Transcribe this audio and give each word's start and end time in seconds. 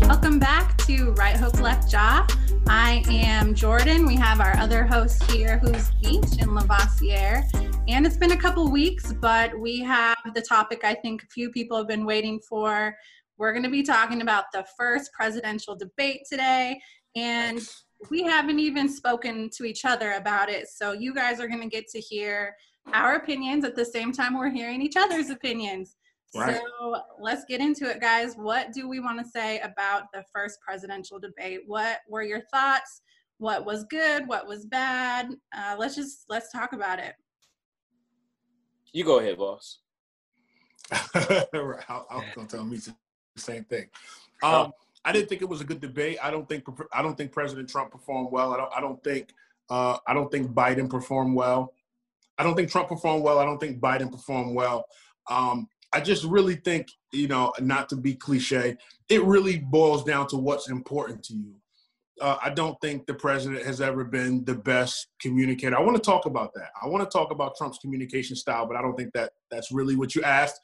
Welcome 0.00 0.38
back 0.38 0.78
to 0.86 1.10
Right 1.12 1.36
Hook 1.36 1.58
Left 1.58 1.90
Jaw. 1.90 2.24
I 2.68 3.02
am 3.08 3.52
Jordan. 3.52 4.06
We 4.06 4.14
have 4.14 4.38
our 4.40 4.56
other 4.58 4.84
host 4.84 5.28
here 5.28 5.58
who's 5.58 5.90
Meech 6.04 6.40
in 6.40 6.54
Lavoisier. 6.54 7.42
And 7.88 8.06
it's 8.06 8.16
been 8.16 8.30
a 8.30 8.36
couple 8.36 8.70
weeks, 8.70 9.12
but 9.14 9.58
we 9.58 9.80
have 9.80 10.18
the 10.32 10.42
topic 10.42 10.84
I 10.84 10.94
think 10.94 11.24
a 11.24 11.26
few 11.26 11.50
people 11.50 11.76
have 11.76 11.88
been 11.88 12.06
waiting 12.06 12.38
for. 12.48 12.96
We're 13.38 13.52
going 13.52 13.64
to 13.64 13.70
be 13.70 13.82
talking 13.82 14.22
about 14.22 14.44
the 14.52 14.64
first 14.78 15.12
presidential 15.12 15.74
debate 15.74 16.20
today. 16.30 16.80
And 17.16 17.58
we 18.08 18.22
haven't 18.22 18.60
even 18.60 18.88
spoken 18.88 19.50
to 19.56 19.64
each 19.64 19.84
other 19.84 20.12
about 20.12 20.48
it. 20.48 20.68
So 20.68 20.92
you 20.92 21.12
guys 21.12 21.40
are 21.40 21.48
going 21.48 21.62
to 21.62 21.68
get 21.68 21.88
to 21.88 21.98
hear 21.98 22.54
our 22.92 23.16
opinions 23.16 23.64
at 23.64 23.74
the 23.74 23.84
same 23.84 24.12
time 24.12 24.38
we're 24.38 24.50
hearing 24.50 24.82
each 24.82 24.96
other's 24.96 25.30
opinions. 25.30 25.96
Right. 26.34 26.56
So 26.56 26.96
let's 27.20 27.44
get 27.44 27.60
into 27.60 27.88
it, 27.88 28.00
guys. 28.00 28.34
What 28.34 28.72
do 28.72 28.88
we 28.88 29.00
want 29.00 29.24
to 29.24 29.30
say 29.30 29.58
about 29.60 30.04
the 30.12 30.24
first 30.34 30.60
presidential 30.60 31.18
debate? 31.18 31.60
What 31.66 32.00
were 32.08 32.22
your 32.22 32.42
thoughts? 32.52 33.02
What 33.38 33.64
was 33.64 33.84
good? 33.84 34.26
What 34.26 34.46
was 34.46 34.66
bad? 34.66 35.30
Uh, 35.56 35.76
let's 35.78 35.94
just 35.94 36.24
let's 36.28 36.50
talk 36.50 36.72
about 36.72 36.98
it. 36.98 37.14
You 38.92 39.04
go 39.04 39.18
ahead, 39.18 39.38
boss. 39.38 39.80
I, 40.90 41.46
I 41.52 42.16
was 42.16 42.24
gonna 42.34 42.48
tell 42.48 42.64
me 42.64 42.78
the 42.78 42.94
same 43.36 43.64
thing. 43.64 43.88
Um, 44.42 44.72
I 45.04 45.12
didn't 45.12 45.28
think 45.28 45.42
it 45.42 45.48
was 45.48 45.60
a 45.60 45.64
good 45.64 45.80
debate. 45.80 46.18
I 46.22 46.30
don't 46.30 46.48
think 46.48 46.64
I 46.92 47.02
don't 47.02 47.16
think 47.16 47.32
President 47.32 47.68
Trump 47.68 47.92
performed 47.92 48.30
well. 48.32 48.52
I 48.52 48.56
don't 48.56 48.72
I 48.76 48.80
don't 48.80 49.02
think 49.02 49.32
uh, 49.70 49.98
I 50.06 50.14
don't 50.14 50.30
think 50.30 50.52
Biden 50.52 50.88
performed 50.88 51.34
well. 51.34 51.74
I 52.38 52.42
don't 52.42 52.54
think 52.54 52.70
Trump 52.70 52.88
performed 52.88 53.24
well. 53.24 53.38
I 53.38 53.44
don't 53.44 53.58
think 53.58 53.80
Biden 53.80 54.10
performed 54.10 54.54
well. 54.54 54.84
Um, 55.28 55.68
I 55.92 56.00
just 56.00 56.24
really 56.24 56.56
think, 56.56 56.88
you 57.12 57.28
know, 57.28 57.52
not 57.60 57.88
to 57.90 57.96
be 57.96 58.14
cliche, 58.14 58.76
it 59.08 59.22
really 59.24 59.58
boils 59.58 60.04
down 60.04 60.26
to 60.28 60.36
what's 60.36 60.68
important 60.68 61.22
to 61.24 61.34
you. 61.34 61.54
Uh, 62.20 62.36
I 62.42 62.50
don't 62.50 62.80
think 62.80 63.06
the 63.06 63.14
president 63.14 63.64
has 63.64 63.80
ever 63.80 64.04
been 64.04 64.44
the 64.44 64.54
best 64.54 65.08
communicator. 65.20 65.76
I 65.76 65.82
want 65.82 65.96
to 65.96 66.02
talk 66.02 66.26
about 66.26 66.52
that. 66.54 66.70
I 66.82 66.86
want 66.86 67.08
to 67.08 67.18
talk 67.18 67.30
about 67.30 67.56
Trump's 67.56 67.78
communication 67.78 68.36
style, 68.36 68.66
but 68.66 68.76
I 68.76 68.82
don't 68.82 68.96
think 68.96 69.12
that 69.12 69.32
that's 69.50 69.70
really 69.70 69.96
what 69.96 70.14
you 70.14 70.22
asked. 70.22 70.58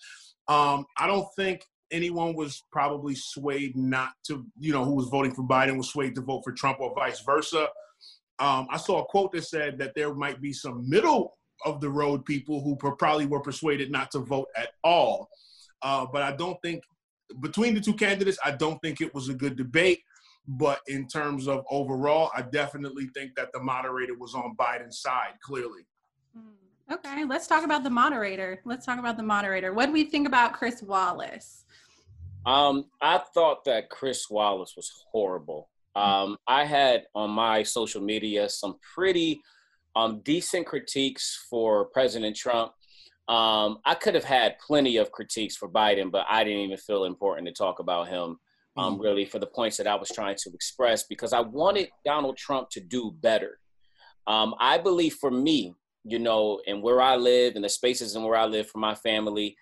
Um, 0.48 0.86
I 0.98 1.06
don't 1.06 1.28
think 1.36 1.64
anyone 1.90 2.34
was 2.34 2.64
probably 2.72 3.14
swayed 3.14 3.76
not 3.76 4.12
to, 4.26 4.46
you 4.58 4.72
know, 4.72 4.84
who 4.84 4.94
was 4.94 5.08
voting 5.08 5.34
for 5.34 5.42
Biden 5.42 5.76
was 5.76 5.90
swayed 5.90 6.14
to 6.14 6.22
vote 6.22 6.42
for 6.42 6.52
Trump 6.52 6.80
or 6.80 6.94
vice 6.94 7.20
versa. 7.20 7.68
Um, 8.38 8.66
I 8.70 8.78
saw 8.78 9.02
a 9.02 9.04
quote 9.04 9.32
that 9.32 9.44
said 9.44 9.78
that 9.78 9.94
there 9.94 10.14
might 10.14 10.40
be 10.40 10.52
some 10.52 10.88
middle 10.88 11.36
of 11.64 11.80
the 11.80 11.90
road 11.90 12.24
people 12.24 12.62
who 12.62 12.76
probably 12.76 13.26
were 13.26 13.40
persuaded 13.40 13.90
not 13.90 14.10
to 14.12 14.20
vote 14.20 14.48
at 14.56 14.70
all. 14.84 15.28
Uh, 15.82 16.06
but 16.12 16.22
I 16.22 16.32
don't 16.32 16.60
think 16.62 16.82
between 17.40 17.74
the 17.74 17.80
two 17.80 17.94
candidates, 17.94 18.38
I 18.44 18.52
don't 18.52 18.80
think 18.82 19.00
it 19.00 19.14
was 19.14 19.28
a 19.28 19.34
good 19.34 19.56
debate. 19.56 20.00
But 20.46 20.80
in 20.88 21.06
terms 21.06 21.46
of 21.46 21.64
overall, 21.70 22.30
I 22.36 22.42
definitely 22.42 23.08
think 23.14 23.36
that 23.36 23.52
the 23.52 23.60
moderator 23.60 24.14
was 24.18 24.34
on 24.34 24.56
Biden's 24.58 25.00
side, 25.00 25.34
clearly. 25.40 25.86
Hmm. 26.36 26.94
Okay, 26.94 27.24
let's 27.24 27.46
talk 27.46 27.64
about 27.64 27.84
the 27.84 27.90
moderator. 27.90 28.60
Let's 28.64 28.84
talk 28.84 28.98
about 28.98 29.16
the 29.16 29.22
moderator. 29.22 29.72
What 29.72 29.86
do 29.86 29.92
we 29.92 30.04
think 30.04 30.26
about 30.26 30.52
Chris 30.52 30.82
Wallace? 30.82 31.64
Um, 32.44 32.86
I 33.00 33.18
thought 33.18 33.64
that 33.66 33.88
Chris 33.88 34.28
Wallace 34.28 34.74
was 34.76 34.90
horrible. 35.12 35.68
Um, 35.94 36.38
I 36.48 36.64
had 36.64 37.04
on 37.14 37.30
my 37.30 37.62
social 37.62 38.00
media 38.00 38.48
some 38.48 38.76
pretty 38.94 39.42
um, 39.96 40.20
decent 40.24 40.66
critiques 40.66 41.46
for 41.50 41.86
President 41.86 42.36
Trump. 42.36 42.72
Um, 43.28 43.78
I 43.84 43.94
could 43.94 44.14
have 44.14 44.24
had 44.24 44.58
plenty 44.58 44.96
of 44.96 45.12
critiques 45.12 45.56
for 45.56 45.68
Biden, 45.68 46.10
but 46.10 46.26
I 46.28 46.44
didn't 46.44 46.60
even 46.60 46.76
feel 46.76 47.04
important 47.04 47.46
to 47.46 47.54
talk 47.54 47.78
about 47.78 48.08
him 48.08 48.38
um, 48.76 48.94
mm-hmm. 48.94 49.02
really 49.02 49.24
for 49.24 49.38
the 49.38 49.46
points 49.46 49.76
that 49.76 49.86
I 49.86 49.94
was 49.94 50.08
trying 50.08 50.36
to 50.36 50.50
express 50.52 51.04
because 51.04 51.32
I 51.32 51.40
wanted 51.40 51.88
Donald 52.04 52.36
Trump 52.36 52.70
to 52.70 52.80
do 52.80 53.14
better. 53.20 53.58
Um, 54.26 54.54
I 54.58 54.78
believe 54.78 55.14
for 55.14 55.30
me, 55.30 55.74
you 56.04 56.18
know, 56.18 56.60
and 56.66 56.82
where 56.82 57.00
I 57.00 57.16
live 57.16 57.54
and 57.54 57.64
the 57.64 57.68
spaces 57.68 58.16
and 58.16 58.24
where 58.24 58.36
I 58.36 58.46
live 58.46 58.68
for 58.68 58.78
my 58.78 58.94
family, 58.94 59.56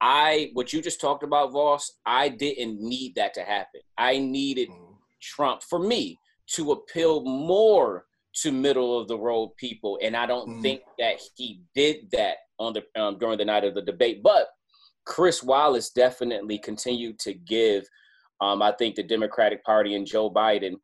I 0.00 0.50
what 0.52 0.72
you 0.72 0.82
just 0.82 1.00
talked 1.00 1.22
about, 1.22 1.52
Voss, 1.52 1.90
I 2.04 2.28
didn't 2.28 2.80
need 2.80 3.14
that 3.14 3.34
to 3.34 3.42
happen. 3.42 3.80
I 3.96 4.18
needed 4.18 4.68
mm-hmm. 4.68 4.94
Trump 5.22 5.62
for 5.62 5.78
me 5.78 6.18
to 6.54 6.72
appeal 6.72 7.24
more 7.24 8.04
to 8.42 8.52
middle 8.52 8.98
of 8.98 9.08
the 9.08 9.18
road 9.18 9.50
people, 9.56 9.98
and 10.02 10.16
I 10.16 10.26
don't 10.26 10.48
mm. 10.48 10.62
think 10.62 10.82
that 10.98 11.16
he 11.36 11.62
did 11.74 12.10
that 12.12 12.36
on 12.58 12.74
the 12.74 12.84
um, 13.00 13.18
during 13.18 13.38
the 13.38 13.44
night 13.44 13.64
of 13.64 13.74
the 13.74 13.82
debate. 13.82 14.22
But 14.22 14.48
Chris 15.04 15.42
Wallace 15.42 15.90
definitely 15.90 16.58
continued 16.58 17.18
to 17.20 17.32
give, 17.32 17.86
um, 18.40 18.60
I 18.60 18.72
think, 18.72 18.96
the 18.96 19.02
Democratic 19.02 19.64
Party 19.64 19.94
and 19.94 20.06
Joe 20.06 20.30
Biden 20.30 20.74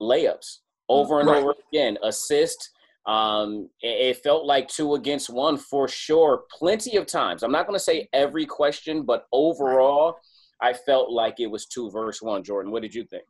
layups 0.00 0.58
over 0.88 1.20
and 1.20 1.28
right. 1.28 1.42
over 1.42 1.54
again, 1.72 1.96
assist. 2.02 2.70
Um, 3.06 3.68
it, 3.82 4.16
it 4.16 4.16
felt 4.18 4.46
like 4.46 4.68
two 4.68 4.94
against 4.94 5.30
one 5.30 5.56
for 5.56 5.88
sure, 5.88 6.44
plenty 6.50 6.96
of 6.96 7.06
times. 7.06 7.42
I'm 7.42 7.52
not 7.52 7.66
going 7.66 7.78
to 7.78 7.84
say 7.84 8.08
every 8.12 8.46
question, 8.46 9.02
but 9.02 9.26
overall, 9.32 10.16
I 10.60 10.72
felt 10.72 11.10
like 11.10 11.40
it 11.40 11.46
was 11.46 11.66
two 11.66 11.90
versus 11.90 12.22
one. 12.22 12.42
Jordan, 12.42 12.72
what 12.72 12.82
did 12.82 12.94
you 12.94 13.04
think? 13.04 13.24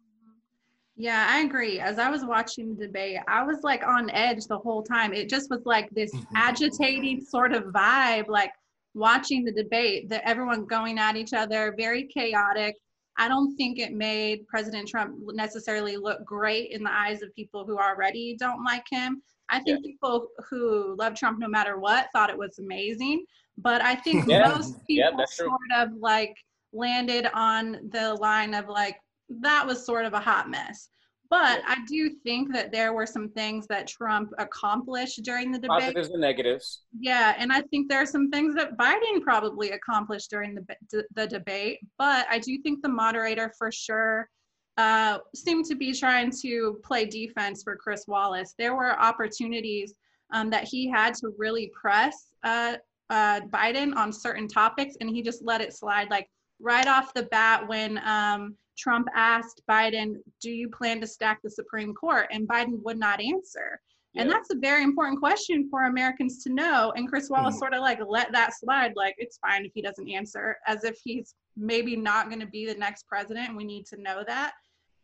Yeah, 0.96 1.26
I 1.28 1.40
agree. 1.40 1.80
As 1.80 1.98
I 1.98 2.08
was 2.08 2.24
watching 2.24 2.76
the 2.76 2.86
debate, 2.86 3.18
I 3.26 3.42
was 3.42 3.62
like 3.62 3.84
on 3.84 4.10
edge 4.10 4.46
the 4.46 4.58
whole 4.58 4.82
time. 4.82 5.12
It 5.12 5.28
just 5.28 5.50
was 5.50 5.66
like 5.66 5.90
this 5.90 6.14
mm-hmm. 6.14 6.36
agitating 6.36 7.20
sort 7.20 7.52
of 7.52 7.64
vibe, 7.64 8.28
like 8.28 8.52
watching 8.94 9.44
the 9.44 9.52
debate, 9.52 10.08
that 10.10 10.22
everyone 10.24 10.66
going 10.66 10.98
at 10.98 11.16
each 11.16 11.32
other, 11.32 11.74
very 11.76 12.04
chaotic. 12.04 12.76
I 13.18 13.26
don't 13.26 13.56
think 13.56 13.78
it 13.78 13.92
made 13.92 14.46
President 14.46 14.88
Trump 14.88 15.16
necessarily 15.34 15.96
look 15.96 16.24
great 16.24 16.70
in 16.70 16.82
the 16.82 16.92
eyes 16.92 17.22
of 17.22 17.34
people 17.34 17.64
who 17.64 17.78
already 17.78 18.36
don't 18.38 18.64
like 18.64 18.84
him. 18.90 19.20
I 19.50 19.60
think 19.60 19.80
yeah. 19.84 19.90
people 19.90 20.28
who 20.48 20.96
love 20.96 21.14
Trump 21.14 21.38
no 21.38 21.48
matter 21.48 21.78
what 21.78 22.08
thought 22.12 22.30
it 22.30 22.38
was 22.38 22.58
amazing. 22.58 23.24
But 23.58 23.82
I 23.82 23.94
think 23.96 24.26
yeah. 24.28 24.48
most 24.48 24.74
people 24.86 25.18
yeah, 25.18 25.24
sort 25.26 25.60
of 25.76 25.90
like 25.98 26.36
landed 26.72 27.28
on 27.34 27.90
the 27.90 28.14
line 28.14 28.54
of 28.54 28.68
like, 28.68 28.96
that 29.28 29.66
was 29.66 29.84
sort 29.84 30.04
of 30.04 30.12
a 30.12 30.20
hot 30.20 30.50
mess. 30.50 30.88
But 31.30 31.62
I 31.66 31.78
do 31.88 32.10
think 32.22 32.52
that 32.52 32.70
there 32.70 32.92
were 32.92 33.06
some 33.06 33.28
things 33.30 33.66
that 33.66 33.88
Trump 33.88 34.30
accomplished 34.38 35.22
during 35.24 35.50
the 35.50 35.58
debate. 35.58 35.80
Positives 35.80 36.10
and 36.10 36.20
negatives. 36.20 36.82
Yeah, 36.96 37.34
and 37.38 37.52
I 37.52 37.62
think 37.62 37.88
there 37.88 38.00
are 38.00 38.06
some 38.06 38.30
things 38.30 38.54
that 38.54 38.76
Biden 38.76 39.22
probably 39.22 39.70
accomplished 39.70 40.30
during 40.30 40.54
the 40.54 41.04
the 41.14 41.26
debate. 41.26 41.80
But 41.98 42.26
I 42.30 42.38
do 42.38 42.58
think 42.58 42.82
the 42.82 42.88
moderator 42.88 43.52
for 43.58 43.72
sure 43.72 44.28
uh, 44.76 45.18
seemed 45.34 45.64
to 45.66 45.74
be 45.74 45.92
trying 45.92 46.30
to 46.42 46.78
play 46.84 47.06
defense 47.06 47.62
for 47.62 47.76
Chris 47.76 48.04
Wallace. 48.06 48.54
There 48.58 48.76
were 48.76 48.98
opportunities 49.00 49.94
um, 50.32 50.50
that 50.50 50.64
he 50.64 50.88
had 50.88 51.14
to 51.14 51.32
really 51.38 51.70
press 51.80 52.28
uh, 52.42 52.76
uh, 53.10 53.40
Biden 53.50 53.96
on 53.96 54.12
certain 54.12 54.48
topics, 54.48 54.96
and 55.00 55.08
he 55.08 55.22
just 55.22 55.42
let 55.44 55.60
it 55.60 55.74
slide. 55.74 56.10
Like 56.10 56.28
right 56.60 56.86
off 56.86 57.14
the 57.14 57.24
bat, 57.24 57.66
when 57.68 57.98
um, 58.06 58.56
Trump 58.76 59.08
asked 59.14 59.62
Biden, 59.68 60.16
Do 60.40 60.50
you 60.50 60.68
plan 60.68 61.00
to 61.00 61.06
stack 61.06 61.40
the 61.42 61.50
Supreme 61.50 61.94
Court? 61.94 62.26
And 62.30 62.48
Biden 62.48 62.82
would 62.82 62.98
not 62.98 63.20
answer. 63.20 63.80
Yeah. 64.12 64.22
And 64.22 64.30
that's 64.30 64.50
a 64.50 64.56
very 64.56 64.84
important 64.84 65.18
question 65.18 65.68
for 65.68 65.84
Americans 65.84 66.42
to 66.44 66.52
know. 66.52 66.92
And 66.96 67.08
Chris 67.08 67.30
Wallace 67.30 67.54
mm-hmm. 67.54 67.58
sort 67.58 67.74
of 67.74 67.80
like 67.80 67.98
let 68.06 68.30
that 68.32 68.54
slide, 68.54 68.92
like, 68.94 69.16
it's 69.18 69.38
fine 69.38 69.64
if 69.64 69.72
he 69.74 69.82
doesn't 69.82 70.08
answer, 70.08 70.56
as 70.66 70.84
if 70.84 70.98
he's 71.02 71.34
maybe 71.56 71.96
not 71.96 72.28
going 72.28 72.40
to 72.40 72.46
be 72.46 72.64
the 72.64 72.74
next 72.74 73.08
president. 73.08 73.56
We 73.56 73.64
need 73.64 73.86
to 73.86 74.00
know 74.00 74.22
that. 74.26 74.52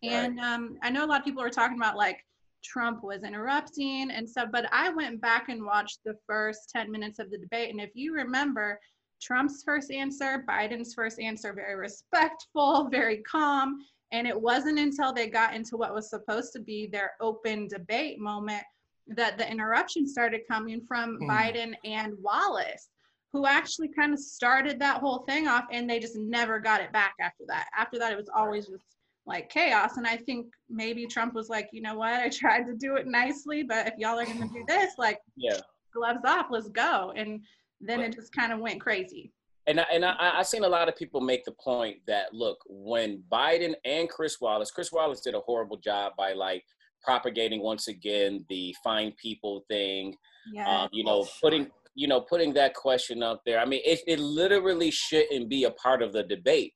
Right. 0.02 0.12
And 0.12 0.38
um, 0.38 0.78
I 0.82 0.90
know 0.90 1.04
a 1.04 1.08
lot 1.08 1.20
of 1.20 1.24
people 1.24 1.42
are 1.42 1.50
talking 1.50 1.76
about 1.76 1.96
like 1.96 2.24
Trump 2.62 3.02
was 3.02 3.24
interrupting 3.24 4.10
and 4.10 4.28
stuff, 4.28 4.48
but 4.52 4.66
I 4.72 4.90
went 4.90 5.20
back 5.20 5.48
and 5.48 5.64
watched 5.64 6.00
the 6.04 6.14
first 6.26 6.70
10 6.70 6.90
minutes 6.90 7.18
of 7.18 7.30
the 7.30 7.38
debate. 7.38 7.70
And 7.70 7.80
if 7.80 7.90
you 7.94 8.14
remember, 8.14 8.78
Trump's 9.20 9.62
first 9.62 9.90
answer, 9.90 10.44
Biden's 10.48 10.94
first 10.94 11.20
answer, 11.20 11.52
very 11.52 11.76
respectful, 11.76 12.88
very 12.90 13.18
calm. 13.18 13.78
And 14.12 14.26
it 14.26 14.40
wasn't 14.40 14.78
until 14.78 15.12
they 15.12 15.28
got 15.28 15.54
into 15.54 15.76
what 15.76 15.94
was 15.94 16.10
supposed 16.10 16.52
to 16.54 16.60
be 16.60 16.86
their 16.86 17.12
open 17.20 17.68
debate 17.68 18.18
moment 18.18 18.64
that 19.06 19.38
the 19.38 19.48
interruption 19.50 20.06
started 20.06 20.42
coming 20.48 20.80
from 20.86 21.18
mm. 21.20 21.28
Biden 21.28 21.74
and 21.84 22.14
Wallace, 22.20 22.88
who 23.32 23.46
actually 23.46 23.88
kind 23.88 24.12
of 24.12 24.18
started 24.18 24.78
that 24.80 25.00
whole 25.00 25.24
thing 25.28 25.46
off 25.48 25.64
and 25.70 25.88
they 25.88 26.00
just 26.00 26.16
never 26.16 26.58
got 26.58 26.80
it 26.80 26.92
back 26.92 27.14
after 27.20 27.44
that. 27.48 27.68
After 27.76 27.98
that, 27.98 28.12
it 28.12 28.16
was 28.16 28.30
always 28.34 28.66
just 28.66 28.84
like 29.26 29.48
chaos. 29.48 29.96
And 29.96 30.06
I 30.06 30.16
think 30.16 30.46
maybe 30.68 31.06
Trump 31.06 31.34
was 31.34 31.48
like, 31.48 31.68
you 31.72 31.82
know 31.82 31.94
what, 31.94 32.12
I 32.12 32.28
tried 32.32 32.64
to 32.66 32.74
do 32.74 32.96
it 32.96 33.06
nicely, 33.06 33.62
but 33.62 33.86
if 33.86 33.94
y'all 33.98 34.18
are 34.18 34.24
going 34.24 34.38
to 34.42 34.48
do 34.48 34.64
this, 34.66 34.94
like, 34.98 35.18
yeah, 35.36 35.60
gloves 35.94 36.24
off, 36.24 36.46
let's 36.50 36.68
go. 36.68 37.12
And 37.16 37.40
then 37.80 38.00
it 38.00 38.14
just 38.14 38.32
kind 38.32 38.52
of 38.52 38.60
went 38.60 38.80
crazy. 38.80 39.32
And 39.66 39.80
I, 39.80 39.84
and 39.92 40.04
I, 40.04 40.38
I 40.38 40.42
seen 40.42 40.64
a 40.64 40.68
lot 40.68 40.88
of 40.88 40.96
people 40.96 41.20
make 41.20 41.44
the 41.44 41.52
point 41.52 41.98
that 42.06 42.32
look, 42.32 42.58
when 42.68 43.22
Biden 43.30 43.74
and 43.84 44.08
Chris 44.08 44.40
Wallace, 44.40 44.70
Chris 44.70 44.90
Wallace 44.90 45.20
did 45.20 45.34
a 45.34 45.40
horrible 45.40 45.76
job 45.76 46.12
by 46.16 46.32
like 46.32 46.64
propagating 47.02 47.62
once 47.62 47.88
again 47.88 48.44
the 48.48 48.74
fine 48.82 49.12
people 49.20 49.64
thing. 49.68 50.14
Yeah. 50.52 50.66
Um, 50.66 50.88
you 50.92 51.04
know, 51.04 51.26
putting 51.42 51.70
you 51.94 52.08
know, 52.08 52.20
putting 52.20 52.54
that 52.54 52.74
question 52.74 53.22
up 53.22 53.42
there. 53.44 53.58
I 53.58 53.64
mean, 53.64 53.82
it, 53.84 54.00
it 54.06 54.18
literally 54.18 54.90
shouldn't 54.90 55.48
be 55.48 55.64
a 55.64 55.70
part 55.72 56.02
of 56.02 56.12
the 56.12 56.22
debate 56.22 56.72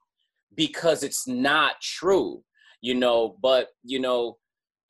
because 0.54 1.02
it's 1.02 1.26
not 1.26 1.80
true, 1.80 2.42
you 2.80 2.94
know. 2.94 3.36
But, 3.40 3.68
you 3.84 4.00
know, 4.00 4.38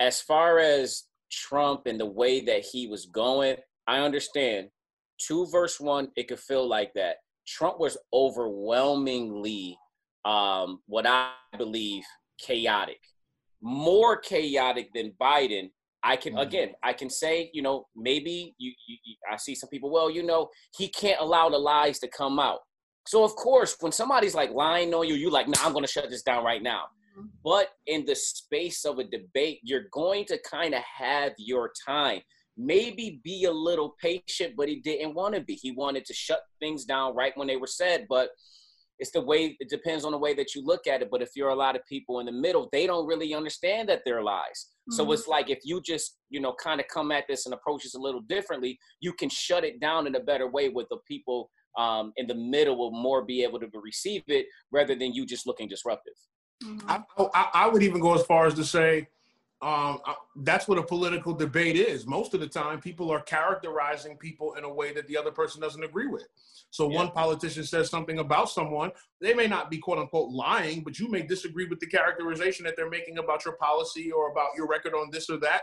as 0.00 0.20
far 0.20 0.58
as 0.58 1.04
Trump 1.30 1.86
and 1.86 2.00
the 2.00 2.06
way 2.06 2.40
that 2.40 2.64
he 2.64 2.86
was 2.86 3.06
going, 3.06 3.56
I 3.86 3.98
understand. 3.98 4.68
Two 5.26 5.46
verse 5.46 5.80
one, 5.80 6.08
it 6.16 6.28
could 6.28 6.40
feel 6.40 6.68
like 6.68 6.92
that. 6.94 7.16
Trump 7.46 7.78
was 7.78 7.96
overwhelmingly, 8.12 9.78
um, 10.24 10.80
what 10.86 11.06
I 11.06 11.30
believe, 11.56 12.02
chaotic, 12.38 13.00
more 13.62 14.16
chaotic 14.16 14.90
than 14.94 15.12
Biden. 15.20 15.70
I 16.02 16.16
can 16.16 16.34
mm-hmm. 16.34 16.42
again, 16.42 16.72
I 16.82 16.92
can 16.92 17.08
say, 17.08 17.50
you 17.54 17.62
know, 17.62 17.86
maybe 17.96 18.54
you, 18.58 18.72
you, 18.86 18.96
you, 19.04 19.14
I 19.30 19.36
see 19.36 19.54
some 19.54 19.70
people. 19.70 19.90
Well, 19.90 20.10
you 20.10 20.22
know, 20.22 20.48
he 20.76 20.88
can't 20.88 21.20
allow 21.20 21.48
the 21.48 21.58
lies 21.58 21.98
to 22.00 22.08
come 22.08 22.38
out. 22.38 22.60
So 23.06 23.24
of 23.24 23.34
course, 23.36 23.76
when 23.80 23.92
somebody's 23.92 24.34
like 24.34 24.50
lying 24.50 24.92
on 24.94 25.06
you, 25.06 25.14
you 25.14 25.30
like, 25.30 25.48
nah, 25.48 25.58
I'm 25.62 25.72
going 25.72 25.84
to 25.84 25.90
shut 25.90 26.10
this 26.10 26.22
down 26.22 26.44
right 26.44 26.62
now. 26.62 26.84
Mm-hmm. 27.18 27.28
But 27.42 27.68
in 27.86 28.04
the 28.04 28.14
space 28.14 28.84
of 28.84 28.98
a 28.98 29.04
debate, 29.04 29.60
you're 29.62 29.88
going 29.92 30.24
to 30.26 30.38
kind 30.50 30.74
of 30.74 30.82
have 30.82 31.32
your 31.38 31.70
time 31.86 32.20
maybe 32.56 33.20
be 33.24 33.44
a 33.44 33.52
little 33.52 33.94
patient, 34.00 34.54
but 34.56 34.68
he 34.68 34.76
didn't 34.76 35.14
want 35.14 35.34
to 35.34 35.40
be. 35.40 35.54
He 35.54 35.72
wanted 35.72 36.04
to 36.06 36.14
shut 36.14 36.40
things 36.60 36.84
down 36.84 37.14
right 37.14 37.36
when 37.36 37.48
they 37.48 37.56
were 37.56 37.66
said, 37.66 38.06
but 38.08 38.30
it's 38.98 39.10
the 39.10 39.20
way 39.20 39.56
it 39.58 39.68
depends 39.68 40.04
on 40.04 40.12
the 40.12 40.18
way 40.18 40.34
that 40.34 40.54
you 40.54 40.64
look 40.64 40.86
at 40.86 41.02
it. 41.02 41.08
But 41.10 41.20
if 41.20 41.30
you're 41.34 41.48
a 41.48 41.54
lot 41.54 41.74
of 41.74 41.82
people 41.88 42.20
in 42.20 42.26
the 42.26 42.32
middle, 42.32 42.68
they 42.72 42.86
don't 42.86 43.06
really 43.06 43.34
understand 43.34 43.88
that 43.88 44.02
they're 44.04 44.22
lies. 44.22 44.68
Mm-hmm. 44.88 44.96
So 44.96 45.10
it's 45.12 45.26
like 45.26 45.50
if 45.50 45.60
you 45.64 45.80
just, 45.80 46.16
you 46.30 46.40
know, 46.40 46.54
kind 46.62 46.80
of 46.80 46.86
come 46.86 47.10
at 47.10 47.24
this 47.28 47.46
and 47.46 47.54
approach 47.54 47.82
this 47.82 47.94
a 47.94 47.98
little 47.98 48.20
differently, 48.20 48.78
you 49.00 49.12
can 49.12 49.28
shut 49.28 49.64
it 49.64 49.80
down 49.80 50.06
in 50.06 50.14
a 50.14 50.20
better 50.20 50.48
way 50.48 50.68
with 50.68 50.86
the 50.90 50.98
people 51.08 51.50
um, 51.76 52.12
in 52.16 52.28
the 52.28 52.36
middle 52.36 52.78
will 52.78 52.92
more 52.92 53.24
be 53.24 53.42
able 53.42 53.58
to 53.58 53.68
receive 53.82 54.22
it 54.28 54.46
rather 54.70 54.94
than 54.94 55.12
you 55.12 55.26
just 55.26 55.44
looking 55.44 55.68
disruptive. 55.68 56.14
Mm-hmm. 56.62 56.88
I, 56.88 57.02
I, 57.34 57.50
I 57.54 57.68
would 57.68 57.82
even 57.82 58.00
go 58.00 58.14
as 58.14 58.22
far 58.22 58.46
as 58.46 58.54
to 58.54 58.64
say 58.64 59.08
um, 59.64 59.98
that's 60.36 60.68
what 60.68 60.76
a 60.76 60.82
political 60.82 61.32
debate 61.32 61.76
is. 61.76 62.06
Most 62.06 62.34
of 62.34 62.40
the 62.40 62.46
time, 62.46 62.82
people 62.82 63.10
are 63.10 63.20
characterizing 63.20 64.18
people 64.18 64.54
in 64.54 64.64
a 64.64 64.72
way 64.72 64.92
that 64.92 65.08
the 65.08 65.16
other 65.16 65.30
person 65.30 65.58
doesn't 65.58 65.82
agree 65.82 66.06
with. 66.06 66.26
So 66.68 66.90
yeah. 66.90 66.96
one 66.96 67.10
politician 67.12 67.64
says 67.64 67.88
something 67.88 68.18
about 68.18 68.50
someone, 68.50 68.92
they 69.22 69.32
may 69.32 69.46
not 69.46 69.70
be 69.70 69.78
quote 69.78 69.98
unquote 69.98 70.30
lying, 70.30 70.82
but 70.82 70.98
you 70.98 71.10
may 71.10 71.22
disagree 71.22 71.64
with 71.64 71.80
the 71.80 71.86
characterization 71.86 72.66
that 72.66 72.76
they're 72.76 72.90
making 72.90 73.16
about 73.16 73.46
your 73.46 73.54
policy 73.54 74.12
or 74.12 74.30
about 74.30 74.48
your 74.54 74.68
record 74.68 74.92
on 74.92 75.10
this 75.10 75.30
or 75.30 75.38
that 75.38 75.62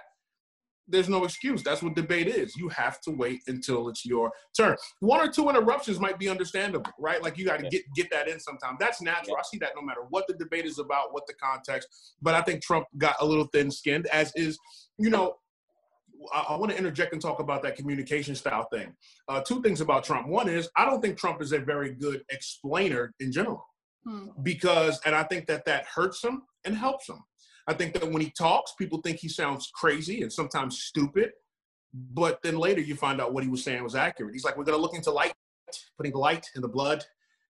there's 0.87 1.09
no 1.09 1.23
excuse. 1.23 1.63
That's 1.63 1.81
what 1.81 1.95
debate 1.95 2.27
is. 2.27 2.55
You 2.55 2.69
have 2.69 2.99
to 3.01 3.11
wait 3.11 3.41
until 3.47 3.89
it's 3.89 4.05
your 4.05 4.31
turn. 4.55 4.75
One 4.99 5.21
or 5.21 5.31
two 5.31 5.49
interruptions 5.49 5.99
might 5.99 6.19
be 6.19 6.29
understandable, 6.29 6.91
right? 6.99 7.21
Like 7.21 7.37
you 7.37 7.45
got 7.45 7.59
to 7.59 7.69
get 7.69 7.83
get 7.95 8.09
that 8.11 8.27
in 8.27 8.39
sometime. 8.39 8.77
That's 8.79 9.01
natural. 9.01 9.37
I 9.37 9.41
see 9.43 9.57
that 9.59 9.71
no 9.75 9.81
matter 9.81 10.01
what 10.09 10.27
the 10.27 10.33
debate 10.33 10.65
is 10.65 10.79
about, 10.79 11.13
what 11.13 11.25
the 11.27 11.33
context. 11.33 11.87
But 12.21 12.35
I 12.35 12.41
think 12.41 12.61
Trump 12.61 12.87
got 12.97 13.15
a 13.19 13.25
little 13.25 13.45
thin-skinned, 13.45 14.07
as 14.07 14.31
is, 14.35 14.57
you 14.97 15.09
know. 15.09 15.35
I, 16.31 16.45
I 16.49 16.55
want 16.55 16.71
to 16.71 16.77
interject 16.77 17.13
and 17.13 17.21
talk 17.21 17.39
about 17.39 17.63
that 17.63 17.75
communication 17.75 18.35
style 18.35 18.67
thing. 18.71 18.93
Uh, 19.27 19.41
two 19.41 19.59
things 19.63 19.81
about 19.81 20.03
Trump. 20.03 20.27
One 20.27 20.47
is 20.47 20.69
I 20.75 20.85
don't 20.85 21.01
think 21.01 21.17
Trump 21.17 21.41
is 21.41 21.51
a 21.51 21.57
very 21.57 21.95
good 21.95 22.21
explainer 22.29 23.11
in 23.19 23.31
general, 23.31 23.65
hmm. 24.05 24.27
because, 24.43 24.99
and 25.03 25.15
I 25.15 25.23
think 25.23 25.47
that 25.47 25.65
that 25.65 25.85
hurts 25.85 26.23
him 26.23 26.43
and 26.63 26.75
helps 26.75 27.09
him 27.09 27.23
I 27.67 27.73
think 27.73 27.93
that 27.93 28.09
when 28.09 28.21
he 28.21 28.31
talks, 28.31 28.73
people 28.77 29.01
think 29.01 29.17
he 29.17 29.29
sounds 29.29 29.71
crazy 29.73 30.21
and 30.21 30.31
sometimes 30.31 30.81
stupid. 30.81 31.31
But 31.93 32.41
then 32.41 32.57
later 32.57 32.81
you 32.81 32.95
find 32.95 33.19
out 33.19 33.33
what 33.33 33.43
he 33.43 33.49
was 33.49 33.63
saying 33.63 33.83
was 33.83 33.95
accurate. 33.95 34.33
He's 34.33 34.45
like, 34.45 34.57
we're 34.57 34.63
going 34.63 34.77
to 34.77 34.81
look 34.81 34.95
into 34.95 35.11
light, 35.11 35.33
putting 35.97 36.13
light 36.13 36.45
in 36.55 36.61
the 36.61 36.67
blood, 36.67 37.03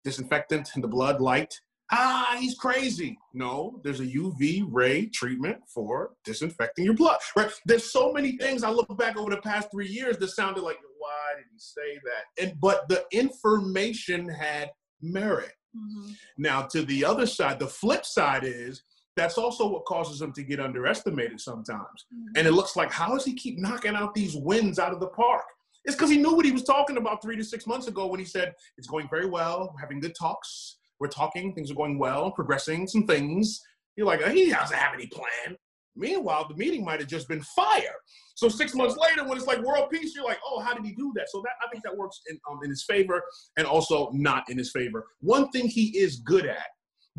disinfectant 0.05 0.71
in 0.75 0.83
the 0.83 0.89
blood, 0.89 1.21
light. 1.21 1.55
Ah, 1.93 2.37
he's 2.39 2.55
crazy. 2.55 3.19
No, 3.35 3.81
there's 3.83 4.01
a 4.01 4.07
UV 4.07 4.65
ray 4.69 5.07
treatment 5.07 5.59
for 5.67 6.13
disinfecting 6.25 6.85
your 6.85 6.95
blood. 6.95 7.19
Right? 7.37 7.51
There's 7.67 7.93
so 7.93 8.13
many 8.13 8.37
things 8.37 8.63
I 8.63 8.71
look 8.71 8.97
back 8.97 9.17
over 9.17 9.31
the 9.31 9.43
past 9.43 9.71
three 9.73 9.89
years 9.89 10.17
that 10.19 10.29
sounded 10.29 10.63
like, 10.63 10.79
why 10.99 11.37
did 11.37 11.47
he 11.53 11.59
say 11.59 12.01
that? 12.05 12.43
And 12.43 12.61
but 12.61 12.89
the 12.89 13.05
information 13.13 14.29
had 14.29 14.71
merit. 15.03 15.53
Mm-hmm. 15.77 16.13
Now, 16.39 16.63
to 16.63 16.83
the 16.83 17.05
other 17.05 17.27
side, 17.27 17.59
the 17.59 17.67
flip 17.67 18.05
side 18.05 18.45
is 18.45 18.83
that's 19.21 19.37
also 19.37 19.69
what 19.69 19.85
causes 19.85 20.23
him 20.23 20.33
to 20.33 20.43
get 20.43 20.61
underestimated 20.61 21.41
sometimes. 21.41 22.07
Mm-hmm. 22.15 22.39
And 22.39 22.49
it 22.49 22.53
looks 22.53 22.75
like, 22.75 22.91
how 22.91 23.13
does 23.13 23.25
he 23.25 23.35
keep 23.35 23.59
knocking 23.59 23.95
out 23.95 24.15
these 24.15 24.35
wins 24.35 24.79
out 24.79 24.93
of 24.93 25.01
the 25.01 25.09
park? 25.09 25.45
It's 25.85 25.95
because 25.95 26.11
he 26.11 26.17
knew 26.17 26.35
what 26.35 26.47
he 26.47 26.53
was 26.53 26.65
talking 26.65 26.97
about 26.97 27.23
three 27.23 27.37
to 27.37 27.45
six 27.45 27.67
months 27.67 27.87
ago 27.87 28.07
when 28.07 28.19
he 28.19 28.27
said, 28.27 28.55
It's 28.79 28.87
going 28.87 29.09
very 29.09 29.27
well, 29.27 29.71
we're 29.75 29.81
having 29.81 30.01
good 30.01 30.15
talks, 30.19 30.79
we're 30.99 31.09
talking, 31.09 31.55
things 31.55 31.71
are 31.71 31.75
going 31.75 31.99
well, 31.99 32.31
progressing 32.31 32.87
some 32.87 33.07
things. 33.07 33.61
You're 33.97 34.07
like, 34.07 34.23
he 34.29 34.51
doesn't 34.51 34.77
have 34.77 34.95
any 34.95 35.07
plan. 35.07 35.57
Meanwhile, 35.97 36.49
the 36.49 36.55
meeting 36.55 36.85
might 36.85 37.01
have 37.01 37.09
just 37.09 37.29
been 37.29 37.43
fire. 37.43 37.95
So 38.35 38.49
six 38.49 38.75
months 38.75 38.97
later, 38.97 39.25
when 39.25 39.37
it's 39.37 39.47
like 39.47 39.61
world 39.61 39.91
peace, 39.91 40.15
you're 40.15 40.25
like, 40.25 40.39
oh, 40.47 40.61
how 40.61 40.73
did 40.73 40.85
he 40.85 40.93
do 40.93 41.13
that? 41.17 41.29
So 41.29 41.43
that 41.43 41.53
I 41.63 41.69
think 41.71 41.85
that 41.85 41.97
works 41.97 42.21
in, 42.31 42.39
um, 42.51 42.61
in 42.63 42.71
his 42.71 42.85
favor 42.85 43.23
and 43.59 43.67
also 43.67 44.11
not 44.13 44.49
in 44.49 44.57
his 44.57 44.71
favor. 44.71 45.07
One 45.21 45.51
thing 45.51 45.69
he 45.69 45.99
is 45.99 46.21
good 46.21 46.47
at 46.47 46.69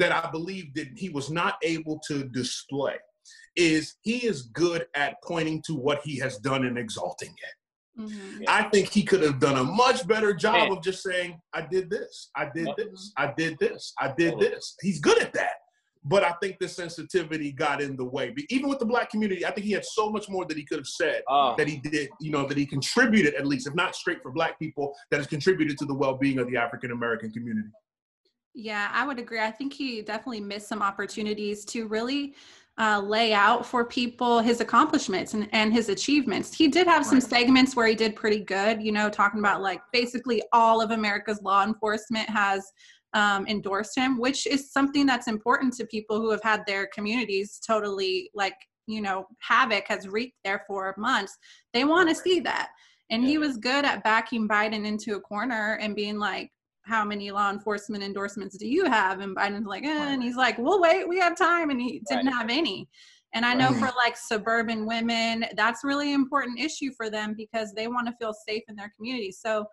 that 0.01 0.11
I 0.11 0.31
believe 0.31 0.73
that 0.73 0.87
he 0.95 1.09
was 1.09 1.29
not 1.29 1.57
able 1.63 1.99
to 2.07 2.23
display 2.23 2.95
is 3.55 3.95
he 4.01 4.25
is 4.25 4.43
good 4.53 4.87
at 4.95 5.15
pointing 5.23 5.61
to 5.67 5.75
what 5.75 6.01
he 6.03 6.17
has 6.17 6.39
done 6.39 6.65
and 6.65 6.77
exalting 6.77 7.29
it. 7.29 8.01
Mm-hmm. 8.01 8.43
I 8.47 8.63
think 8.63 8.89
he 8.89 9.03
could 9.03 9.21
have 9.21 9.39
done 9.39 9.59
a 9.59 9.63
much 9.63 10.07
better 10.07 10.33
job 10.33 10.71
of 10.71 10.81
just 10.81 11.03
saying, 11.03 11.39
I 11.53 11.61
did 11.61 11.89
this, 11.91 12.31
I 12.35 12.49
did 12.53 12.69
this, 12.77 13.11
I 13.15 13.31
did 13.37 13.59
this, 13.59 13.93
I 13.99 14.11
did 14.17 14.39
this. 14.39 14.75
He's 14.81 14.99
good 14.99 15.21
at 15.21 15.33
that. 15.33 15.53
But 16.03 16.23
I 16.23 16.31
think 16.41 16.57
the 16.57 16.67
sensitivity 16.67 17.51
got 17.51 17.79
in 17.79 17.95
the 17.95 18.05
way. 18.05 18.31
But 18.31 18.45
even 18.49 18.69
with 18.69 18.79
the 18.79 18.87
black 18.87 19.11
community, 19.11 19.45
I 19.45 19.51
think 19.51 19.67
he 19.67 19.73
had 19.73 19.85
so 19.85 20.09
much 20.09 20.29
more 20.29 20.45
that 20.45 20.57
he 20.57 20.65
could 20.65 20.79
have 20.79 20.87
said 20.87 21.21
oh. 21.29 21.53
that 21.59 21.67
he 21.67 21.77
did, 21.77 22.09
you 22.19 22.31
know, 22.31 22.47
that 22.47 22.57
he 22.57 22.65
contributed 22.65 23.35
at 23.35 23.45
least, 23.45 23.67
if 23.67 23.75
not 23.75 23.95
straight 23.95 24.23
for 24.23 24.31
black 24.31 24.57
people, 24.57 24.95
that 25.11 25.17
has 25.17 25.27
contributed 25.27 25.77
to 25.77 25.85
the 25.85 25.93
well-being 25.93 26.39
of 26.39 26.49
the 26.49 26.57
African 26.57 26.89
American 26.89 27.31
community. 27.31 27.69
Yeah, 28.53 28.89
I 28.93 29.05
would 29.05 29.19
agree. 29.19 29.39
I 29.39 29.51
think 29.51 29.73
he 29.73 30.01
definitely 30.01 30.41
missed 30.41 30.67
some 30.67 30.81
opportunities 30.81 31.63
to 31.65 31.87
really 31.87 32.35
uh, 32.77 32.99
lay 32.99 33.33
out 33.33 33.65
for 33.65 33.85
people 33.85 34.39
his 34.39 34.59
accomplishments 34.59 35.33
and, 35.33 35.47
and 35.51 35.71
his 35.71 35.89
achievements. 35.89 36.53
He 36.53 36.67
did 36.67 36.87
have 36.87 37.05
some 37.05 37.21
segments 37.21 37.75
where 37.75 37.87
he 37.87 37.95
did 37.95 38.15
pretty 38.15 38.39
good, 38.39 38.81
you 38.81 38.91
know, 38.91 39.09
talking 39.09 39.39
about 39.39 39.61
like 39.61 39.81
basically 39.93 40.41
all 40.51 40.81
of 40.81 40.91
America's 40.91 41.41
law 41.41 41.63
enforcement 41.63 42.29
has 42.29 42.71
um, 43.13 43.45
endorsed 43.47 43.97
him, 43.97 44.17
which 44.17 44.47
is 44.47 44.71
something 44.71 45.05
that's 45.05 45.27
important 45.27 45.73
to 45.73 45.85
people 45.85 46.19
who 46.19 46.31
have 46.31 46.43
had 46.43 46.63
their 46.65 46.87
communities 46.87 47.59
totally 47.65 48.29
like, 48.33 48.55
you 48.87 49.01
know, 49.01 49.27
havoc 49.39 49.85
has 49.87 50.07
wreaked 50.07 50.37
there 50.43 50.63
for 50.65 50.93
months. 50.97 51.37
They 51.73 51.83
want 51.83 52.09
to 52.09 52.15
see 52.15 52.39
that. 52.41 52.69
And 53.09 53.23
he 53.23 53.37
was 53.37 53.57
good 53.57 53.83
at 53.83 54.03
backing 54.03 54.47
Biden 54.47 54.85
into 54.85 55.15
a 55.15 55.21
corner 55.21 55.77
and 55.81 55.95
being 55.95 56.17
like, 56.17 56.49
how 56.91 57.05
many 57.05 57.31
law 57.31 57.49
enforcement 57.49 58.03
endorsements 58.03 58.57
do 58.57 58.67
you 58.67 58.83
have? 58.83 59.21
And 59.21 59.33
Biden's 59.33 59.65
like, 59.65 59.85
eh, 59.85 60.11
and 60.13 60.21
he's 60.21 60.35
like, 60.35 60.57
well, 60.59 60.81
wait, 60.81 61.07
we 61.07 61.19
have 61.19 61.37
time. 61.37 61.69
And 61.69 61.81
he 61.81 62.01
didn't 62.09 62.25
right. 62.25 62.35
have 62.35 62.49
any. 62.49 62.89
And 63.33 63.45
I 63.45 63.53
know 63.53 63.69
right. 63.69 63.79
for 63.79 63.91
like 63.95 64.17
suburban 64.17 64.85
women, 64.85 65.45
that's 65.55 65.85
really 65.85 66.11
important 66.11 66.59
issue 66.59 66.91
for 66.97 67.09
them 67.09 67.33
because 67.37 67.71
they 67.71 67.87
want 67.87 68.07
to 68.07 68.15
feel 68.19 68.33
safe 68.33 68.63
in 68.67 68.75
their 68.75 68.91
community. 68.97 69.31
So 69.31 69.65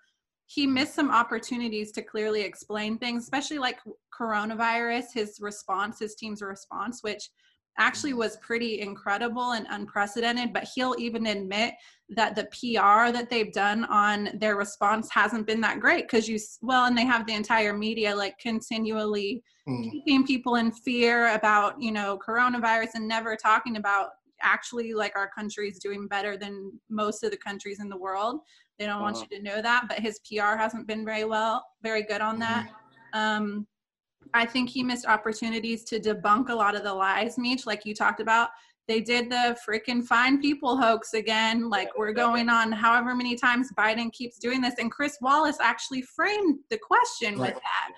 he 0.47 0.65
missed 0.65 0.95
some 0.95 1.11
opportunities 1.11 1.91
to 1.93 2.03
clearly 2.03 2.43
explain 2.43 2.99
things, 2.99 3.25
especially 3.25 3.59
like 3.59 3.81
coronavirus, 4.17 5.07
his 5.13 5.39
response, 5.41 5.99
his 5.99 6.15
team's 6.15 6.41
response, 6.41 7.03
which 7.03 7.29
actually 7.79 8.13
was 8.13 8.37
pretty 8.39 8.81
incredible 8.81 9.53
and 9.53 9.67
unprecedented. 9.71 10.53
But 10.53 10.69
he'll 10.75 10.95
even 10.99 11.27
admit 11.27 11.75
that 12.11 12.35
the 12.35 12.45
PR 12.45 13.13
that 13.13 13.29
they've 13.31 13.53
done 13.53 13.85
on 13.85 14.31
their 14.35 14.57
response 14.57 15.11
hasn't 15.11 15.47
been 15.47 15.61
that 15.61 15.81
great 15.81 16.05
because 16.05 16.29
you, 16.29 16.39
well, 16.63 16.87
and 16.87 16.97
they 16.97 17.05
have 17.05 17.27
the 17.27 17.35
entire 17.35 17.73
media 17.73 18.15
like 18.15 18.39
continually 18.39 19.43
mm. 19.69 19.91
keeping 19.91 20.27
people 20.27 20.57
in 20.57 20.73
fear 20.73 21.35
about, 21.35 21.81
you 21.81 21.93
know, 21.93 22.19
coronavirus 22.27 22.95
and 22.95 23.07
never 23.07 23.37
talking 23.37 23.77
about 23.77 24.09
actually 24.41 24.95
like 24.95 25.17
our 25.17 25.29
country 25.29 25.69
is 25.69 25.79
doing 25.79 26.07
better 26.07 26.37
than 26.37 26.73
most 26.89 27.25
of 27.25 27.31
the 27.31 27.37
countries 27.37 27.81
in 27.81 27.89
the 27.89 27.97
world. 27.97 28.41
They 28.79 28.87
don't 28.87 28.97
uh-huh. 28.97 29.03
want 29.03 29.31
you 29.31 29.37
to 29.37 29.43
know 29.43 29.61
that, 29.61 29.87
but 29.89 29.99
his 29.99 30.21
PR 30.21 30.57
hasn't 30.57 30.87
been 30.87 31.05
very 31.05 31.25
well, 31.25 31.65
very 31.83 32.03
good 32.03 32.21
on 32.21 32.39
that. 32.39 32.69
Mm-hmm. 33.15 33.19
Um, 33.19 33.67
I 34.35 34.47
think 34.47 34.71
he 34.71 34.83
missed 34.83 35.07
opportunities 35.07 35.85
to 35.85 35.99
debunk 35.99 36.49
a 36.49 36.55
lot 36.55 36.77
of 36.77 36.83
the 36.83 36.93
lies, 36.93 37.39
Meech, 37.39 37.67
like 37.67 37.85
you 37.85 37.95
talked 37.95 38.21
about. 38.21 38.51
They 38.87 39.01
did 39.01 39.31
the 39.31 39.57
freaking 39.69 40.03
fine 40.03 40.41
people 40.41 40.77
hoax 40.77 41.13
again. 41.13 41.69
Like 41.69 41.91
we're 41.97 42.13
going 42.13 42.49
on 42.49 42.73
however 42.73 43.15
many 43.15 43.37
times 43.37 43.69
Biden 43.77 44.11
keeps 44.13 44.39
doing 44.39 44.63
this. 44.63 44.77
And 44.79 44.91
Chris 44.91 45.19
Wallace 45.21 45.59
actually 45.61 46.03
framed 46.03 46.61
the 46.71 46.79
question 46.79 47.39
with 47.39 47.55
that. 47.55 47.91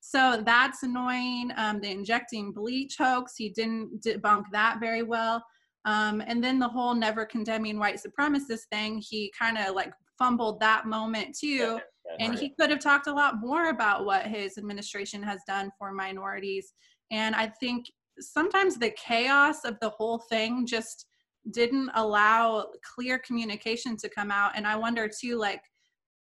So 0.00 0.42
that's 0.44 0.82
annoying. 0.82 1.52
Um, 1.56 1.80
the 1.80 1.90
injecting 1.90 2.52
bleach 2.52 2.96
hoax, 2.98 3.34
he 3.36 3.50
didn't 3.50 4.02
debunk 4.02 4.44
that 4.52 4.80
very 4.80 5.02
well. 5.02 5.44
Um, 5.84 6.22
and 6.26 6.42
then 6.42 6.58
the 6.58 6.68
whole 6.68 6.94
never 6.94 7.24
condemning 7.26 7.78
white 7.78 8.00
supremacist 8.00 8.62
thing, 8.72 9.02
he 9.06 9.32
kind 9.38 9.58
of 9.58 9.74
like 9.74 9.92
fumbled 10.18 10.58
that 10.60 10.86
moment 10.86 11.36
too. 11.38 11.78
And 12.18 12.38
he 12.38 12.50
could 12.58 12.70
have 12.70 12.80
talked 12.80 13.06
a 13.06 13.12
lot 13.12 13.40
more 13.40 13.70
about 13.70 14.04
what 14.04 14.26
his 14.26 14.58
administration 14.58 15.22
has 15.22 15.40
done 15.46 15.70
for 15.78 15.92
minorities. 15.92 16.74
And 17.10 17.34
I 17.34 17.46
think 17.46 17.86
sometimes 18.18 18.76
the 18.76 18.90
chaos 18.90 19.64
of 19.64 19.78
the 19.80 19.90
whole 19.90 20.18
thing 20.18 20.66
just 20.66 21.06
didn't 21.52 21.90
allow 21.94 22.66
clear 22.94 23.18
communication 23.18 23.96
to 23.98 24.08
come 24.08 24.30
out. 24.30 24.52
And 24.54 24.66
I 24.66 24.76
wonder 24.76 25.08
too, 25.08 25.36
like, 25.38 25.62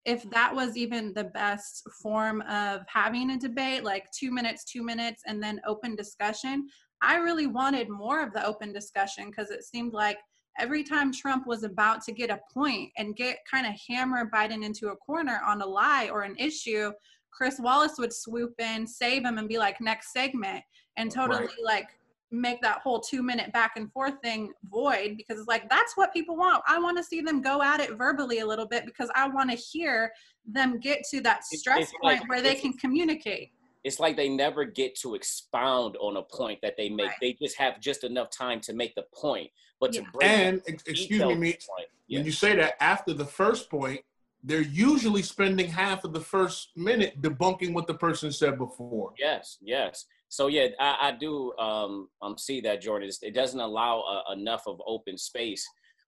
if 0.06 0.30
that 0.30 0.54
was 0.54 0.78
even 0.78 1.14
the 1.14 1.24
best 1.24 1.82
form 2.02 2.42
of 2.42 2.82
having 2.88 3.32
a 3.32 3.40
debate, 3.40 3.84
like 3.84 4.06
two 4.12 4.32
minutes, 4.32 4.64
two 4.64 4.84
minutes, 4.84 5.24
and 5.26 5.42
then 5.42 5.60
open 5.66 5.96
discussion. 5.96 6.68
I 7.02 7.16
really 7.16 7.48
wanted 7.48 7.90
more 7.90 8.22
of 8.22 8.32
the 8.34 8.46
open 8.46 8.72
discussion 8.72 9.30
because 9.30 9.50
it 9.50 9.64
seemed 9.64 9.94
like 9.94 10.20
every 10.58 10.84
time 10.84 11.12
Trump 11.12 11.46
was 11.48 11.64
about 11.64 12.02
to 12.04 12.12
get 12.12 12.30
a 12.30 12.40
point 12.54 12.92
and 12.98 13.16
get 13.16 13.40
kind 13.50 13.66
of 13.68 13.74
hammer 13.88 14.30
Biden 14.34 14.64
into 14.64 14.90
a 14.90 14.96
corner 14.96 15.40
on 15.46 15.62
a 15.62 15.66
lie 15.66 16.10
or 16.10 16.22
an 16.24 16.36
issue, 16.38 16.92
Chris 17.32 17.60
Wallace 17.60 17.96
would 17.98 18.14
swoop 18.14 18.54
in, 18.60 18.88
save 18.88 19.26
him, 19.26 19.38
and 19.38 19.48
be 19.50 19.58
like, 19.58 19.82
next 19.82 20.14
segment, 20.14 20.64
and 20.98 21.12
totally 21.12 21.46
Right. 21.46 21.64
like 21.64 21.90
make 22.32 22.62
that 22.62 22.80
whole 22.82 23.00
two 23.00 23.22
minute 23.22 23.52
back 23.54 23.74
and 23.78 23.92
forth 23.92 24.16
thing 24.24 24.52
void 24.66 25.16
because 25.16 25.38
it's 25.40 25.48
like 25.48 25.70
that's 25.70 25.96
what 25.96 26.12
people 26.12 26.36
want. 26.36 26.64
I 26.68 26.80
want 26.80 26.98
to 26.98 27.04
see 27.04 27.22
them 27.22 27.42
go 27.42 27.62
at 27.62 27.80
it 27.80 27.92
verbally 27.98 28.40
a 28.40 28.46
little 28.46 28.66
bit 28.68 28.86
because 28.86 29.10
I 29.16 29.28
want 29.30 29.50
to 29.52 29.56
hear 29.56 30.12
them 30.46 30.80
get 30.80 31.04
to 31.12 31.22
that 31.22 31.44
stress 31.46 31.84
it's 31.84 31.94
like- 32.02 32.20
point 32.20 32.30
where 32.30 32.42
they 32.42 32.56
can 32.56 32.74
communicate. 32.74 33.52
It's 33.86 34.00
like 34.00 34.18
they 34.18 34.28
never 34.28 34.66
get 34.66 34.96
to 35.00 35.14
expound 35.14 35.96
on 35.98 36.18
a 36.18 36.24
point 36.24 36.60
that 36.64 36.76
they 36.76 36.90
make. 36.90 37.08
Right. 37.10 37.16
They 37.22 37.34
just 37.34 37.56
have 37.58 37.80
just 37.80 38.04
enough 38.04 38.32
time 38.32 38.60
to 38.62 38.74
make 38.74 38.96
the 38.96 39.06
point, 39.14 39.52
but 39.80 39.94
to 39.94 40.02
Yeah. 40.02 40.08
bring 40.12 40.30
And 40.32 40.62
ex- 40.68 40.84
excuse 40.88 41.10
me, 41.12 41.18
detail 41.20 41.36
me 41.36 41.54
to 41.54 41.68
point. 41.68 41.88
when 42.08 42.20
Yeah. 42.22 42.26
you 42.26 42.32
say 42.32 42.56
that 42.56 42.82
after 42.84 43.14
the 43.14 43.26
first 43.26 43.70
point, 43.70 44.02
they're 44.44 44.62
usually 44.62 45.22
spending 45.22 45.68
half 45.70 46.04
of 46.04 46.14
the 46.14 46.20
first 46.20 46.76
minute 46.76 47.22
debunking 47.22 47.74
what 47.74 47.86
the 47.88 47.94
person 47.94 48.32
said 48.32 48.58
before. 48.58 49.14
Yes, 49.20 49.58
yes. 49.62 50.06
So 50.30 50.48
yeah, 50.48 50.70
I, 50.80 51.10
I 51.10 51.12
do 51.12 51.56
um, 51.58 52.10
um 52.24 52.38
see 52.40 52.62
that 52.62 52.82
Jordan. 52.82 53.08
It's- 53.10 53.22
It 53.22 53.36
doesn't 53.36 53.60
allow 53.60 54.02
uh, 54.02 54.34
enough 54.34 54.64
of 54.68 54.82
open 54.86 55.18
space. 55.18 55.64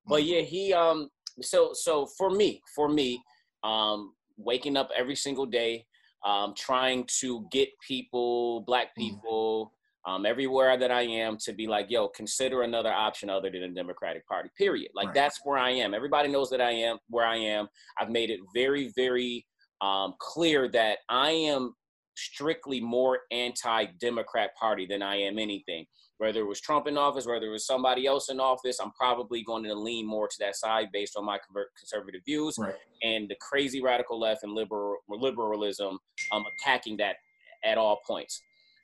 But 0.08 0.22
Mm-hmm. 0.24 0.34
yeah, 0.34 0.42
he 0.42 0.74
um 0.74 1.10
so 1.42 1.74
so 1.74 2.08
for 2.18 2.32
me, 2.32 2.62
for 2.76 2.90
me, 2.90 3.22
um 3.64 4.14
waking 4.38 4.78
up 4.78 4.90
every 4.96 5.16
single 5.16 5.46
day, 5.48 5.86
um 6.26 6.54
trying 6.56 7.06
to 7.20 7.48
get 7.52 7.70
people, 7.86 8.62
black 8.62 8.90
Mhm. 8.96 8.96
people, 8.98 9.74
um 10.06 10.26
everywhere 10.26 10.78
that 10.78 10.92
I 10.92 11.02
am 11.02 11.38
to 11.40 11.54
be 11.54 11.68
like, 11.68 11.88
yo, 11.90 12.08
consider 12.10 12.62
another 12.64 12.92
option 12.92 13.30
other 13.30 13.50
than 13.50 13.62
the 13.62 13.68
Democratic 13.70 14.26
Party. 14.28 14.50
Period. 14.58 14.92
Like 14.96 15.08
Right. 15.08 15.16
that's 15.16 15.40
where 15.46 15.58
I 15.58 15.72
am. 15.72 15.94
Everybody 15.94 16.30
knows 16.30 16.50
that 16.52 16.62
I 16.62 16.72
am 16.72 16.98
where 17.10 17.26
I 17.26 17.38
am. 17.38 17.68
I've 18.00 18.10
made 18.10 18.30
it 18.30 18.40
very 18.54 18.92
very 18.96 19.46
um 19.82 20.16
clear 20.20 20.68
that 20.70 21.00
I 21.10 21.32
am 21.32 21.76
strictly 22.18 22.82
more 22.82 23.20
anti-democrat 23.32 24.56
party 24.56 24.88
than 24.88 25.04
i 25.04 25.16
am 25.16 25.38
anything 25.38 25.86
whether 26.20 26.40
it 26.42 26.48
was 26.48 26.60
trump 26.62 26.88
in 26.88 26.98
office 26.98 27.26
whether 27.26 27.46
it 27.48 27.52
was 27.52 27.66
somebody 27.66 28.06
else 28.06 28.30
in 28.30 28.40
office 28.40 28.80
i'm 28.80 28.92
probably 28.92 29.44
going 29.44 29.64
to 29.64 29.74
lean 29.74 30.06
more 30.06 30.28
to 30.28 30.36
that 30.40 30.56
side 30.56 30.88
based 30.92 31.16
on 31.18 31.26
my 31.26 31.38
conservative 31.78 32.22
views 32.26 32.58
Right. 32.58 32.76
and 33.04 33.30
the 33.30 33.36
crazy 33.42 33.82
radical 33.82 34.20
left 34.20 34.44
and 34.44 34.54
liberal 34.54 34.98
liberalism 35.08 36.00
um, 36.32 36.46
attacking 36.60 36.98
that 36.98 37.18
at 37.64 37.78
all 37.78 38.00
points 38.06 38.42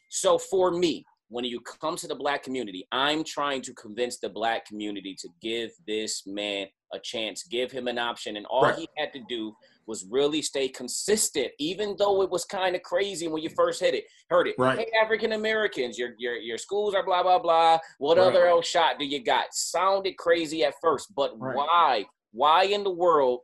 so 0.09 0.37
for 0.37 0.71
me 0.71 1.05
when 1.33 1.43
you 1.43 1.59
come 1.61 1.95
to 1.95 2.07
the 2.07 2.15
black 2.15 2.43
community 2.43 2.87
i'm 2.91 3.23
trying 3.23 3.61
to 3.61 3.73
convince 3.73 4.19
the 4.19 4.29
black 4.29 4.65
community 4.65 5.15
to 5.19 5.27
give 5.41 5.71
this 5.87 6.23
man 6.27 6.67
a 6.93 6.99
chance 6.99 7.43
give 7.43 7.71
him 7.71 7.87
an 7.87 7.97
option 7.97 8.37
and 8.37 8.45
all 8.47 8.63
Right. 8.63 8.75
he 8.75 8.87
had 8.97 9.11
to 9.13 9.21
do 9.27 9.53
was 9.85 10.05
really 10.09 10.41
stay 10.41 10.69
consistent, 10.69 11.49
even 11.59 11.95
though 11.99 12.21
it 12.21 12.29
was 12.29 12.45
kind 12.45 12.73
of 12.73 12.81
crazy 12.83 13.27
when 13.27 13.41
you 13.43 13.49
first 13.49 13.81
hit 13.81 13.93
it. 13.93 14.05
Heard 14.29 14.47
it. 14.47 14.55
Right. 14.57 14.79
Hey, 14.79 14.87
African 15.03 15.33
Americans, 15.33 15.97
your 15.97 16.11
your 16.17 16.35
your 16.37 16.57
schools 16.57 16.95
are 16.95 17.03
blah 17.03 17.21
blah 17.21 17.37
blah. 17.39 17.79
What 17.97 18.17
Right. 18.17 18.27
other 18.27 18.47
else 18.47 18.65
shot 18.65 18.97
do 18.97 19.05
you 19.05 19.21
got? 19.21 19.47
Sounded 19.53 20.15
crazy 20.17 20.63
at 20.63 20.75
first, 20.81 21.13
but 21.13 21.31
Right. 21.37 21.55
why? 21.57 22.05
Why 22.31 22.63
in 22.63 22.85
the 22.85 22.91
world 23.05 23.41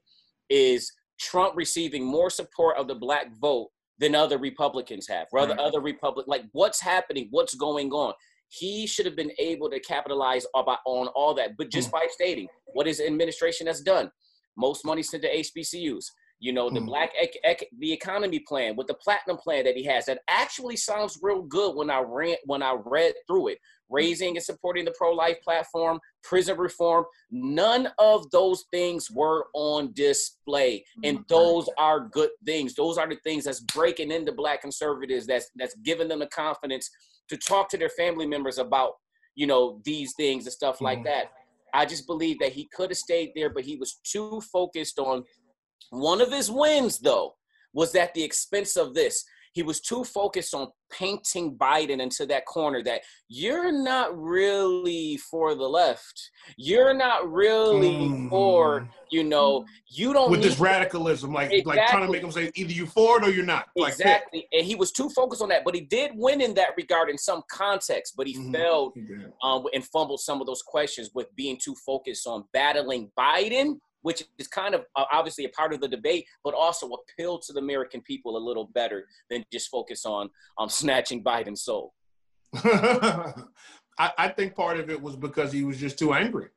is 0.50 0.90
Trump 1.20 1.58
receiving 1.58 2.06
more 2.06 2.30
support 2.30 2.78
of 2.78 2.88
the 2.88 2.96
black 2.96 3.28
vote 3.42 3.70
than 4.00 4.16
other 4.16 4.38
Republicans 4.38 5.08
have? 5.08 5.28
Rather, 5.32 5.54
Right. 5.54 5.60
other 5.60 5.82
Republic 5.82 6.26
like 6.28 6.46
what's 6.52 6.82
happening? 6.82 7.28
What's 7.32 7.56
going 7.56 7.92
on? 7.92 8.14
He 8.50 8.88
should 8.88 9.06
have 9.06 9.16
been 9.16 9.32
able 9.38 9.70
to 9.70 9.80
capitalize 9.80 10.46
on 10.54 11.08
all 11.10 11.34
that, 11.36 11.56
but 11.58 11.70
just 11.70 11.90
hmm. 11.90 11.98
by 11.98 12.08
stating 12.10 12.48
what 12.74 12.88
his 12.88 13.00
administration 13.00 13.68
has 13.68 13.82
done, 13.82 14.12
most 14.58 14.86
money 14.86 15.04
sent 15.04 15.24
to 15.24 15.30
HBCUs. 15.30 16.06
You 16.42 16.54
know, 16.54 16.70
the 16.70 16.80
Mhm. 16.80 16.86
black 16.86 17.12
ec- 17.18 17.40
ec- 17.44 17.70
the 17.80 17.92
economy 17.92 18.40
plan 18.40 18.78
with 18.78 18.88
the 18.88 18.94
platinum 18.94 19.38
plan 19.38 19.66
that 19.66 19.76
he 19.76 19.84
has 19.84 20.06
that 20.06 20.22
actually 20.30 20.78
sounds 20.78 21.20
real 21.22 21.42
good 21.42 21.76
when 21.76 21.90
I 21.90 22.00
ran 22.00 22.38
when 22.46 22.64
I 22.64 22.74
read 22.74 23.14
through 23.28 23.50
it. 23.50 23.60
Raising 23.90 24.38
and 24.38 24.46
supporting 24.46 24.86
the 24.86 24.94
pro 24.98 25.12
life 25.14 25.42
platform, 25.42 26.00
prison 26.24 26.58
reform, 26.58 27.06
none 27.32 27.92
of 27.98 28.30
those 28.32 28.66
things 28.72 29.10
were 29.12 29.48
on 29.54 29.92
display, 29.94 30.86
and 31.04 31.26
those 31.28 31.68
are 31.78 32.02
good 32.08 32.30
things. 32.46 32.74
Those 32.76 32.98
are 32.98 33.10
the 33.10 33.18
things 33.24 33.44
that's 33.46 33.60
breaking 33.62 34.12
into 34.12 34.32
black 34.32 34.62
conservatives. 34.62 35.26
That's 35.26 35.50
that's 35.56 35.76
giving 35.84 36.08
them 36.08 36.20
the 36.20 36.28
confidence 36.28 36.90
to 37.30 37.36
talk 37.38 37.68
to 37.70 37.78
their 37.78 37.90
family 37.90 38.26
members 38.28 38.60
about 38.60 38.94
you 39.36 39.46
know 39.48 39.82
these 39.84 40.14
things 40.16 40.46
and 40.46 40.54
stuff 40.54 40.80
like 40.80 41.00
Mhm. 41.00 41.06
that. 41.06 41.32
I 41.72 41.86
just 41.86 42.08
believe 42.08 42.40
that 42.40 42.52
he 42.54 42.66
could 42.74 42.90
have 42.90 42.98
stayed 42.98 43.32
there, 43.36 43.50
but 43.50 43.64
he 43.64 43.76
was 43.76 44.00
too 44.04 44.42
focused 44.42 44.98
on 44.98 45.24
one 45.92 46.22
of 46.22 46.32
his 46.32 46.50
wins, 46.52 47.00
though, 47.00 47.36
was 47.74 47.96
at 47.96 48.14
the 48.14 48.24
expense 48.24 48.76
of 48.78 48.94
this. 48.94 49.24
He 49.54 49.64
was 49.64 49.82
too 49.82 50.04
focused 50.04 50.54
on 50.54 50.70
painting 50.92 51.58
Biden 51.58 52.00
into 52.00 52.26
that 52.28 52.46
corner 52.46 52.84
that 52.84 53.02
you're 53.28 53.72
not 53.72 54.16
really 54.18 55.18
for 55.18 55.56
the 55.56 55.68
left. 55.68 56.30
You're 56.56 56.94
not 56.94 57.30
really 57.32 58.28
for, 58.30 58.82
Mm. 58.82 58.90
you 59.10 59.24
know, 59.24 59.66
you 59.90 60.14
don't 60.14 60.30
With 60.30 60.44
this 60.44 60.60
radicalism, 60.60 61.34
like 61.34 61.52
like 61.66 61.88
trying 61.88 62.06
to 62.06 62.12
make 62.12 62.22
them 62.22 62.32
say 62.32 62.52
either 62.56 62.72
you 62.72 62.86
for 62.86 63.18
it 63.18 63.28
or 63.28 63.32
you're 63.32 63.44
not. 63.44 63.70
Like 63.76 63.94
exactly. 63.94 64.48
And 64.52 64.66
he 64.66 64.76
was 64.76 64.92
too 64.92 65.10
focused 65.10 65.42
on 65.42 65.50
that, 65.50 65.64
but 65.66 65.74
he 65.74 65.82
did 65.82 66.12
win 66.14 66.42
in 66.42 66.54
that 66.54 66.70
regard 66.78 67.10
in 67.10 67.18
some 67.18 67.42
context, 67.52 68.14
but 68.16 68.28
he 68.28 68.36
Mhm. 68.38 68.54
failed 68.54 68.94
did. 68.94 69.34
um, 69.42 69.66
and 69.74 69.84
fumbled 69.84 70.20
some 70.22 70.42
of 70.42 70.48
those 70.48 70.62
questions 70.62 71.10
with 71.16 71.36
being 71.36 71.58
too 71.58 71.76
focused 71.86 72.28
on 72.28 72.46
battling 72.54 73.12
Biden, 73.18 73.80
which 74.02 74.24
is 74.38 74.48
kind 74.48 74.76
of 74.76 74.86
uh, 74.96 75.06
obviously 75.12 75.46
a 75.46 75.50
part 75.50 75.74
of 75.74 75.82
the 75.82 75.88
debate, 75.88 76.26
but 76.44 76.54
also 76.54 76.90
appeal 76.90 77.40
to 77.40 77.54
the 77.54 77.60
American 77.60 78.02
people 78.02 78.38
a 78.38 78.40
little 78.40 78.66
better 78.74 79.06
than 79.30 79.44
just 79.52 79.70
focus 79.70 80.06
on 80.06 80.30
um, 80.58 80.70
snatching 80.70 81.24
Biden's 81.24 81.62
soul. 81.62 81.94
I, 84.00 84.12
I 84.18 84.28
think 84.30 84.56
part 84.56 84.80
of 84.80 84.90
it 84.90 85.02
was 85.02 85.16
because 85.16 85.52
he 85.52 85.64
was 85.64 85.78
just 85.78 86.00
too 86.00 86.14
angry. 86.14 86.48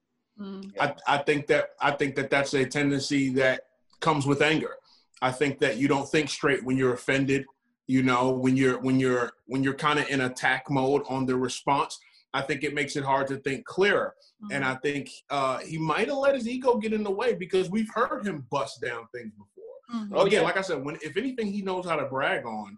Mm. 0.40 0.72
I, 0.80 0.94
I 1.06 1.18
think 1.18 1.46
that 1.48 1.70
I 1.80 1.90
think 1.90 2.14
that 2.16 2.30
that's 2.30 2.54
a 2.54 2.64
tendency 2.64 3.30
that 3.34 3.62
comes 4.00 4.26
with 4.26 4.40
anger. 4.40 4.76
I 5.20 5.30
think 5.30 5.58
that 5.60 5.76
you 5.76 5.88
don't 5.88 6.08
think 6.08 6.30
straight 6.30 6.64
when 6.64 6.76
you're 6.76 6.94
offended. 6.94 7.44
You 7.86 8.02
know, 8.02 8.30
when 8.30 8.56
you're 8.56 8.78
when 8.80 8.98
you're 8.98 9.32
when 9.46 9.62
you're 9.62 9.74
kind 9.74 9.98
of 9.98 10.08
in 10.08 10.22
attack 10.22 10.70
mode 10.70 11.02
on 11.08 11.26
the 11.26 11.36
response. 11.36 11.98
I 12.34 12.40
think 12.42 12.64
it 12.64 12.74
makes 12.74 12.96
it 12.96 13.04
hard 13.04 13.26
to 13.28 13.36
think 13.38 13.64
clearer. 13.66 14.14
And 14.50 14.64
I 14.64 14.74
think 14.76 15.08
uh, 15.30 15.58
he 15.58 15.78
might 15.78 16.08
have 16.08 16.16
let 16.16 16.34
his 16.34 16.48
ego 16.48 16.76
get 16.76 16.92
in 16.92 17.04
the 17.04 17.10
way 17.10 17.34
because 17.34 17.70
we've 17.70 17.90
heard 17.94 18.26
him 18.26 18.46
bust 18.50 18.80
down 18.80 19.06
things 19.14 19.32
before. 19.34 19.48
Mhm. 19.94 20.08
Oh, 20.14 20.22
Again, 20.26 20.40
yeah. 20.40 20.46
like 20.46 20.56
I 20.56 20.62
said, 20.62 20.82
when 20.84 20.96
if 21.02 21.16
anything 21.16 21.46
he 21.52 21.62
knows 21.62 21.84
how 21.86 21.96
to 21.96 22.06
brag 22.06 22.44
on, 22.46 22.76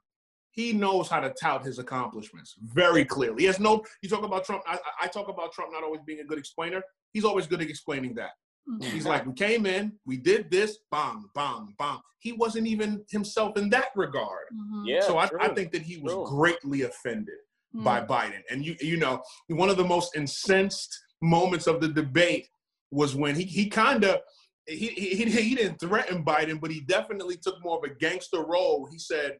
he 0.50 0.72
knows 0.72 1.08
how 1.08 1.20
to 1.20 1.32
tout 1.40 1.64
his 1.64 1.78
accomplishments 1.78 2.54
very 2.62 3.04
clearly. 3.04 3.42
He 3.42 3.46
has 3.46 3.58
no. 3.60 3.82
You 4.02 4.08
talk 4.08 4.24
about 4.24 4.44
Trump. 4.44 4.62
I, 4.66 4.74
I 4.74 5.04
I 5.04 5.06
talk 5.08 5.28
about 5.28 5.52
Trump 5.52 5.72
not 5.72 5.82
always 5.84 6.00
being 6.06 6.20
a 6.20 6.24
good 6.24 6.38
explainer. 6.38 6.82
He's 7.12 7.24
always 7.24 7.46
good 7.46 7.60
at 7.62 7.68
explaining 7.68 8.14
that. 8.16 8.30
Mhm. 8.68 8.84
He's 8.84 9.06
like, 9.06 9.24
we 9.26 9.32
came 9.34 9.66
in, 9.66 9.92
we 10.06 10.16
did 10.16 10.50
this, 10.50 10.78
bang, 10.90 11.24
bang, 11.34 11.74
bang. 11.78 11.98
He 12.18 12.32
wasn't 12.32 12.66
even 12.66 13.04
himself 13.10 13.56
in 13.56 13.68
that 13.70 13.88
regard. 13.94 14.46
Mhm. 14.54 14.82
Yeah. 14.86 15.00
so 15.02 15.18
I. 15.18 15.28
I 15.40 15.48
think 15.48 15.72
that 15.72 15.82
he 15.82 15.98
was 15.98 16.12
True. 16.12 16.26
greatly 16.26 16.82
offended 16.82 17.38
Mm. 17.74 17.84
by 17.84 18.00
Biden. 18.00 18.40
And 18.50 18.64
you 18.64 18.76
you 18.80 18.96
know, 18.96 19.22
one 19.48 19.68
of 19.68 19.76
the 19.76 19.84
most 19.84 20.16
incensed 20.16 20.96
moments 21.20 21.66
of 21.66 21.80
the 21.80 21.88
debate 21.88 22.48
was 22.90 23.14
when 23.16 23.34
he 23.34 23.44
he 23.44 23.68
kind 23.68 24.04
of 24.04 24.20
he, 24.66 24.88
he 24.88 25.24
he 25.24 25.54
didn't 25.54 25.78
threaten 25.80 26.24
Biden, 26.24 26.60
but 26.60 26.70
he 26.70 26.80
definitely 26.80 27.36
took 27.36 27.62
more 27.62 27.78
of 27.78 27.84
a 27.84 27.94
gangster 27.94 28.44
role. 28.46 28.86
He 28.90 28.98
said, 28.98 29.38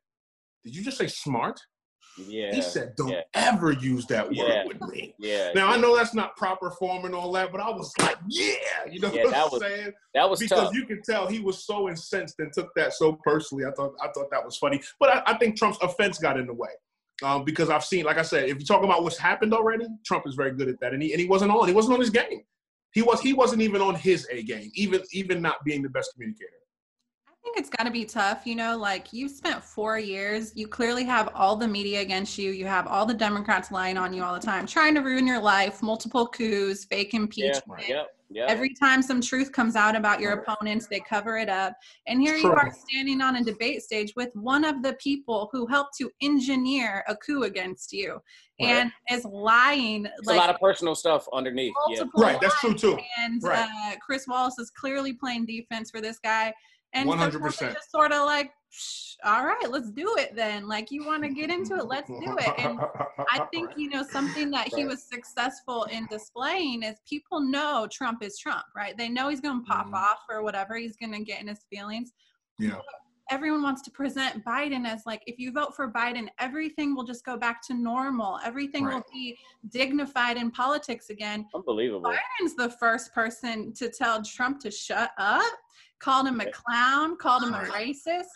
"Did 0.65 0.75
you 0.75 0.83
just 0.83 0.99
say 0.99 1.07
smart?" 1.07 1.61
Yeah. 2.19 2.55
he 2.55 2.63
said, 2.63 2.95
"Don't 2.97 3.09
yeah. 3.09 3.23
ever 3.35 3.73
use 3.73 4.07
that 4.07 4.27
word 4.27 4.37
Yeah. 4.37 4.65
with 4.67 4.81
me." 4.83 5.15
Yeah. 5.19 5.53
Now 5.55 5.69
I 5.69 5.77
know 5.77 5.97
that's 5.97 6.15
not 6.15 6.37
proper 6.37 6.71
form 6.73 7.05
and 7.07 7.15
all 7.15 7.33
that, 7.33 7.51
but 7.53 7.61
I 7.61 7.71
was 7.71 7.93
like, 8.01 8.17
"Yeah," 8.29 8.55
you 8.91 9.01
know 9.01 9.13
Yeah, 9.13 9.25
what 9.25 9.33
that 9.33 9.45
I'm 9.47 9.51
was 9.51 9.61
saying? 9.63 9.93
that 10.15 10.29
was 10.31 10.41
because 10.41 10.65
tough. 10.65 10.75
you 10.75 10.87
could 10.87 11.03
tell 11.05 11.27
he 11.27 11.41
was 11.41 11.65
so 11.65 11.89
incensed 11.89 12.39
and 12.41 12.53
took 12.53 12.73
that 12.75 12.93
so 12.93 13.19
personally. 13.25 13.65
I 13.65 13.71
thought 13.73 13.95
I 14.03 14.09
thought 14.09 14.31
that 14.31 14.45
was 14.45 14.57
funny, 14.57 14.81
but 15.01 15.09
I, 15.09 15.23
I 15.33 15.39
think 15.39 15.57
Trump's 15.57 15.79
offense 15.83 16.19
got 16.19 16.39
in 16.39 16.47
the 16.47 16.55
way 16.55 16.71
um, 17.23 17.45
because 17.45 17.71
I've 17.71 17.85
seen, 17.85 18.05
like 18.05 18.19
I 18.19 18.23
said, 18.23 18.49
if 18.49 18.59
you 18.59 18.65
talk 18.65 18.83
about 18.83 19.03
what's 19.03 19.19
happened 19.19 19.55
already, 19.55 19.87
Trump 20.05 20.27
is 20.27 20.35
very 20.35 20.53
good 20.53 20.69
at 20.69 20.81
that, 20.81 20.93
and 20.93 21.03
he 21.03 21.13
and 21.13 21.21
he 21.21 21.27
wasn't 21.27 21.51
on. 21.51 21.69
He 21.69 21.75
wasn't 21.75 21.95
on 21.95 22.01
his 22.01 22.11
game. 22.11 22.43
He 22.93 23.03
was 23.03 23.21
he 23.21 23.33
wasn't 23.33 23.63
even 23.63 23.81
on 23.81 23.95
his 23.95 24.27
A 24.31 24.43
game, 24.43 24.71
even 24.75 25.03
even 25.13 25.41
not 25.41 25.65
being 25.65 25.83
the 25.83 25.89
best 25.89 26.13
communicator. 26.15 26.51
I 27.29 27.33
think 27.43 27.59
it's 27.59 27.69
got 27.69 27.85
to 27.85 27.91
be 27.91 28.05
tough. 28.05 28.47
You 28.47 28.57
know, 28.57 28.77
like 28.77 29.13
you 29.13 29.29
spent 29.29 29.63
four 29.63 29.99
years, 29.99 30.53
you 30.57 30.67
clearly 30.67 31.05
have 31.05 31.29
all 31.35 31.57
the 31.57 31.69
media 31.69 32.01
against 32.01 32.39
you. 32.39 32.51
You 32.51 32.67
have 32.67 32.87
all 32.87 33.05
the 33.05 33.15
Democrats 33.15 33.71
lying 33.71 33.97
on 33.97 34.13
you 34.13 34.25
all 34.25 34.35
the 34.35 34.45
time, 34.45 34.67
trying 34.67 34.95
to 34.95 35.01
ruin 35.01 35.27
your 35.27 35.41
life, 35.41 35.83
multiple 35.83 36.27
coups, 36.27 36.85
fake 36.85 37.15
impeachment. 37.15 37.83
Yeah, 37.87 37.97
yep, 37.97 38.17
yep. 38.35 38.51
Every 38.51 38.75
time 38.75 39.01
some 39.01 39.21
truth 39.21 39.53
comes 39.53 39.77
out 39.77 39.97
about 39.97 40.21
your 40.21 40.33
opponents, 40.33 40.87
they 40.89 41.01
cover 41.01 41.39
it 41.39 41.49
up. 41.49 41.75
And 42.07 42.21
here 42.21 42.37
you 42.37 42.53
are 42.53 42.71
standing 42.89 43.21
on 43.23 43.37
a 43.37 43.45
debate 43.45 43.83
stage 43.83 44.13
with 44.17 44.31
one 44.35 44.65
of 44.65 44.83
the 44.83 44.95
people 44.95 45.49
who 45.53 45.67
helped 45.67 45.97
to 45.99 46.11
engineer 46.21 47.05
a 47.09 47.17
coup 47.17 47.45
against 47.45 47.93
you 47.93 48.21
Right. 48.61 48.69
and 48.71 48.93
is 49.11 49.25
lying 49.25 50.07
It's 50.07 50.27
like 50.27 50.37
a 50.37 50.41
lot 50.41 50.51
of 50.51 50.61
personal 50.61 50.95
stuff 50.95 51.27
underneath. 51.33 51.75
Yeah. 51.89 52.05
Right, 52.17 52.41
that's 52.41 52.59
true 52.61 52.75
too. 52.75 52.99
And 53.19 53.43
Right. 53.43 53.69
uh, 53.69 53.97
Chris 54.05 54.27
Wallace 54.29 54.59
is 54.59 54.71
clearly 54.71 55.13
playing 55.15 55.47
defense 55.47 55.91
for 55.91 56.01
this 56.01 56.19
guy. 56.19 56.53
And 56.93 57.09
so 57.09 57.17
Trump 57.17 57.35
is 57.35 57.41
100%. 57.41 57.75
just 57.75 57.91
sort 57.91 58.13
of 58.13 58.25
like, 58.27 58.49
"Psh, 58.49 58.53
all 59.25 59.45
right, 59.47 59.71
let's 59.71 59.91
do 59.91 60.17
it 60.19 60.35
then. 60.35 60.67
Like, 60.69 60.91
you 60.91 61.05
want 61.07 61.23
to 61.23 61.29
get 61.31 61.51
into 61.51 61.77
it, 61.77 61.87
let's 61.87 62.09
do 62.11 62.37
it. 62.39 62.55
And 62.59 62.79
I 63.31 63.47
think, 63.53 63.71
you 63.77 63.89
know, 63.89 64.03
something 64.03 64.51
that 64.51 64.69
he 64.75 64.85
was 64.85 65.03
successful 65.03 65.85
in 65.85 66.07
displaying 66.11 66.83
is 66.83 66.97
people 67.09 67.41
know 67.41 67.87
Trump 67.91 68.23
is 68.23 68.39
Trump, 68.39 68.65
right? 68.77 68.97
They 68.97 69.09
know 69.09 69.29
he's 69.29 69.41
going 69.41 69.65
to 69.65 69.67
pop 69.71 69.87
Mhm. 69.87 69.95
off 69.95 70.19
or 70.29 70.43
whatever. 70.43 70.77
He's 70.77 70.97
going 70.97 71.13
to 71.13 71.23
get 71.23 71.41
in 71.41 71.49
his 71.49 71.65
feelings. 71.71 72.13
yeah. 72.59 72.77
Everyone 73.31 73.63
wants 73.63 73.81
to 73.83 73.91
present 73.91 74.45
Biden 74.45 74.87
as 74.87 75.07
like, 75.07 75.23
if 75.27 75.39
you 75.39 75.51
vote 75.51 75.75
for 75.75 75.91
Biden, 75.91 76.29
everything 76.39 76.95
will 76.95 77.05
just 77.05 77.25
go 77.25 77.39
back 77.39 77.63
to 77.69 77.73
normal. 77.75 78.39
Everything 78.45 78.85
will 78.85 79.03
be 79.11 79.39
dignified 79.71 80.37
in 80.37 80.51
politics 80.51 81.09
again. 81.09 81.47
Unbelievable. 81.55 82.11
Biden's 82.11 82.55
the 82.55 82.69
first 82.69 83.15
person 83.15 83.73
to 83.75 83.89
tell 83.89 84.23
Trump 84.23 84.61
to 84.61 84.71
shut 84.71 85.11
up, 85.17 85.43
called 86.01 86.27
him 86.27 86.39
a 86.41 86.51
clown, 86.51 87.17
called 87.17 87.45
him 87.45 87.55
a 87.55 87.61
racist. 87.61 88.29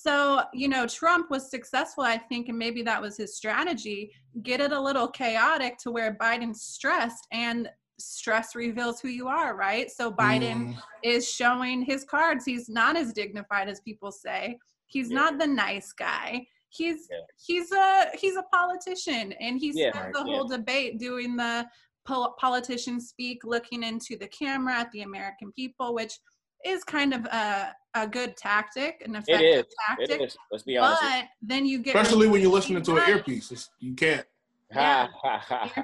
So, 0.00 0.42
you 0.54 0.68
know, 0.68 0.86
Trump 0.86 1.32
was 1.32 1.50
successful, 1.50 2.04
I 2.04 2.16
think, 2.16 2.48
and 2.48 2.56
maybe 2.56 2.80
that 2.82 3.02
was 3.02 3.16
his 3.16 3.36
strategy. 3.36 4.12
Get 4.44 4.60
it 4.60 4.70
a 4.70 4.80
little 4.80 5.08
chaotic 5.08 5.78
to 5.78 5.90
where 5.90 6.14
Biden's 6.14 6.62
stressed 6.62 7.26
and 7.32 7.68
stress 7.98 8.54
reveals 8.54 9.00
who 9.00 9.08
you 9.08 9.26
are, 9.26 9.56
right? 9.56 9.90
So 9.90 10.12
Biden 10.12 10.68
Mm, 10.68 10.76
is 11.02 11.28
showing 11.28 11.82
his 11.82 12.04
cards. 12.04 12.44
He's 12.44 12.68
not 12.68 12.96
as 12.96 13.12
dignified 13.12 13.68
as 13.68 13.80
people 13.80 14.12
say. 14.12 14.60
He's 14.86 15.10
Yeah. 15.10 15.16
not 15.16 15.38
the 15.40 15.48
nice 15.48 15.92
guy. 15.92 16.46
He's 16.68 17.08
Yeah. 17.10 17.18
he's 17.44 17.72
a 17.72 18.10
he's 18.16 18.36
a 18.36 18.44
politician, 18.44 19.32
and 19.32 19.58
he 19.58 19.72
Yeah, 19.74 19.90
spent 19.90 20.12
the 20.12 20.22
whole 20.22 20.46
debate 20.46 20.98
doing 21.00 21.34
the 21.34 21.68
pol- 22.06 22.34
politician 22.38 23.00
speak, 23.00 23.42
looking 23.44 23.82
into 23.82 24.16
the 24.16 24.28
camera 24.28 24.74
at 24.76 24.92
the 24.92 25.02
American 25.02 25.50
people, 25.52 25.94
which 25.94 26.16
is 26.64 26.84
kind 26.84 27.14
of 27.14 27.24
a 27.26 27.74
a 27.94 28.06
good 28.06 28.36
tactic, 28.36 29.02
an 29.04 29.16
effective 29.16 29.40
is. 29.40 29.58
It 29.58 29.74
tactic. 29.88 30.20
is. 30.22 30.36
Let's 30.50 30.64
be 30.64 30.78
honest. 30.78 31.02
But 31.02 31.24
then 31.42 31.66
you 31.66 31.78
get 31.78 31.96
especially 31.96 32.28
when 32.28 32.40
you're 32.40 32.52
listening 32.52 32.82
to 32.84 32.96
an 32.96 33.08
earpiece, 33.08 33.50
it's, 33.50 33.70
you 33.78 33.94
can't. 33.94 34.26
Yeah. 34.72 35.08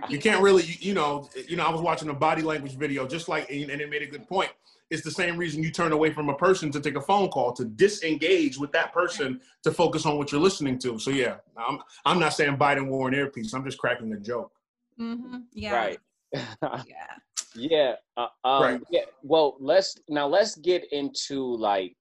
You 0.08 0.20
can't 0.20 0.40
really, 0.40 0.62
you, 0.62 0.74
you 0.78 0.94
know, 0.94 1.28
you 1.48 1.56
know. 1.56 1.64
I 1.64 1.70
was 1.72 1.80
watching 1.80 2.08
a 2.08 2.14
body 2.14 2.42
language 2.42 2.76
video, 2.76 3.04
just 3.04 3.28
like, 3.28 3.50
and 3.50 3.68
and 3.68 3.80
it 3.80 3.90
made 3.90 4.02
a 4.02 4.06
good 4.06 4.28
point. 4.28 4.52
It's 4.90 5.02
the 5.02 5.10
same 5.10 5.36
reason 5.36 5.60
you 5.60 5.72
turn 5.72 5.90
away 5.90 6.12
from 6.12 6.28
a 6.28 6.34
person 6.36 6.70
to 6.70 6.80
take 6.80 6.94
a 6.94 7.00
phone 7.00 7.28
call 7.28 7.52
to 7.54 7.64
disengage 7.64 8.58
with 8.58 8.70
that 8.70 8.92
person 8.92 9.40
to 9.64 9.72
focus 9.72 10.06
on 10.06 10.16
what 10.18 10.30
you're 10.30 10.40
listening 10.40 10.78
to. 10.78 11.00
So 11.00 11.10
yeah, 11.10 11.38
I'm 11.56 11.80
I'm 12.04 12.20
not 12.20 12.34
saying 12.34 12.58
Biden 12.58 12.86
wore 12.86 13.08
an 13.08 13.14
earpiece. 13.14 13.54
I'm 13.54 13.64
just 13.64 13.78
cracking 13.78 14.12
a 14.12 14.20
joke. 14.20 14.52
Mm-hmm. 15.00 15.38
yeah, 15.52 15.74
Right. 15.74 15.98
yeah. 16.32 17.16
Yeah. 17.56 17.94
Uh, 18.16 18.28
um, 18.44 18.62
Right. 18.62 18.80
Yeah. 18.90 19.02
Well, 19.22 19.56
let's 19.60 19.96
now 20.08 20.26
let's 20.26 20.56
get 20.56 20.84
into 20.92 21.56
like 21.56 21.96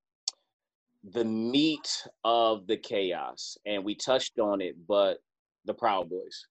the 1.14 1.24
meat 1.24 2.04
of 2.24 2.68
the 2.68 2.78
chaos, 2.78 3.58
and 3.66 3.84
we 3.84 3.96
touched 3.96 4.40
on 4.40 4.62
it, 4.62 4.76
but 4.88 5.18
the 5.66 5.74
Proud 5.74 6.10
Boys 6.10 6.46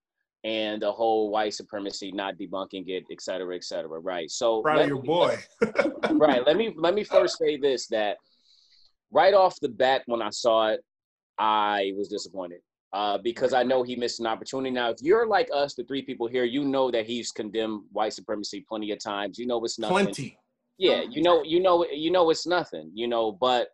and 0.44 0.82
the 0.82 0.92
whole 0.92 1.30
white 1.30 1.54
supremacy, 1.54 2.12
not 2.12 2.36
debunking 2.36 2.86
it, 2.88 3.04
et 3.10 3.20
cetera, 3.20 3.56
et 3.56 3.64
cetera. 3.64 3.98
Right. 3.98 4.30
So 4.30 4.62
Proud 4.62 4.82
of 4.82 4.88
your 4.88 5.00
me- 5.00 5.08
boy. 5.08 5.38
right. 6.12 6.46
Let 6.46 6.56
me 6.56 6.74
let 6.76 6.94
me 6.94 7.04
first 7.04 7.38
say 7.38 7.56
this 7.56 7.86
that 7.88 8.18
right 9.10 9.34
off 9.34 9.58
the 9.60 9.68
bat 9.68 10.02
when 10.06 10.22
I 10.22 10.30
saw 10.30 10.68
it, 10.68 10.80
I 11.38 11.92
was 11.96 12.08
disappointed. 12.08 12.60
Uh, 12.94 13.18
because 13.18 13.52
I 13.52 13.64
know 13.64 13.82
he 13.82 13.96
missed 13.96 14.20
an 14.20 14.26
opportunity. 14.28 14.70
Now, 14.70 14.90
if 14.90 14.98
you're 15.02 15.26
like 15.26 15.48
us, 15.52 15.74
the 15.74 15.82
three 15.82 16.02
people 16.02 16.28
here, 16.28 16.44
you 16.44 16.64
know 16.64 16.92
that 16.92 17.06
he's 17.06 17.32
condemned 17.32 17.82
white 17.90 18.12
supremacy 18.12 18.64
plenty 18.68 18.92
of 18.92 19.00
times. 19.00 19.36
You 19.36 19.46
know 19.46 19.62
it's 19.64 19.80
nothing. 19.80 19.94
Plenty. 19.96 20.38
Yeah, 20.78 21.02
you 21.02 21.20
know, 21.20 21.42
you 21.42 21.58
know, 21.60 21.84
you 21.92 22.12
know 22.12 22.30
it's 22.30 22.46
nothing. 22.46 22.92
You 22.94 23.08
know, 23.08 23.32
but 23.32 23.66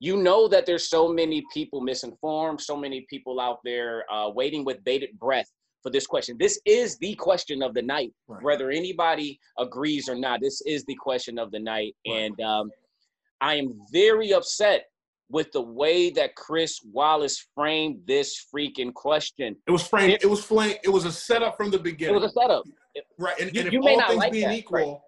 you 0.00 0.16
know 0.16 0.48
that 0.48 0.64
there's 0.64 0.88
so 0.88 1.08
many 1.08 1.44
people 1.52 1.82
misinformed, 1.82 2.58
so 2.58 2.74
many 2.74 3.06
people 3.10 3.38
out 3.38 3.58
there 3.64 4.04
uh, 4.10 4.30
waiting 4.30 4.64
with 4.64 4.82
bated 4.82 5.10
breath 5.18 5.50
for 5.82 5.90
this 5.90 6.06
question. 6.06 6.36
This 6.38 6.58
is 6.64 6.96
the 6.98 7.14
question 7.16 7.62
of 7.62 7.74
the 7.74 7.82
night 7.82 8.12
Right. 8.26 8.42
whether 8.42 8.70
anybody 8.70 9.38
agrees 9.58 10.08
or 10.08 10.14
not. 10.14 10.40
This 10.40 10.62
is 10.62 10.84
the 10.86 10.94
question 10.94 11.38
of 11.38 11.50
the 11.50 11.58
night, 11.60 11.94
Right. 12.08 12.16
and 12.16 12.40
um, 12.40 12.70
I 13.42 13.56
am 13.56 13.78
very 13.92 14.32
upset 14.32 14.86
with 15.34 15.50
the 15.50 15.60
way 15.60 16.10
that 16.10 16.36
Chris 16.36 16.80
Wallace 16.92 17.48
framed 17.56 17.98
this 18.06 18.46
freaking 18.54 18.94
question. 18.94 19.56
It 19.66 19.72
was 19.72 19.84
framed. 19.84 20.18
It 20.22 20.30
was 20.30 20.44
framed. 20.44 20.78
It 20.84 20.90
was 20.90 21.06
a 21.06 21.10
setup 21.10 21.56
from 21.56 21.72
the 21.72 21.78
beginning. 21.78 22.14
It 22.14 22.20
was 22.20 22.30
a 22.30 22.40
setup. 22.40 22.62
Right, 23.18 23.34
and, 23.40 23.52
You- 23.52 23.62
and 23.62 23.74
if 23.74 23.82
all 23.82 24.06
things 24.06 24.16
like 24.16 24.30
being 24.30 24.48
that, 24.48 24.56
equal, 24.56 25.02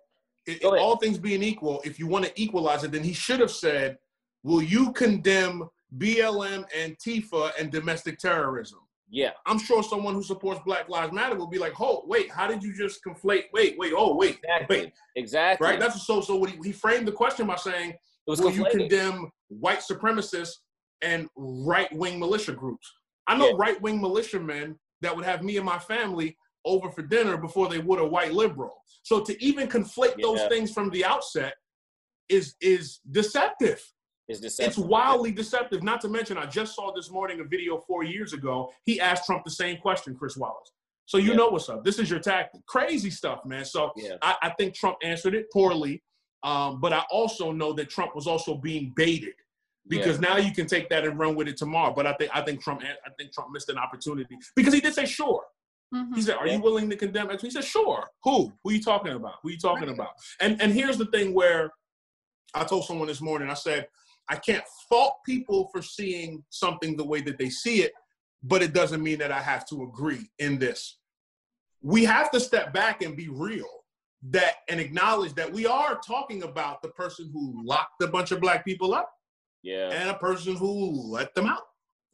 if, 0.44 0.56
if 0.56 0.64
all 0.64 0.96
things 0.96 1.16
being 1.18 1.44
equal, 1.44 1.80
if 1.84 2.00
you 2.00 2.08
want 2.08 2.24
to 2.24 2.32
equalize 2.34 2.82
it, 2.82 2.90
then 2.90 3.04
he 3.04 3.12
should 3.12 3.38
have 3.38 3.52
said, 3.52 3.98
"Will 4.42 4.62
you 4.62 4.92
condemn 4.94 5.68
BLM 5.96 6.64
and 6.76 6.98
Tifa 6.98 7.52
and 7.56 7.70
domestic 7.70 8.18
terrorism?" 8.18 8.80
Yeah, 9.08 9.30
I'm 9.46 9.60
sure 9.60 9.84
someone 9.84 10.14
who 10.14 10.24
supports 10.24 10.60
Black 10.66 10.88
Lives 10.88 11.12
Matter 11.12 11.36
will 11.36 11.46
be 11.46 11.58
like, 11.58 11.80
"Oh, 11.80 12.02
wait, 12.08 12.32
how 12.32 12.48
did 12.48 12.64
you 12.64 12.74
just 12.74 12.98
conflate? 13.04 13.44
Wait, 13.52 13.76
wait, 13.78 13.92
oh, 13.96 14.16
wait, 14.16 14.40
exactly, 14.42 14.78
wait." 14.80 14.92
exactly. 15.14 15.68
Right? 15.68 15.78
That's 15.78 16.04
so. 16.04 16.20
So 16.20 16.34
what 16.34 16.50
he, 16.50 16.58
he 16.64 16.72
framed 16.72 17.06
the 17.06 17.12
question 17.12 17.46
by 17.46 17.54
saying, 17.54 17.90
it 17.90 17.98
was 18.26 18.40
"Will 18.40 18.50
you 18.50 18.66
condemn 18.72 19.30
white 19.48 19.80
supremacists 19.80 20.56
and 21.02 21.28
right-wing 21.36 22.18
militia 22.18 22.52
groups?" 22.52 22.90
I 23.26 23.36
know 23.36 23.48
Yeah. 23.48 23.54
right-wing 23.58 24.00
militiamen 24.00 24.78
that 25.00 25.14
would 25.14 25.24
have 25.24 25.42
me 25.42 25.56
and 25.56 25.66
my 25.66 25.78
family 25.78 26.36
over 26.64 26.90
for 26.90 27.02
dinner 27.02 27.36
before 27.36 27.68
they 27.68 27.78
would 27.78 27.98
a 28.00 28.04
white 28.06 28.32
liberal. 28.32 28.82
So 29.02 29.20
to 29.22 29.44
even 29.44 29.68
conflate 29.68 30.20
those 30.20 30.44
things 30.48 30.72
from 30.72 30.90
the 30.90 31.04
outset 31.04 31.54
is 32.28 32.56
is 32.60 32.98
deceptive. 33.10 33.80
It's 34.28 34.40
It's 34.40 34.56
deceptive. 34.56 34.84
wildly 34.86 35.30
deceptive. 35.30 35.84
Not 35.84 36.00
to 36.00 36.08
mention, 36.08 36.36
I 36.36 36.46
just 36.46 36.74
saw 36.74 36.92
this 36.92 37.08
morning 37.10 37.38
a 37.40 37.44
video 37.44 37.78
four 37.78 38.02
years 38.02 38.32
ago. 38.32 38.72
He 38.84 39.00
asked 39.00 39.26
Trump 39.26 39.44
the 39.44 39.50
same 39.52 39.76
question, 39.78 40.16
Chris 40.16 40.36
Wallace. 40.36 40.72
So 41.04 41.18
you 41.18 41.30
Yeah. 41.30 41.36
know 41.36 41.48
what's 41.50 41.68
up. 41.68 41.84
This 41.84 42.00
is 42.00 42.10
your 42.10 42.18
tactic. 42.18 42.66
Crazy 42.66 43.10
stuff, 43.10 43.44
man. 43.44 43.64
So 43.64 43.92
Yeah, 43.94 44.16
I, 44.22 44.34
I 44.42 44.50
think 44.50 44.74
Trump 44.74 44.96
answered 45.04 45.36
it 45.36 45.48
poorly. 45.52 46.02
Um, 46.46 46.80
but 46.80 46.92
I 46.92 47.02
also 47.10 47.50
know 47.50 47.72
that 47.72 47.90
Trump 47.90 48.14
was 48.14 48.28
also 48.28 48.54
being 48.54 48.92
baited 48.94 49.34
because 49.88 50.20
now 50.20 50.36
you 50.36 50.52
can 50.52 50.66
take 50.68 50.88
that 50.90 51.04
and 51.04 51.18
run 51.18 51.34
with 51.34 51.48
it 51.48 51.56
tomorrow. 51.56 51.92
But 51.92 52.06
I 52.06 52.12
think 52.14 52.30
I 52.32 52.40
think 52.40 52.62
Trump 52.62 52.82
I 52.84 53.10
think 53.18 53.32
Trump 53.32 53.50
missed 53.52 53.68
an 53.68 53.78
opportunity 53.78 54.36
because 54.54 54.72
he 54.72 54.80
did 54.80 54.94
say 54.94 55.06
sure. 55.06 55.44
Mhm. 55.92 56.14
He 56.14 56.22
said, 56.22 56.36
"Are 56.36 56.46
you 56.46 56.60
willing 56.60 56.88
to 56.90 56.96
condemn 56.96 57.30
it?" 57.30 57.40
He 57.40 57.50
said, 57.50 57.64
"Sure." 57.64 58.08
Who? 58.22 58.52
Who 58.62 58.70
are 58.70 58.72
you 58.72 58.82
talking 58.82 59.12
about? 59.12 59.36
Who 59.42 59.48
are 59.48 59.52
you 59.52 59.58
talking 59.58 59.88
Right. 59.88 59.94
about? 59.94 60.14
And 60.40 60.60
and 60.62 60.72
here's 60.72 60.98
the 60.98 61.06
thing 61.06 61.34
where 61.34 61.72
I 62.54 62.64
told 62.64 62.84
someone 62.84 63.08
this 63.08 63.20
morning. 63.20 63.50
I 63.50 63.54
said, 63.54 63.88
"I 64.28 64.36
can't 64.36 64.64
fault 64.88 65.18
people 65.26 65.68
for 65.72 65.82
seeing 65.82 66.44
something 66.50 66.96
the 66.96 67.04
way 67.04 67.20
that 67.22 67.38
they 67.38 67.50
see 67.50 67.82
it, 67.82 67.92
but 68.42 68.62
it 68.62 68.72
doesn't 68.72 69.02
mean 69.02 69.18
that 69.18 69.32
I 69.32 69.42
have 69.42 69.66
to 69.68 69.82
agree 69.82 70.30
in 70.38 70.58
this. 70.58 70.98
We 71.82 72.04
have 72.04 72.30
to 72.32 72.40
step 72.40 72.72
back 72.72 73.02
and 73.02 73.16
be 73.16 73.28
real." 73.28 73.75
That 74.30 74.54
and 74.68 74.80
acknowledge 74.80 75.34
that 75.34 75.52
we 75.52 75.66
are 75.66 76.00
talking 76.06 76.42
about 76.42 76.82
the 76.82 76.88
person 76.88 77.30
who 77.32 77.62
locked 77.64 78.02
a 78.02 78.06
bunch 78.06 78.32
of 78.32 78.40
black 78.40 78.64
people 78.64 78.94
up 78.94 79.10
yeah, 79.62 79.90
and 79.90 80.10
a 80.10 80.14
person 80.14 80.56
who 80.56 81.10
let 81.10 81.34
them 81.34 81.46
out. 81.46 81.62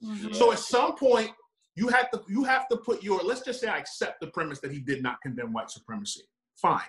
Mhm. 0.02 0.34
So 0.34 0.52
at 0.52 0.58
some 0.58 0.96
point, 0.96 1.30
you 1.74 1.88
have 1.88 2.10
to 2.10 2.22
you 2.28 2.44
have 2.44 2.68
to 2.68 2.76
put 2.76 3.02
your 3.02 3.20
let's 3.22 3.42
just 3.42 3.60
say 3.60 3.68
I 3.68 3.78
accept 3.78 4.20
the 4.20 4.26
premise 4.28 4.60
that 4.60 4.72
he 4.72 4.80
did 4.80 5.02
not 5.02 5.20
condemn 5.22 5.52
white 5.52 5.70
supremacy. 5.70 6.22
Fine. 6.56 6.80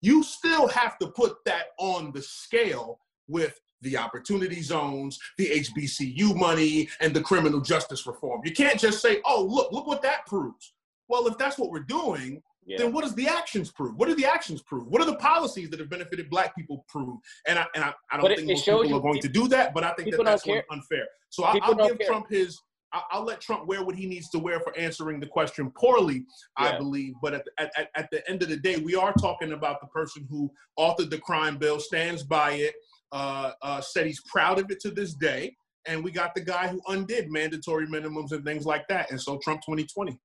You 0.00 0.22
still 0.22 0.68
have 0.68 0.98
to 0.98 1.08
put 1.08 1.36
that 1.44 1.68
on 1.78 2.12
the 2.12 2.22
scale 2.22 3.00
with 3.28 3.58
the 3.80 3.96
opportunity 3.96 4.62
zones, 4.62 5.18
the 5.38 5.46
HBCU 5.50 6.34
money, 6.36 6.88
and 7.00 7.14
the 7.14 7.20
criminal 7.20 7.60
justice 7.60 8.06
reform. 8.06 8.42
You 8.44 8.52
can't 8.52 8.78
just 8.78 9.00
say, 9.00 9.20
"Oh, 9.24 9.42
look, 9.42 9.72
look 9.72 9.86
what 9.86 10.02
that 10.02 10.26
proves." 10.26 10.74
Well, 11.08 11.26
if 11.26 11.36
that's 11.38 11.58
what 11.58 11.70
we're 11.70 11.80
doing, 11.80 12.42
yeah. 12.66 12.78
then 12.78 12.92
what 12.92 13.02
does 13.02 13.14
the 13.14 13.28
actions 13.28 13.70
prove? 13.70 13.96
What 13.96 14.08
do 14.08 14.14
the 14.14 14.26
actions 14.26 14.62
prove? 14.62 14.86
What 14.86 15.00
are 15.02 15.06
the 15.06 15.16
policies 15.16 15.70
that 15.70 15.80
have 15.80 15.90
benefited 15.90 16.30
black 16.30 16.54
people 16.56 16.84
prove? 16.88 17.18
And 17.46 17.58
I 17.58 17.66
and 17.74 17.84
I, 17.84 17.92
I 18.10 18.16
don't 18.16 18.22
But 18.22 18.36
think 18.36 18.48
it 18.48 18.52
most 18.52 18.64
shows 18.64 18.82
people 18.82 18.90
you 18.90 18.96
are 18.96 19.00
going 19.00 19.20
to 19.20 19.28
do 19.28 19.48
that, 19.48 19.74
but 19.74 19.84
I 19.84 19.92
think 19.94 20.10
that 20.10 20.24
that's 20.24 20.42
care. 20.42 20.64
unfair. 20.70 21.06
So 21.30 21.44
I, 21.44 21.58
I'll 21.62 21.74
give 21.74 21.98
care. 21.98 22.06
Trump 22.06 22.26
his. 22.30 22.58
I- 22.92 23.02
I'll 23.10 23.24
let 23.24 23.40
Trump 23.40 23.66
wear 23.66 23.82
what 23.82 23.94
he 23.96 24.04
needs 24.06 24.28
to 24.30 24.38
wear 24.38 24.60
for 24.60 24.76
answering 24.76 25.18
the 25.18 25.26
question 25.26 25.70
poorly, 25.70 26.26
I 26.58 26.76
believe. 26.76 27.14
But 27.22 27.32
at, 27.34 27.44
the- 27.46 27.52
at, 27.62 27.72
at, 27.76 27.88
at 27.96 28.08
the 28.12 28.28
end 28.30 28.42
of 28.42 28.50
the 28.50 28.58
day, 28.58 28.76
we 28.76 28.94
are 28.94 29.14
talking 29.14 29.52
about 29.52 29.80
the 29.80 29.86
person 29.86 30.26
who 30.28 30.50
authored 30.78 31.08
the 31.08 31.18
crime 31.18 31.56
bill, 31.56 31.80
stands 31.80 32.22
by 32.22 32.52
it, 32.52 32.74
uh, 33.10 33.52
uh, 33.62 33.80
said 33.80 34.06
he's 34.06 34.20
proud 34.30 34.58
of 34.58 34.70
it 34.70 34.78
to 34.80 34.90
this 34.90 35.14
day. 35.14 35.56
And 35.86 36.04
we 36.04 36.10
got 36.12 36.34
the 36.34 36.42
guy 36.42 36.68
who 36.68 36.80
undid 36.86 37.30
mandatory 37.30 37.86
minimums 37.86 38.32
and 38.32 38.44
things 38.44 38.66
like 38.66 38.86
that. 38.88 39.10
And 39.10 39.18
so 39.20 39.38
Trump 39.42 39.62
2020. 39.62 40.20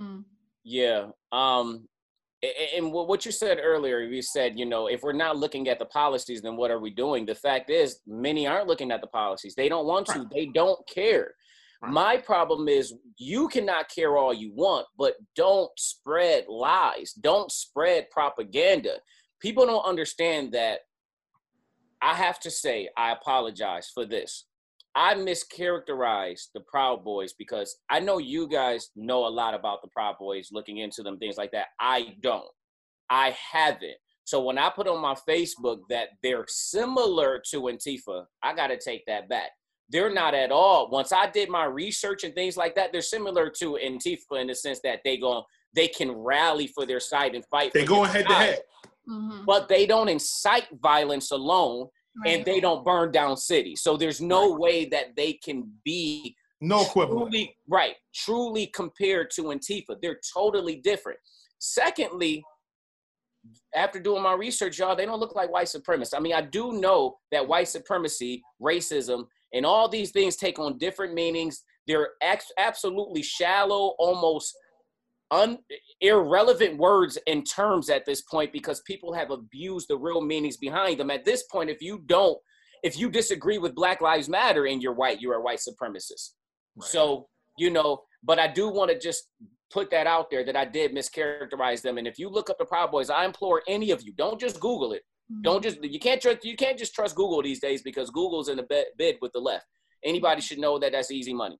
Mm. 0.00 0.24
Yeah. 0.64 1.08
Um, 1.32 1.88
and 2.76 2.92
what 2.92 3.24
you 3.24 3.32
said 3.32 3.58
earlier, 3.62 4.00
you 4.00 4.20
said, 4.20 4.58
you 4.58 4.66
know, 4.66 4.86
if 4.86 5.02
we're 5.02 5.12
not 5.12 5.36
looking 5.36 5.68
at 5.68 5.78
the 5.78 5.86
policies, 5.86 6.42
then 6.42 6.56
what 6.56 6.70
are 6.70 6.80
we 6.80 6.90
doing? 6.90 7.24
The 7.24 7.34
fact 7.34 7.70
is, 7.70 8.00
many 8.06 8.46
aren't 8.46 8.66
looking 8.66 8.90
at 8.90 9.00
the 9.00 9.06
policies. 9.06 9.54
They 9.54 9.68
don't 9.68 9.86
want 9.86 10.06
to. 10.08 10.26
They 10.32 10.46
don't 10.46 10.80
care. 10.88 11.34
My 11.86 12.16
problem 12.16 12.66
is, 12.66 12.94
you 13.18 13.46
cannot 13.48 13.90
care 13.90 14.16
all 14.16 14.32
you 14.32 14.52
want, 14.54 14.86
but 14.96 15.14
don't 15.36 15.70
spread 15.78 16.46
lies. 16.48 17.12
Don't 17.12 17.52
spread 17.52 18.08
propaganda. 18.10 18.96
People 19.40 19.66
don't 19.66 19.84
understand 19.84 20.52
that. 20.52 20.80
I 22.00 22.14
have 22.14 22.40
to 22.40 22.50
say, 22.50 22.88
I 22.96 23.12
apologize 23.12 23.90
for 23.92 24.06
this. 24.06 24.46
I 24.94 25.14
mischaracterized 25.14 26.48
the 26.54 26.60
Proud 26.60 27.04
Boys 27.04 27.32
because 27.32 27.78
I 27.90 28.00
know 28.00 28.18
you 28.18 28.48
guys 28.48 28.90
know 28.94 29.26
a 29.26 29.28
lot 29.28 29.54
about 29.54 29.82
the 29.82 29.88
Proud 29.88 30.16
Boys, 30.18 30.50
looking 30.52 30.78
into 30.78 31.02
them, 31.02 31.18
things 31.18 31.36
like 31.36 31.50
that. 31.52 31.68
I 31.80 32.14
don't. 32.22 32.48
I 33.10 33.36
haven't. 33.52 33.96
So 34.24 34.40
when 34.42 34.56
I 34.56 34.70
put 34.70 34.88
on 34.88 35.02
my 35.02 35.14
Facebook 35.28 35.80
that 35.90 36.10
they're 36.22 36.46
similar 36.48 37.42
to 37.50 37.62
Antifa, 37.62 38.24
I 38.42 38.54
got 38.54 38.68
to 38.68 38.78
take 38.78 39.04
that 39.06 39.28
back. 39.28 39.50
They're 39.90 40.12
not 40.12 40.32
at 40.32 40.50
all. 40.50 40.90
Once 40.90 41.12
I 41.12 41.28
did 41.28 41.50
my 41.50 41.64
research 41.64 42.24
and 42.24 42.34
things 42.34 42.56
like 42.56 42.74
that, 42.76 42.90
they're 42.90 43.02
similar 43.02 43.50
to 43.58 43.78
Antifa 43.84 44.40
in 44.40 44.46
the 44.46 44.54
sense 44.54 44.80
that 44.82 45.00
they 45.04 45.18
go, 45.18 45.44
they 45.74 45.88
can 45.88 46.10
rally 46.12 46.68
for 46.68 46.86
their 46.86 47.00
side 47.00 47.34
and 47.34 47.44
fight. 47.46 47.72
They 47.74 47.84
go 47.84 48.04
head 48.04 48.26
to 48.26 48.34
head, 48.34 48.60
mm-hmm. 49.08 49.44
but 49.44 49.68
they 49.68 49.86
don't 49.86 50.08
incite 50.08 50.68
violence 50.80 51.30
alone 51.30 51.88
right. 52.24 52.36
and 52.36 52.44
they 52.44 52.60
don't 52.60 52.84
burn 52.84 53.10
down 53.10 53.36
cities. 53.36 53.82
So 53.82 53.96
there's 53.96 54.20
no 54.20 54.52
right. 54.52 54.60
way 54.60 54.84
that 54.86 55.16
they 55.16 55.34
can 55.34 55.70
be 55.84 56.36
no 56.60 56.82
equivalent. 56.82 57.30
Truly, 57.30 57.56
right, 57.68 57.94
truly 58.14 58.66
compared 58.68 59.30
to 59.32 59.44
Antifa. 59.44 59.96
They're 60.00 60.20
totally 60.34 60.76
different. 60.76 61.18
Secondly, 61.58 62.42
after 63.74 64.00
doing 64.00 64.22
my 64.22 64.32
research, 64.32 64.78
y'all, 64.78 64.96
they 64.96 65.06
don't 65.06 65.20
look 65.20 65.34
like 65.34 65.50
white 65.50 65.66
supremacists. 65.66 66.14
I 66.16 66.20
mean, 66.20 66.34
I 66.34 66.42
do 66.42 66.72
know 66.72 67.16
that 67.30 67.46
white 67.46 67.68
supremacy, 67.68 68.42
racism, 68.62 69.26
and 69.52 69.66
all 69.66 69.88
these 69.88 70.10
things 70.10 70.36
take 70.36 70.58
on 70.58 70.78
different 70.78 71.14
meanings. 71.14 71.62
They're 71.86 72.10
ex- 72.22 72.52
absolutely 72.58 73.22
shallow, 73.22 73.94
almost 73.98 74.54
un- 75.30 75.58
irrelevant 76.00 76.78
words 76.78 77.18
and 77.26 77.48
terms 77.48 77.90
at 77.90 78.04
this 78.04 78.22
point 78.22 78.52
because 78.52 78.80
people 78.82 79.12
have 79.12 79.30
abused 79.30 79.88
the 79.88 79.96
real 79.96 80.20
meanings 80.20 80.56
behind 80.56 80.98
them. 80.98 81.10
At 81.10 81.24
this 81.24 81.44
point, 81.44 81.70
if 81.70 81.80
you 81.82 82.02
don't, 82.06 82.38
if 82.82 82.98
you 82.98 83.10
disagree 83.10 83.58
with 83.58 83.74
Black 83.74 84.00
Lives 84.00 84.28
Matter 84.28 84.66
and 84.66 84.82
you're 84.82 84.94
white, 84.94 85.20
you're 85.20 85.34
a 85.34 85.42
white 85.42 85.60
supremacist. 85.60 86.32
Right. 86.76 86.88
So, 86.88 87.28
you 87.58 87.70
know, 87.70 88.02
but 88.22 88.38
I 88.38 88.48
do 88.48 88.68
want 88.68 88.90
to 88.90 88.98
just 88.98 89.28
put 89.70 89.90
that 89.90 90.06
out 90.06 90.30
there 90.30 90.44
that 90.44 90.56
I 90.56 90.64
did 90.64 90.94
mischaracterize 90.94 91.82
them. 91.82 91.98
And 91.98 92.06
if 92.06 92.18
you 92.18 92.28
look 92.28 92.50
up 92.50 92.58
the 92.58 92.64
Proud 92.64 92.90
Boys, 92.90 93.10
I 93.10 93.24
implore 93.24 93.62
any 93.66 93.90
of 93.90 94.02
you, 94.02 94.12
don't 94.12 94.40
just 94.40 94.60
Google 94.60 94.92
it. 94.92 95.02
Mm-hmm. 95.32 95.42
Don't 95.42 95.62
just 95.62 95.82
you 95.82 95.98
can't 95.98 96.20
trust 96.20 96.44
you 96.44 96.54
can't 96.54 96.78
just 96.78 96.94
trust 96.94 97.16
Google 97.16 97.42
these 97.42 97.60
days 97.60 97.82
because 97.82 98.10
Google's 98.10 98.48
in 98.48 98.58
a 98.58 98.62
bed, 98.62 98.86
bid 98.98 99.16
with 99.22 99.32
the 99.32 99.40
left. 99.40 99.64
Anybody 100.04 100.42
should 100.42 100.58
know 100.58 100.78
that 100.78 100.92
that's 100.92 101.10
easy 101.10 101.32
money. 101.32 101.58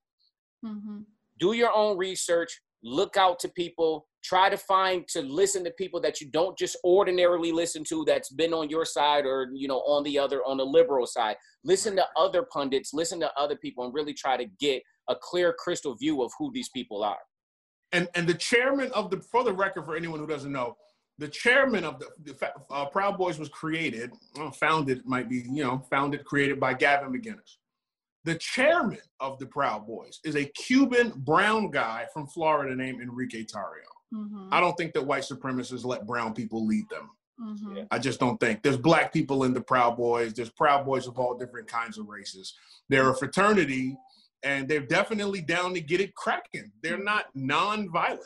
Mm-hmm. 0.64 1.00
Do 1.40 1.53
your 1.55 1.72
own 1.74 1.96
research 1.96 2.61
look 2.84 3.16
out 3.16 3.38
to 3.40 3.48
people 3.48 4.06
try 4.22 4.48
to 4.48 4.56
find 4.56 5.06
to 5.08 5.22
listen 5.22 5.64
to 5.64 5.70
people 5.72 6.00
that 6.00 6.20
you 6.20 6.30
don't 6.30 6.56
just 6.56 6.76
ordinarily 6.84 7.50
listen 7.50 7.82
to 7.84 8.04
that's 8.06 8.30
been 8.30 8.54
on 8.54 8.70
your 8.70 8.84
side 8.84 9.26
or 9.26 9.48
you 9.54 9.66
know 9.66 9.80
on 9.80 10.04
the 10.04 10.18
other 10.18 10.42
on 10.44 10.56
the 10.56 10.64
liberal 10.64 11.06
side. 11.06 11.36
Listen 11.64 11.96
to 11.96 12.06
other 12.16 12.42
pundits 12.42 12.92
listen 12.92 13.18
to 13.20 13.30
other 13.36 13.56
people 13.56 13.84
and 13.84 13.94
really 13.94 14.14
try 14.14 14.36
to 14.36 14.46
get 14.60 14.82
a 15.08 15.14
clear 15.14 15.54
crystal 15.58 15.94
view 15.96 16.22
of 16.22 16.30
who 16.38 16.52
these 16.52 16.68
people 16.68 17.02
are. 17.02 17.18
And 17.92 18.08
and 18.14 18.26
the 18.26 18.34
chairman 18.34 18.90
of 18.92 19.10
the 19.10 19.18
for 19.18 19.44
the 19.44 19.52
record 19.52 19.84
for 19.86 19.96
anyone 19.96 20.20
who 20.20 20.26
doesn't 20.26 20.52
know 20.52 20.76
the 21.18 21.28
chairman 21.28 21.84
of 21.84 22.00
the, 22.00 22.08
the 22.24 22.52
uh, 22.70 22.86
proud 22.86 23.16
boys 23.16 23.38
was 23.38 23.48
created 23.48 24.10
well, 24.36 24.50
founded 24.50 25.02
might 25.06 25.28
be 25.28 25.44
you 25.48 25.62
know 25.62 25.78
founded 25.90 26.24
created 26.24 26.58
by 26.58 26.74
gavin 26.74 27.12
mcinnes 27.12 27.56
the 28.24 28.37
chairman 28.37 28.98
of 29.20 29.38
the 29.38 29.46
Proud 29.46 29.87
Boys 29.87 30.20
is 30.24 30.37
a 30.37 30.44
Cuban 30.44 31.12
brown 31.16 31.70
guy 31.70 32.06
from 32.12 32.26
Florida 32.26 32.74
named 32.74 33.02
Enrique 33.02 33.44
Tarrio. 33.44 33.84
Mm-hmm. 34.12 34.48
I 34.50 34.60
don't 34.60 34.76
think 34.76 34.94
that 34.94 35.06
white 35.06 35.24
supremacists 35.24 35.84
let 35.84 36.06
brown 36.06 36.34
people 36.34 36.66
lead 36.66 36.88
them. 36.88 37.10
Mm-hmm. 37.40 37.82
I 37.90 37.98
just 37.98 38.20
don't 38.20 38.38
think. 38.38 38.62
There's 38.62 38.76
black 38.76 39.12
people 39.12 39.44
in 39.44 39.52
the 39.52 39.60
Proud 39.60 39.96
Boys. 39.96 40.32
There's 40.32 40.50
Proud 40.50 40.87
Boys 40.87 41.06
of 41.06 41.18
all 41.18 41.37
different 41.37 41.68
kinds 41.68 41.98
of 41.98 42.06
races. 42.06 42.54
They're 42.88 43.10
a 43.10 43.16
fraternity, 43.16 43.96
and 44.42 44.68
they're 44.68 44.87
definitely 44.87 45.40
down 45.40 45.74
to 45.74 45.80
get 45.80 46.00
it 46.00 46.14
cracking. 46.14 46.70
They're 46.82 46.94
mm-hmm. 46.94 47.04
not 47.04 47.26
non-violent, 47.34 48.22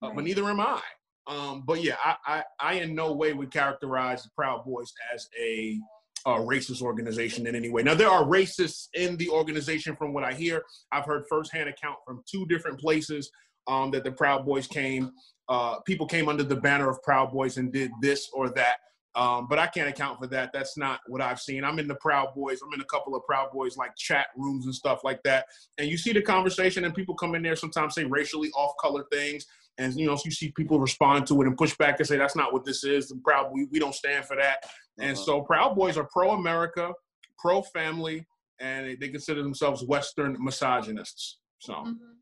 right. 0.00 0.10
uh, 0.10 0.14
but 0.14 0.24
neither 0.24 0.44
am 0.44 0.60
I. 0.60 0.80
Um, 1.26 1.62
but 1.66 1.82
yeah, 1.82 1.96
I, 2.04 2.16
I, 2.26 2.44
I 2.60 2.72
in 2.74 2.94
no 2.94 3.12
way 3.12 3.32
would 3.32 3.52
characterize 3.52 4.22
the 4.22 4.30
Proud 4.36 4.64
Boys 4.64 4.92
as 5.14 5.28
a 5.38 5.78
uh, 6.26 6.38
racist 6.38 6.82
organization 6.82 7.46
in 7.46 7.54
any 7.54 7.70
way. 7.70 7.82
Now, 7.82 7.94
there 7.94 8.10
are 8.10 8.24
racists 8.24 8.88
in 8.94 9.16
the 9.16 9.28
organization 9.28 9.96
from 9.96 10.12
what 10.12 10.24
I 10.24 10.32
hear. 10.32 10.62
I've 10.90 11.04
heard 11.04 11.24
firsthand 11.28 11.68
account 11.68 11.96
from 12.06 12.22
two 12.30 12.46
different 12.46 12.78
places 12.78 13.30
um, 13.66 13.90
that 13.92 14.04
the 14.04 14.12
Proud 14.12 14.44
Boys 14.44 14.66
came. 14.66 15.12
Uh, 15.48 15.80
people 15.80 16.06
came 16.06 16.28
under 16.28 16.42
the 16.42 16.56
banner 16.56 16.88
of 16.88 17.02
Proud 17.02 17.32
Boys 17.32 17.56
and 17.56 17.72
did 17.72 17.90
this 18.00 18.28
or 18.32 18.50
that. 18.50 18.76
Um, 19.14 19.46
but 19.46 19.58
I 19.58 19.66
can't 19.66 19.88
account 19.88 20.18
for 20.18 20.26
that. 20.28 20.52
That's 20.54 20.78
not 20.78 21.00
what 21.06 21.20
I've 21.20 21.40
seen. 21.40 21.64
I'm 21.64 21.78
in 21.78 21.86
the 21.86 21.96
Proud 21.96 22.34
Boys. 22.34 22.60
I'm 22.64 22.72
in 22.72 22.80
a 22.80 22.84
couple 22.84 23.14
of 23.14 23.22
Proud 23.26 23.52
Boys 23.52 23.76
like 23.76 23.94
chat 23.96 24.28
rooms 24.36 24.64
and 24.64 24.74
stuff 24.74 25.04
like 25.04 25.22
that. 25.24 25.46
And 25.76 25.88
you 25.88 25.98
see 25.98 26.12
the 26.12 26.22
conversation, 26.22 26.84
and 26.84 26.94
people 26.94 27.14
come 27.14 27.34
in 27.34 27.42
there 27.42 27.56
sometimes 27.56 27.94
say 27.94 28.04
racially 28.04 28.50
off-color 28.52 29.04
things, 29.12 29.44
and 29.78 29.94
you 29.94 30.06
know 30.06 30.18
you 30.24 30.30
see 30.30 30.50
people 30.52 30.78
respond 30.78 31.26
to 31.26 31.42
it 31.42 31.46
and 31.46 31.56
push 31.58 31.76
back 31.76 31.98
and 31.98 32.06
say 32.06 32.16
that's 32.16 32.36
not 32.36 32.52
what 32.54 32.64
this 32.64 32.84
is. 32.84 33.08
The 33.08 33.16
Proud 33.16 33.50
we, 33.52 33.66
we 33.70 33.78
don't 33.78 33.94
stand 33.94 34.24
for 34.24 34.36
that. 34.36 34.64
And 34.98 35.12
uh-huh. 35.12 35.24
so 35.24 35.40
Proud 35.42 35.74
Boys 35.74 35.96
are 35.96 36.04
pro-America, 36.04 36.92
pro-family, 37.38 38.26
and 38.60 38.96
they 39.00 39.08
consider 39.08 39.42
themselves 39.42 39.84
Western 39.84 40.36
misogynists. 40.40 41.38
So. 41.58 41.74
Mm-hmm. 41.74 42.12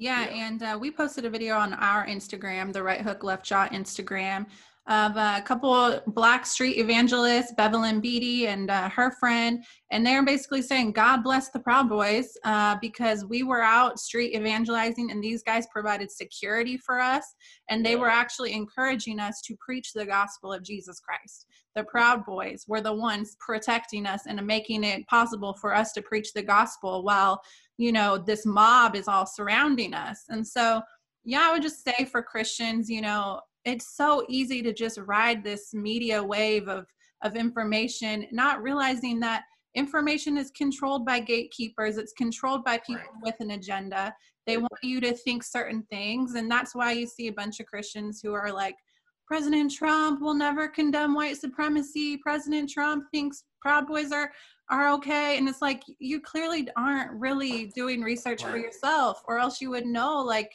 Yeah, 0.00 0.26
yeah, 0.26 0.46
and 0.46 0.62
uh, 0.62 0.78
we 0.80 0.92
posted 0.92 1.24
a 1.24 1.30
video 1.30 1.56
on 1.56 1.74
our 1.74 2.06
Instagram, 2.06 2.72
the 2.72 2.82
Right 2.82 3.00
Hook 3.00 3.24
Left 3.24 3.44
Jaw 3.44 3.66
Instagram, 3.68 4.46
of 4.88 5.16
a 5.16 5.42
couple 5.44 6.00
Black 6.06 6.46
street 6.46 6.78
evangelists, 6.78 7.52
Bevelyn 7.56 8.00
Beatty 8.00 8.46
and 8.46 8.70
uh, 8.70 8.88
her 8.88 9.10
friend, 9.20 9.62
and 9.90 10.04
they're 10.04 10.24
basically 10.24 10.62
saying, 10.62 10.92
God 10.92 11.22
bless 11.22 11.50
the 11.50 11.60
Proud 11.60 11.90
Boys 11.90 12.32
uh, 12.44 12.76
because 12.80 13.26
we 13.26 13.42
were 13.42 13.62
out 13.62 13.98
street 13.98 14.34
evangelizing 14.34 15.10
and 15.10 15.22
these 15.22 15.42
guys 15.42 15.66
provided 15.70 16.10
security 16.10 16.78
for 16.78 17.00
us, 17.00 17.24
and 17.68 17.84
they 17.84 17.96
were 17.96 18.08
actually 18.08 18.54
encouraging 18.54 19.20
us 19.20 19.42
to 19.42 19.54
preach 19.60 19.92
the 19.92 20.06
gospel 20.06 20.52
of 20.52 20.62
Jesus 20.62 21.00
Christ. 21.00 21.46
The 21.76 21.84
Proud 21.84 22.24
Boys 22.24 22.64
were 22.66 22.80
the 22.80 22.94
ones 22.94 23.36
protecting 23.40 24.06
us 24.06 24.22
and 24.26 24.44
making 24.46 24.84
it 24.84 25.06
possible 25.06 25.54
for 25.60 25.74
us 25.74 25.92
to 25.92 26.02
preach 26.02 26.32
the 26.32 26.42
gospel 26.42 27.04
while, 27.04 27.42
you 27.76 27.92
know, 27.92 28.16
this 28.16 28.46
mob 28.46 28.96
is 28.96 29.06
all 29.06 29.26
surrounding 29.26 29.92
us. 29.92 30.24
And 30.30 30.46
so, 30.46 30.80
yeah, 31.24 31.40
I 31.42 31.52
would 31.52 31.62
just 31.62 31.84
say 31.84 32.08
for 32.10 32.22
Christians, 32.22 32.88
you 32.88 33.02
know, 33.02 33.40
it's 33.64 33.96
so 33.96 34.24
easy 34.28 34.62
to 34.62 34.72
just 34.72 34.98
ride 34.98 35.42
this 35.42 35.72
media 35.74 36.22
wave 36.22 36.68
of 36.68 36.86
of 37.24 37.34
information 37.34 38.26
not 38.30 38.62
realizing 38.62 39.18
that 39.20 39.42
information 39.74 40.36
is 40.38 40.50
controlled 40.52 41.04
by 41.04 41.18
gatekeepers 41.18 41.96
it's 41.96 42.12
controlled 42.12 42.64
by 42.64 42.78
people 42.78 43.02
right. 43.02 43.22
with 43.22 43.34
an 43.40 43.50
agenda. 43.52 44.14
They 44.46 44.56
want 44.56 44.72
you 44.82 45.00
to 45.02 45.12
think 45.12 45.42
certain 45.42 45.82
things 45.90 46.34
and 46.34 46.50
that's 46.50 46.74
why 46.74 46.92
you 46.92 47.06
see 47.06 47.28
a 47.28 47.32
bunch 47.32 47.60
of 47.60 47.66
christians 47.66 48.20
who 48.22 48.32
are 48.32 48.52
like 48.52 48.76
president 49.26 49.72
trump 49.72 50.22
will 50.22 50.34
never 50.34 50.68
condemn 50.68 51.14
white 51.14 51.36
supremacy. 51.36 52.16
President 52.16 52.70
trump 52.70 53.04
thinks 53.12 53.44
proud 53.60 53.86
boys 53.86 54.12
are 54.12 54.30
are 54.70 54.90
okay. 54.92 55.38
And 55.38 55.48
it's 55.48 55.62
like 55.62 55.82
you 55.98 56.20
clearly 56.20 56.68
aren't 56.76 57.12
really 57.12 57.66
doing 57.74 58.02
research 58.02 58.44
right. 58.44 58.52
for 58.52 58.58
yourself 58.58 59.22
or 59.26 59.38
else 59.38 59.60
you 59.60 59.70
would 59.70 59.86
know 59.86 60.22
like 60.22 60.54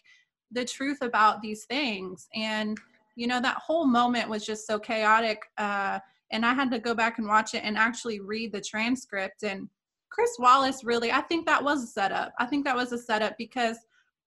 the 0.52 0.66
truth 0.66 1.00
about 1.02 1.42
these 1.42 1.66
things. 1.66 2.28
And 2.36 2.78
you 3.16 3.28
know 3.28 3.42
that 3.42 3.58
whole 3.58 3.86
moment 3.86 4.30
was 4.30 4.46
just 4.46 4.66
so 4.66 4.80
chaotic 4.80 5.40
uh, 5.58 6.00
and 6.32 6.46
i 6.46 6.54
had 6.54 6.72
to 6.72 6.80
go 6.80 6.94
back 6.94 7.18
and 7.20 7.28
watch 7.28 7.54
it 7.54 7.64
and 7.64 7.78
actually 7.78 8.20
read 8.20 8.52
the 8.52 8.62
transcript 8.62 9.44
and 9.44 9.68
chris 10.10 10.36
wallace 10.40 10.84
really 10.84 11.12
i 11.12 11.22
think 11.22 11.46
that 11.46 11.64
was 11.64 11.84
a 11.84 11.88
setup. 11.88 12.34
I 12.40 12.46
think 12.46 12.66
that 12.66 12.76
was 12.76 12.92
a 12.92 12.98
setup 12.98 13.36
because 13.38 13.78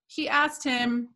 he 0.07 0.27
asked 0.27 0.63
him 0.63 1.09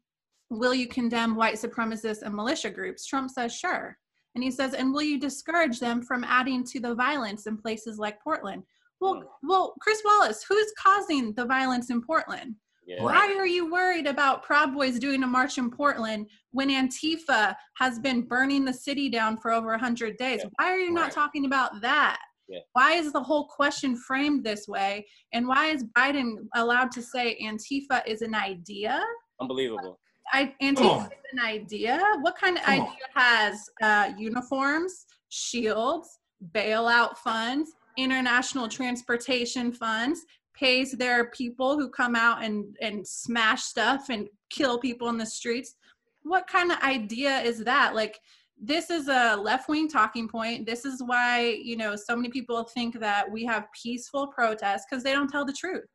will 0.50 0.74
you 0.74 0.88
condemn 0.88 1.36
white 1.36 1.56
supremacists 1.56 2.24
and 2.24 2.36
militia 2.36 2.70
groups? 2.70 3.06
Trump 3.06 3.32
says 3.32 3.56
sure. 3.56 3.98
And 4.36 4.44
he 4.44 4.52
says 4.52 4.74
and 4.74 4.94
will 4.94 5.02
you 5.02 5.20
discourage 5.20 5.80
them 5.80 6.02
from 6.02 6.26
adding 6.26 6.64
to 6.66 6.80
the 6.80 6.94
violence 6.94 7.48
in 7.48 7.58
places 7.58 7.98
like 7.98 8.22
portland? 8.22 8.64
Well 9.00 9.24
well 9.44 9.74
chris 9.82 10.02
wallace 10.06 10.44
who's 10.48 10.72
causing 10.78 11.34
the 11.34 11.46
violence 11.46 11.90
in 11.90 12.02
portland 12.02 12.56
yeah. 12.86 13.02
Why 13.04 13.36
are 13.38 13.48
you 13.48 13.72
worried 13.72 14.08
about 14.08 14.44
Proud 14.44 14.74
Boys 14.74 15.00
doing 15.00 15.24
a 15.24 15.28
march 15.28 15.58
in 15.58 15.70
Portland 15.70 16.28
when 16.52 16.70
Antifa 16.70 17.56
has 17.78 18.00
been 18.00 18.24
burning 18.24 18.66
the 18.66 18.74
city 18.74 19.10
down 19.10 19.38
for 19.38 19.52
over 19.52 19.70
100 19.70 20.18
days? 20.18 20.42
Yeah. 20.44 20.50
Why 20.58 20.72
are 20.72 20.80
you 20.80 20.92
not 20.92 21.04
right. 21.04 21.12
talking 21.12 21.46
about 21.46 21.82
that? 21.82 22.20
Yeah. 22.48 22.60
Why 22.74 22.94
is 22.94 23.14
the 23.14 23.22
whole 23.22 23.48
question 23.48 23.96
framed 23.96 24.44
this 24.44 24.68
way? 24.68 25.06
And 25.32 25.48
why 25.48 25.68
is 25.68 25.86
Biden 25.98 26.36
allowed 26.56 26.92
to 26.92 27.02
say 27.02 27.38
Antifa 27.42 28.06
is 28.06 28.22
an 28.22 28.36
idea? 28.36 29.02
Unbelievable. 29.40 30.00
I, 30.34 30.54
Antifa 30.62 31.06
is 31.06 31.12
an 31.34 31.40
idea. 31.40 32.02
What 32.22 32.36
kind 32.38 32.58
of 32.58 32.64
Come 32.64 32.74
idea 32.74 32.88
on. 32.88 32.96
has 33.16 33.70
uh, 33.82 34.12
uniforms, 34.18 35.06
shields, 35.30 36.20
bailout 36.54 37.18
funds, 37.18 37.72
international 37.98 38.68
transportation 38.68 39.72
funds, 39.72 40.22
pays 40.54 40.92
their 40.92 41.30
people 41.32 41.78
who 41.78 41.90
come 41.90 42.16
out 42.16 42.44
and, 42.44 42.76
and 42.82 43.06
smash 43.08 43.64
stuff 43.64 44.10
and 44.10 44.28
kill 44.50 44.80
people 44.80 45.10
in 45.10 45.18
the 45.18 45.26
streets? 45.26 45.76
What 46.24 46.48
kind 46.48 46.72
of 46.72 46.80
idea 46.80 47.40
is 47.40 47.64
that? 47.64 47.96
Like, 47.96 48.20
this 48.64 48.92
is 48.92 49.08
a 49.08 49.36
left 49.36 49.68
wing 49.68 49.90
talking 49.90 50.28
point. 50.28 50.68
This 50.68 50.86
is 50.86 51.02
why, 51.04 51.60
you 51.64 51.76
know, 51.76 51.96
so 51.96 52.16
many 52.16 52.30
people 52.30 52.64
think 52.64 53.00
that 53.00 53.30
we 53.30 53.44
have 53.46 53.66
peaceful 53.74 54.28
protests 54.28 54.86
because 54.88 55.04
they 55.04 55.14
don't 55.14 55.30
tell 55.30 55.44
the 55.46 55.54
truth. 55.54 55.86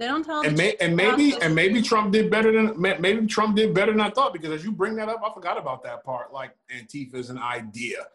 They 0.00 0.06
don't 0.06 0.24
tell 0.24 0.42
the 0.42 0.48
And, 0.48 0.56
may, 0.56 0.70
truth. 0.70 0.82
and 0.82 0.96
maybe 0.96 1.34
and 1.40 1.54
maybe 1.54 1.80
Trump 1.82 2.12
did 2.12 2.30
better 2.30 2.50
than 2.52 2.80
maybe 2.80 3.26
Trump 3.26 3.56
did 3.56 3.72
better 3.74 3.92
than 3.92 4.00
I 4.00 4.10
thought 4.10 4.32
because 4.32 4.50
as 4.50 4.64
you 4.64 4.72
bring 4.72 4.96
that 4.96 5.08
up, 5.08 5.22
I 5.24 5.32
forgot 5.32 5.58
about 5.58 5.82
that 5.84 6.04
part. 6.04 6.32
Like 6.32 6.56
Antifa 6.76 7.14
is 7.14 7.30
an 7.30 7.38
idea, 7.38 8.06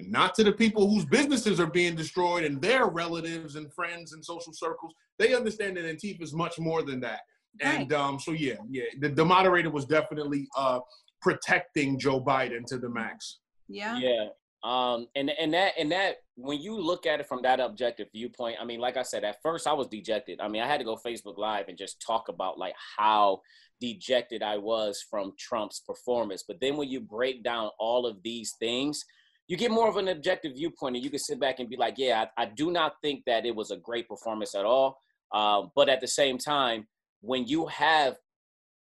not 0.00 0.34
to 0.36 0.44
the 0.44 0.52
people 0.52 0.88
whose 0.88 1.04
businesses 1.04 1.58
are 1.58 1.66
being 1.66 1.96
destroyed 1.96 2.44
and 2.44 2.60
their 2.62 2.86
relatives 2.86 3.56
and 3.56 3.72
friends 3.72 4.12
and 4.12 4.24
social 4.24 4.52
circles. 4.52 4.92
They 5.18 5.34
understand 5.34 5.76
that 5.76 5.84
Antifa 5.84 6.22
is 6.22 6.32
much 6.32 6.58
more 6.58 6.82
than 6.82 7.00
that. 7.00 7.20
And 7.60 7.92
um, 7.92 8.20
so 8.20 8.32
yeah, 8.32 8.54
yeah, 8.70 8.84
the, 9.00 9.08
the 9.08 9.24
moderator 9.24 9.70
was 9.70 9.84
definitely 9.84 10.48
uh, 10.56 10.80
protecting 11.20 11.98
Joe 11.98 12.22
Biden 12.22 12.64
to 12.66 12.78
the 12.78 12.88
max. 12.88 13.40
yeah. 13.68 13.98
Yeah. 13.98 14.28
Um, 14.64 15.06
and 15.14 15.30
and 15.30 15.54
that 15.54 15.74
and 15.78 15.92
that 15.92 16.16
when 16.34 16.60
you 16.60 16.76
look 16.80 17.06
at 17.06 17.20
it 17.20 17.28
from 17.28 17.42
that 17.42 17.60
objective 17.60 18.08
viewpoint, 18.12 18.56
I 18.60 18.64
mean, 18.64 18.80
like 18.80 18.96
I 18.96 19.04
said, 19.04 19.22
at 19.22 19.40
first 19.40 19.68
I 19.68 19.72
was 19.72 19.86
dejected. 19.86 20.40
I 20.40 20.48
mean, 20.48 20.62
I 20.62 20.66
had 20.66 20.78
to 20.78 20.84
go 20.84 20.96
Facebook 20.96 21.38
Live 21.38 21.68
and 21.68 21.78
just 21.78 22.02
talk 22.04 22.28
about 22.28 22.58
like 22.58 22.74
how 22.96 23.40
dejected 23.80 24.42
I 24.42 24.56
was 24.58 25.04
from 25.08 25.32
Trump's 25.38 25.78
performance. 25.78 26.42
But 26.46 26.58
then 26.60 26.76
when 26.76 26.88
you 26.88 27.00
break 27.00 27.44
down 27.44 27.70
all 27.78 28.04
of 28.04 28.20
these 28.24 28.56
things, 28.58 29.04
you 29.48 29.56
get 29.56 29.70
more 29.70 29.88
of 29.88 29.96
an 29.96 30.08
objective 30.08 30.52
viewpoint, 30.54 30.94
and 30.96 31.04
you 31.04 31.10
can 31.10 31.18
sit 31.18 31.40
back 31.40 31.58
and 31.58 31.68
be 31.68 31.76
like, 31.76 31.94
yeah, 31.96 32.26
I, 32.36 32.42
I 32.42 32.46
do 32.46 32.70
not 32.70 32.94
think 33.02 33.24
that 33.26 33.46
it 33.46 33.56
was 33.56 33.70
a 33.70 33.76
great 33.78 34.06
performance 34.06 34.54
at 34.54 34.64
all. 34.66 34.98
Um, 35.34 35.70
but 35.74 35.88
at 35.88 36.00
the 36.00 36.06
same 36.06 36.38
time, 36.38 36.86
when 37.20 37.46
you 37.46 37.66
have 37.66 38.16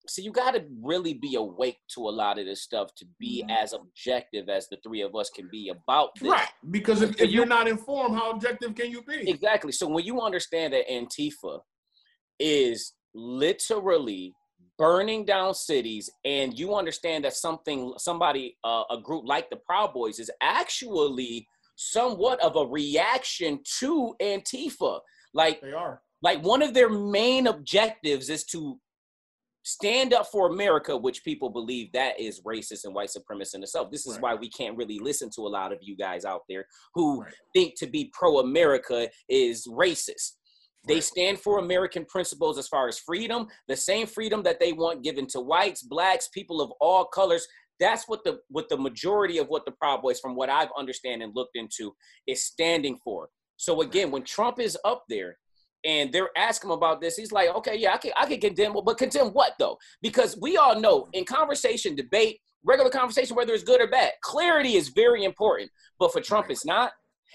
so 0.05 0.21
you 0.21 0.33
got 0.33 0.51
to 0.51 0.65
really 0.81 1.13
be 1.13 1.35
awake 1.35 1.77
to 1.95 2.01
a 2.01 2.11
lot 2.11 2.37
of 2.37 2.45
this 2.45 2.61
stuff 2.61 2.93
to 2.97 3.05
be 3.21 3.41
Mhm. 3.47 3.55
as 3.57 3.71
objective 3.71 4.49
as 4.49 4.67
the 4.67 4.75
three 4.83 4.99
of 4.99 5.15
us 5.15 5.29
can 5.29 5.47
be 5.49 5.69
about 5.69 6.09
this. 6.15 6.29
Right, 6.29 6.49
because 6.71 7.01
if, 7.01 7.21
if 7.21 7.31
you're 7.31 7.45
not 7.45 7.69
informed, 7.69 8.15
how 8.17 8.31
objective 8.31 8.75
can 8.75 8.91
you 8.91 9.01
be? 9.03 9.29
Exactly. 9.29 9.71
So 9.71 9.87
when 9.87 10.03
you 10.03 10.19
understand 10.19 10.73
that 10.73 10.89
Antifa 10.89 11.61
is 12.37 12.91
literally 13.13 14.33
burning 14.83 15.23
down 15.23 15.53
cities, 15.53 16.09
and 16.25 16.59
you 16.59 16.75
understand 16.75 17.23
that 17.23 17.33
something, 17.33 17.93
somebody, 17.97 18.57
uh, 18.65 18.83
a 18.91 18.97
group 18.99 19.23
like 19.25 19.49
the 19.49 19.55
Proud 19.55 19.93
Boys 19.93 20.19
is 20.19 20.29
actually 20.41 21.47
somewhat 21.77 22.41
of 22.41 22.57
a 22.57 22.65
reaction 22.65 23.59
to 23.79 24.13
Antifa. 24.21 24.99
Like 25.33 25.61
They 25.61 25.71
are. 25.71 26.01
like 26.21 26.43
one 26.43 26.61
of 26.61 26.73
their 26.73 26.89
main 26.89 27.47
objectives 27.47 28.29
is 28.29 28.43
to 28.47 28.77
stand 29.63 30.13
up 30.13 30.27
for 30.27 30.49
America, 30.49 30.95
which 30.97 31.23
people 31.23 31.49
believe 31.49 31.89
that 31.93 32.19
is 32.19 32.41
racist 32.41 32.83
and 32.83 32.93
white 32.93 33.09
supremacist 33.09 33.55
in 33.55 33.63
itself. 33.63 33.89
This 33.89 34.05
is 34.05 34.15
Right. 34.15 34.21
why 34.21 34.35
we 34.35 34.49
can't 34.49 34.75
really 34.75 34.99
listen 34.99 35.29
to 35.35 35.41
a 35.47 35.51
lot 35.59 35.71
of 35.71 35.79
you 35.81 35.95
guys 35.95 36.25
out 36.25 36.41
there 36.49 36.67
who 36.93 37.21
Right. 37.21 37.33
think 37.53 37.75
to 37.79 37.87
be 37.87 38.11
pro-America 38.13 39.09
is 39.29 39.65
racist. 39.67 40.33
They 40.87 40.99
stand 40.99 41.39
for 41.39 41.59
American 41.59 42.05
principles 42.05 42.57
as 42.57 42.67
far 42.67 42.87
as 42.87 42.99
freedom, 42.99 43.47
the 43.67 43.75
same 43.75 44.05
freedom 44.05 44.43
that 44.43 44.59
they 44.59 44.73
want 44.73 45.03
given 45.03 45.27
to 45.27 45.39
whites, 45.39 45.81
blacks, 45.81 46.27
people 46.27 46.61
of 46.61 46.71
all 46.81 47.05
colors. 47.05 47.47
That's 47.79 48.07
what 48.07 48.23
the 48.23 48.39
what 48.49 48.69
the 48.69 48.77
majority 48.77 49.37
of 49.37 49.47
what 49.47 49.65
the 49.65 49.71
Proud 49.71 50.01
Boys, 50.01 50.19
from 50.19 50.35
what 50.35 50.49
I've 50.49 50.69
understand 50.77 51.23
and 51.23 51.33
looked 51.35 51.55
into, 51.55 51.95
is 52.27 52.43
standing 52.43 52.97
for. 53.03 53.29
So 53.57 53.81
again, 53.81 54.11
when 54.11 54.23
Trump 54.23 54.59
is 54.59 54.77
up 54.83 55.03
there 55.09 55.37
and 55.85 56.11
they're 56.11 56.29
asking 56.37 56.69
him 56.69 56.77
about 56.77 57.01
this, 57.01 57.15
he's 57.15 57.31
like, 57.31 57.49
okay, 57.49 57.77
yeah, 57.77 57.93
I 57.93 57.97
can 57.97 58.11
I 58.17 58.25
can 58.25 58.39
condemn, 58.39 58.75
but 58.85 58.97
condemn 58.97 59.27
what 59.27 59.53
though? 59.59 59.77
Because 60.01 60.37
we 60.41 60.57
all 60.57 60.79
know 60.79 61.07
in 61.13 61.23
conversation, 61.23 61.95
debate, 61.95 62.39
regular 62.63 62.89
conversation, 62.89 63.35
whether 63.35 63.53
it's 63.53 63.63
good 63.63 63.81
or 63.81 63.87
bad, 63.87 64.11
clarity 64.21 64.75
is 64.75 64.89
very 64.89 65.23
important. 65.23 65.71
But 65.97 66.11
for 66.11 66.21
Trump, 66.21 66.47
it's 66.49 66.65
not. 66.65 66.91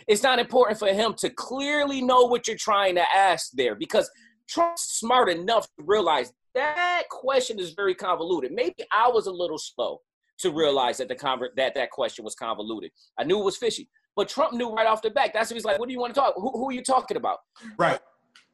It's 0.06 0.22
not 0.22 0.38
important 0.38 0.78
for 0.78 0.88
him 0.88 1.14
to 1.14 1.30
clearly 1.30 2.00
know 2.02 2.24
what 2.24 2.46
you're 2.46 2.56
trying 2.56 2.94
to 2.94 3.04
ask 3.14 3.50
there 3.52 3.74
because 3.74 4.10
Trump's 4.48 4.82
smart 4.82 5.28
enough 5.28 5.66
to 5.78 5.84
realize 5.84 6.32
that 6.54 7.04
question 7.10 7.58
is 7.58 7.72
very 7.72 7.94
convoluted. 7.94 8.52
Maybe 8.52 8.74
I 8.92 9.08
was 9.08 9.26
a 9.26 9.32
little 9.32 9.58
slow 9.58 10.00
to 10.38 10.50
realize 10.50 10.98
that 10.98 11.08
the 11.08 11.14
convert 11.14 11.56
that 11.56 11.74
that 11.74 11.90
question 11.90 12.24
was 12.24 12.34
convoluted. 12.34 12.90
I 13.18 13.24
knew 13.24 13.38
it 13.40 13.44
was 13.44 13.56
fishy, 13.56 13.88
but 14.16 14.28
Trump 14.28 14.54
knew 14.54 14.70
right 14.70 14.86
off 14.86 15.02
the 15.02 15.10
bat. 15.10 15.32
That's 15.34 15.50
what 15.50 15.56
he's 15.56 15.64
like. 15.64 15.78
What 15.78 15.88
do 15.88 15.92
you 15.92 16.00
want 16.00 16.14
to 16.14 16.20
talk? 16.20 16.34
Who, 16.36 16.50
who 16.52 16.68
are 16.70 16.72
you 16.72 16.82
talking 16.82 17.16
about? 17.16 17.38
Right. 17.76 17.98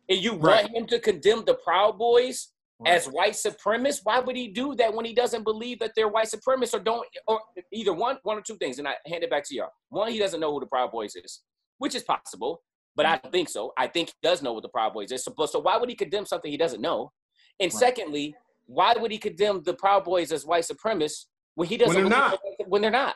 And 0.08 0.18
you 0.18 0.32
Right. 0.34 0.64
want 0.64 0.76
him 0.76 0.86
to 0.88 0.98
condemn 0.98 1.44
the 1.44 1.54
Proud 1.54 1.98
Boys 1.98 2.48
Right. 2.80 2.94
as 2.94 3.06
white 3.06 3.34
supremacists? 3.34 4.00
Why 4.02 4.18
would 4.18 4.36
he 4.36 4.48
do 4.48 4.74
that 4.76 4.92
when 4.92 5.04
he 5.04 5.14
doesn't 5.14 5.44
believe 5.44 5.78
that 5.78 5.92
they're 5.94 6.08
white 6.08 6.26
supremacists 6.26 6.74
or 6.74 6.80
don't 6.80 7.06
or 7.28 7.40
either 7.72 7.92
one 7.92 8.18
one 8.24 8.36
or 8.36 8.40
two 8.40 8.56
things? 8.56 8.78
And 8.78 8.88
I 8.88 8.94
hand 9.06 9.22
it 9.22 9.30
back 9.30 9.44
to 9.48 9.54
y'all. 9.54 9.70
One, 9.90 10.10
he 10.10 10.18
doesn't 10.18 10.40
know 10.40 10.52
who 10.52 10.60
the 10.60 10.66
Proud 10.66 10.90
Boys 10.90 11.14
is, 11.14 11.42
which 11.78 11.94
is 11.94 12.02
possible, 12.02 12.62
but 12.96 13.06
I 13.06 13.16
mm. 13.16 13.22
don't 13.22 13.32
think 13.32 13.48
so. 13.48 13.72
I 13.78 13.86
think 13.86 14.08
he 14.08 14.14
does 14.22 14.42
know 14.42 14.52
what 14.52 14.62
the 14.62 14.68
Proud 14.68 14.92
Boys 14.92 15.12
is. 15.12 15.24
So, 15.24 15.32
so 15.46 15.60
why 15.60 15.76
would 15.76 15.88
he 15.88 15.94
condemn 15.94 16.26
something 16.26 16.50
he 16.50 16.56
doesn't 16.56 16.80
know? 16.80 17.12
And 17.60 17.72
Right. 17.72 17.78
secondly, 17.78 18.34
why 18.66 18.94
would 18.98 19.12
he 19.12 19.18
condemn 19.18 19.62
the 19.62 19.74
Proud 19.74 20.04
Boys 20.04 20.32
as 20.32 20.44
white 20.44 20.64
supremacists 20.64 21.26
when 21.54 21.68
he 21.68 21.76
doesn't 21.76 21.94
When 21.94 22.10
they're 22.10 22.20
that- 22.20 22.68
when 22.68 22.82
they're 22.82 22.90
not? 22.90 23.14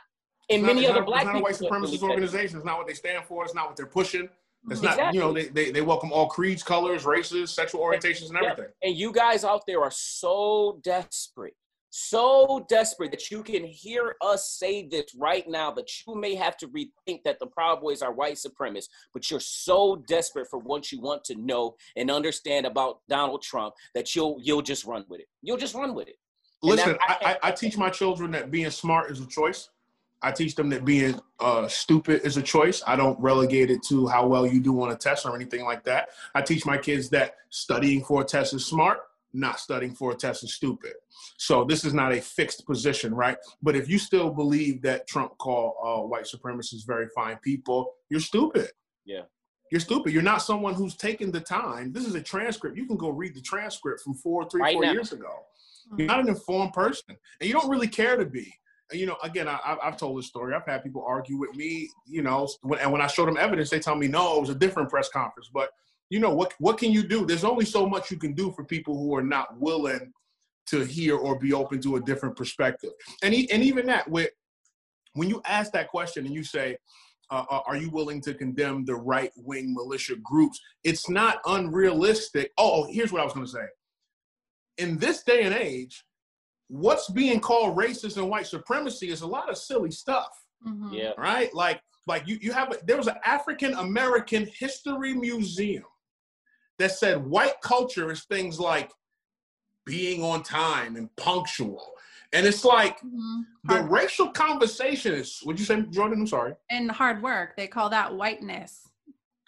And 0.50 0.60
It's 0.60 0.66
many 0.66 0.82
not, 0.82 0.90
other 0.90 1.00
not, 1.00 1.06
black 1.06 1.22
it's 1.22 1.32
not 1.32 1.36
a 1.36 1.42
white 1.42 1.54
supremacist 1.54 1.80
believe 1.80 2.00
that. 2.00 2.06
organization. 2.10 2.56
It's 2.58 2.64
not 2.64 2.78
what 2.78 2.86
they 2.86 2.94
stand 2.94 3.24
for. 3.26 3.44
It's 3.44 3.54
not 3.54 3.66
what 3.66 3.76
they're 3.76 3.86
pushing. 3.86 4.30
It's 4.70 4.82
not, 4.82 5.14
you 5.14 5.20
know, 5.20 5.32
they, 5.32 5.46
they, 5.48 5.70
they 5.70 5.80
welcome 5.82 6.12
all 6.12 6.26
creeds, 6.28 6.62
colors, 6.62 7.04
races, 7.06 7.50
sexual 7.50 7.80
orientations, 7.80 8.28
and 8.30 8.38
Yeah. 8.42 8.50
everything. 8.52 8.72
And 8.82 8.96
you 8.96 9.12
guys 9.12 9.44
out 9.44 9.62
there 9.66 9.82
are 9.82 9.90
so 9.90 10.80
desperate, 10.82 11.54
so 11.90 12.66
desperate 12.68 13.10
that 13.12 13.30
you 13.30 13.42
can 13.42 13.64
hear 13.64 14.16
us 14.20 14.50
say 14.50 14.86
this 14.86 15.14
right 15.16 15.48
now 15.48 15.70
that 15.72 15.88
you 16.06 16.14
may 16.14 16.34
have 16.34 16.56
to 16.58 16.68
rethink 16.68 17.22
that 17.24 17.38
the 17.38 17.46
Proud 17.46 17.80
Boys 17.80 18.02
are 18.02 18.12
white 18.12 18.34
supremacists, 18.34 18.88
but 19.14 19.30
you're 19.30 19.40
so 19.40 19.96
desperate 20.06 20.48
for 20.50 20.58
what 20.58 20.92
you 20.92 21.00
want 21.00 21.24
to 21.24 21.34
know 21.36 21.76
and 21.96 22.10
understand 22.10 22.66
about 22.66 23.00
Donald 23.08 23.42
Trump 23.42 23.74
that 23.94 24.14
you'll 24.14 24.38
you'll 24.42 24.62
just 24.62 24.84
run 24.84 25.04
with 25.08 25.20
it. 25.20 25.28
You'll 25.40 25.56
just 25.56 25.74
run 25.74 25.94
with 25.94 26.08
it. 26.08 26.16
Listen, 26.62 26.98
that- 27.08 27.22
I, 27.24 27.32
I, 27.42 27.48
I 27.48 27.52
teach 27.52 27.78
my 27.78 27.88
children 27.88 28.30
that 28.32 28.50
being 28.50 28.70
smart 28.70 29.10
is 29.10 29.20
a 29.20 29.26
choice. 29.26 29.70
I 30.22 30.32
teach 30.32 30.54
them 30.54 30.68
that 30.70 30.84
being 30.84 31.20
uh, 31.38 31.68
stupid 31.68 32.22
is 32.24 32.36
a 32.36 32.42
choice. 32.42 32.82
I 32.86 32.96
don't 32.96 33.18
relegate 33.20 33.70
it 33.70 33.82
to 33.88 34.08
how 34.08 34.26
well 34.26 34.46
you 34.46 34.60
do 34.60 34.80
on 34.82 34.90
a 34.90 34.96
test 34.96 35.24
or 35.26 35.34
anything 35.36 35.64
like 35.64 35.84
that. 35.84 36.08
I 36.34 36.42
teach 36.42 36.66
my 36.66 36.76
kids 36.76 37.08
that 37.10 37.36
studying 37.50 38.02
for 38.02 38.22
a 38.22 38.24
test 38.24 38.52
is 38.52 38.66
smart, 38.66 38.98
not 39.32 39.60
studying 39.60 39.94
for 39.94 40.10
a 40.12 40.16
test 40.16 40.42
is 40.42 40.54
stupid. 40.54 40.94
So 41.36 41.64
this 41.64 41.84
is 41.84 41.94
not 41.94 42.12
a 42.12 42.20
fixed 42.20 42.66
position, 42.66 43.14
right? 43.14 43.36
But 43.62 43.76
if 43.76 43.88
you 43.88 43.98
still 43.98 44.30
believe 44.30 44.82
that 44.82 45.06
Trump 45.06 45.38
called 45.38 45.74
uh, 45.82 46.02
white 46.06 46.24
supremacists 46.24 46.86
very 46.86 47.06
fine 47.14 47.36
people, 47.36 47.94
you're 48.10 48.20
stupid. 48.20 48.70
Yeah. 49.04 49.22
You're 49.70 49.80
stupid. 49.80 50.12
You're 50.12 50.22
not 50.22 50.42
someone 50.42 50.74
who's 50.74 50.96
taken 50.96 51.30
the 51.30 51.40
time. 51.40 51.92
This 51.92 52.06
is 52.06 52.14
a 52.14 52.22
transcript. 52.22 52.76
You 52.76 52.86
can 52.86 52.96
go 52.96 53.10
read 53.10 53.34
the 53.34 53.42
transcript 53.42 54.00
from 54.00 54.14
four, 54.14 54.48
three, 54.48 54.62
Right 54.62 54.72
four 54.72 54.82
now. 54.82 54.92
years 54.92 55.12
ago. 55.12 55.30
You're 55.96 56.06
not 56.06 56.20
an 56.20 56.28
informed 56.28 56.72
person, 56.72 57.16
and 57.40 57.48
you 57.48 57.54
don't 57.54 57.70
really 57.70 57.88
care 57.88 58.16
to 58.16 58.26
be. 58.26 58.52
You 58.92 59.06
know, 59.06 59.16
again, 59.22 59.48
I, 59.48 59.58
I've- 59.64 59.80
I've 59.82 59.96
told 59.96 60.18
this 60.18 60.26
story. 60.26 60.54
I've 60.54 60.64
had 60.64 60.82
people 60.82 61.04
argue 61.06 61.36
with 61.36 61.54
me. 61.54 61.90
You 62.06 62.22
know, 62.22 62.48
when, 62.62 62.78
and 62.80 62.90
when 62.90 63.00
I 63.02 63.06
show 63.06 63.26
them 63.26 63.36
evidence, 63.36 63.70
they 63.70 63.80
tell 63.80 63.96
me 63.96 64.08
no, 64.08 64.36
it 64.36 64.40
was 64.40 64.50
a 64.50 64.54
different 64.54 64.88
press 64.88 65.08
conference. 65.08 65.50
But 65.52 65.70
you 66.10 66.20
know, 66.20 66.32
what 66.34 66.54
what 66.58 66.78
can 66.78 66.90
you 66.90 67.02
do? 67.02 67.26
There's 67.26 67.44
only 67.44 67.64
so 67.66 67.86
much 67.86 68.10
you 68.10 68.16
can 68.16 68.32
do 68.32 68.50
for 68.52 68.64
people 68.64 68.96
who 68.96 69.14
are 69.14 69.22
not 69.22 69.58
willing 69.58 70.12
to 70.68 70.84
hear 70.84 71.16
or 71.16 71.38
be 71.38 71.52
open 71.52 71.80
to 71.82 71.96
a 71.96 72.00
different 72.00 72.36
perspective. 72.36 72.90
And 73.22 73.34
e- 73.34 73.48
and 73.50 73.62
even 73.62 73.86
that, 73.86 74.08
with 74.08 74.30
when 75.14 75.28
you 75.28 75.42
ask 75.46 75.72
that 75.72 75.88
question 75.88 76.24
and 76.26 76.34
you 76.34 76.42
say, 76.44 76.76
uh, 77.30 77.44
uh, 77.50 77.60
"Are 77.66 77.76
you 77.76 77.90
willing 77.90 78.20
to 78.22 78.32
condemn 78.32 78.84
the 78.86 78.94
right 78.94 79.32
wing 79.36 79.74
militia 79.74 80.16
groups?" 80.22 80.60
It's 80.84 81.10
not 81.10 81.40
unrealistic. 81.46 82.52
Oh, 82.56 82.84
oh, 82.84 82.88
here's 82.90 83.12
what 83.12 83.20
I 83.20 83.24
was 83.24 83.34
going 83.34 83.46
to 83.46 83.52
say. 83.52 83.66
In 84.78 84.96
this 84.98 85.22
day 85.24 85.42
and 85.42 85.54
age, 85.54 86.04
what's 86.68 87.08
being 87.10 87.40
called 87.40 87.76
racist 87.76 88.16
and 88.16 88.28
white 88.28 88.46
supremacy 88.46 89.08
is 89.08 89.22
a 89.22 89.26
lot 89.26 89.50
of 89.50 89.56
silly 89.58 89.90
stuff, 89.90 90.28
Mhm. 90.66 90.92
Yeah. 90.92 91.12
right? 91.18 91.52
Like, 91.54 91.82
like 92.06 92.26
you, 92.26 92.38
you 92.40 92.52
have 92.52 92.72
a, 92.72 92.78
there 92.84 92.96
was 92.96 93.06
an 93.06 93.16
African 93.24 93.74
American 93.74 94.46
history 94.58 95.14
museum 95.14 95.84
that 96.78 96.92
said 96.92 97.26
white 97.26 97.60
culture 97.62 98.10
is 98.10 98.24
things 98.24 98.58
like 98.60 98.90
being 99.84 100.22
on 100.22 100.42
time 100.42 100.96
and 100.96 101.14
punctual, 101.16 101.94
and 102.32 102.46
it's 102.46 102.64
like 102.64 103.00
Mhm. 103.00 103.42
the 103.64 103.74
Hard- 103.74 103.90
racial 103.90 104.30
conversation 104.30 105.14
is. 105.14 105.42
Would 105.46 105.58
you 105.58 105.64
say, 105.64 105.80
Jordan? 105.90 106.20
I'm 106.20 106.26
sorry. 106.26 106.54
and 106.70 106.90
hard 106.90 107.22
work. 107.22 107.56
They 107.56 107.66
call 107.66 107.88
that 107.90 108.14
whiteness. 108.14 108.84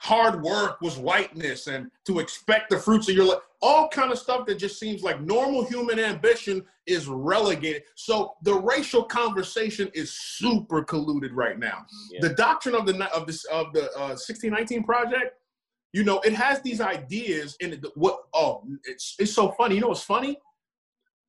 hard 0.02 0.40
work 0.42 0.80
was 0.80 0.96
whiteness 0.96 1.66
and 1.66 1.90
to 2.06 2.20
expect 2.20 2.70
the 2.70 2.78
fruits 2.78 3.06
of 3.10 3.14
your 3.14 3.26
life 3.26 3.42
all 3.62 3.88
kind 3.88 4.10
of 4.10 4.18
stuff 4.18 4.46
that 4.46 4.56
just 4.56 4.78
seems 4.78 5.02
like 5.02 5.20
normal 5.20 5.64
human 5.64 5.98
ambition 5.98 6.64
is 6.86 7.08
relegated. 7.08 7.82
So 7.94 8.34
the 8.42 8.54
racial 8.54 9.04
conversation 9.04 9.90
is 9.94 10.12
super 10.12 10.82
colluded 10.82 11.30
right 11.32 11.58
now. 11.58 11.84
Yeah. 12.10 12.20
the 12.22 12.34
doctrine 12.34 12.74
of 12.74 12.86
the 12.86 13.04
of 13.14 13.26
this 13.26 13.44
of 13.44 13.72
the 13.72 13.90
uh, 13.96 14.16
1619 14.16 14.84
project 14.84 15.36
you 15.92 16.04
know 16.04 16.20
it 16.20 16.32
has 16.32 16.62
these 16.62 16.80
ideas 16.80 17.56
in 17.60 17.72
it 17.72 17.84
what 17.94 18.20
oh 18.34 18.64
it's 18.84 19.16
it's 19.18 19.32
so 19.32 19.50
funny. 19.52 19.74
You 19.74 19.82
know 19.82 19.88
what's 19.88 20.02
funny 20.02 20.38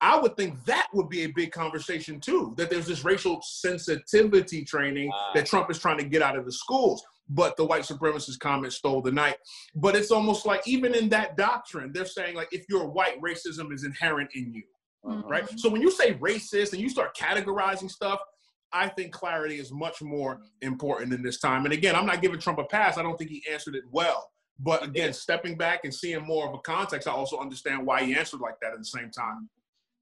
I 0.02 0.20
would 0.20 0.36
think 0.36 0.64
that 0.66 0.88
would 0.94 1.10
be 1.10 1.24
a 1.24 1.28
big 1.28 1.52
conversation 1.52 2.20
too. 2.20 2.54
That 2.58 2.70
there's 2.70 2.88
this 2.88 3.06
racial 3.06 3.40
sensitivity 3.44 4.66
training 4.66 5.12
uh, 5.14 5.34
that 5.36 5.46
Trump 5.46 5.70
is 5.70 5.80
trying 5.80 6.00
to 6.00 6.04
get 6.04 6.22
out 6.22 6.36
of 6.36 6.46
the 6.46 6.52
schools 6.52 7.04
but 7.34 7.56
the 7.56 7.66
white 7.66 7.84
supremacist 7.84 8.40
comment 8.40 8.74
stole 8.74 9.02
the 9.02 9.12
night. 9.12 9.38
But 9.76 9.96
it's 9.96 10.12
almost 10.12 10.46
like 10.46 10.68
even 10.68 10.94
in 10.94 11.10
that 11.10 11.38
doctrine, 11.38 11.92
they're 11.94 12.06
saying 12.06 12.36
like 12.36 12.50
if 12.52 12.66
you're 12.70 12.88
white, 12.88 13.22
racism 13.22 13.74
is 13.74 13.84
inherent 13.84 14.30
in 14.36 14.54
you, 14.54 14.64
mm-hmm. 15.06 15.28
right? 15.28 15.60
So 15.60 15.70
when 15.70 15.82
you 15.82 15.92
say 15.92 16.16
racist 16.16 16.74
and 16.74 16.82
you 16.82 16.90
start 16.90 17.16
categorizing 17.16 17.90
stuff, 17.90 18.20
I 18.74 18.88
think 18.88 19.12
clarity 19.12 19.60
is 19.60 19.72
much 19.72 20.02
more 20.02 20.40
important 20.62 21.14
in 21.14 21.22
this 21.22 21.40
time. 21.40 21.66
And 21.66 21.74
again, 21.74 21.96
I'm 21.96 22.06
not 22.06 22.22
giving 22.22 22.40
Trump 22.40 22.60
a 22.60 22.64
pass. 22.64 22.98
I 22.98 23.04
don't 23.04 23.18
think 23.18 23.30
he 23.30 23.44
answered 23.52 23.76
it 23.76 23.84
well. 23.92 24.30
But 24.60 24.84
again, 24.84 25.12
stepping 25.14 25.58
back 25.58 25.82
and 25.84 25.94
seeing 25.94 26.26
more 26.26 26.48
of 26.48 26.54
a 26.54 26.60
context, 26.60 27.08
I 27.08 27.12
also 27.12 27.40
understand 27.40 27.86
why 27.86 28.04
he 28.04 28.16
answered 28.16 28.42
like 28.42 28.60
that 28.62 28.74
at 28.74 28.80
the 28.80 28.86
same 28.86 29.10
time. 29.10 29.50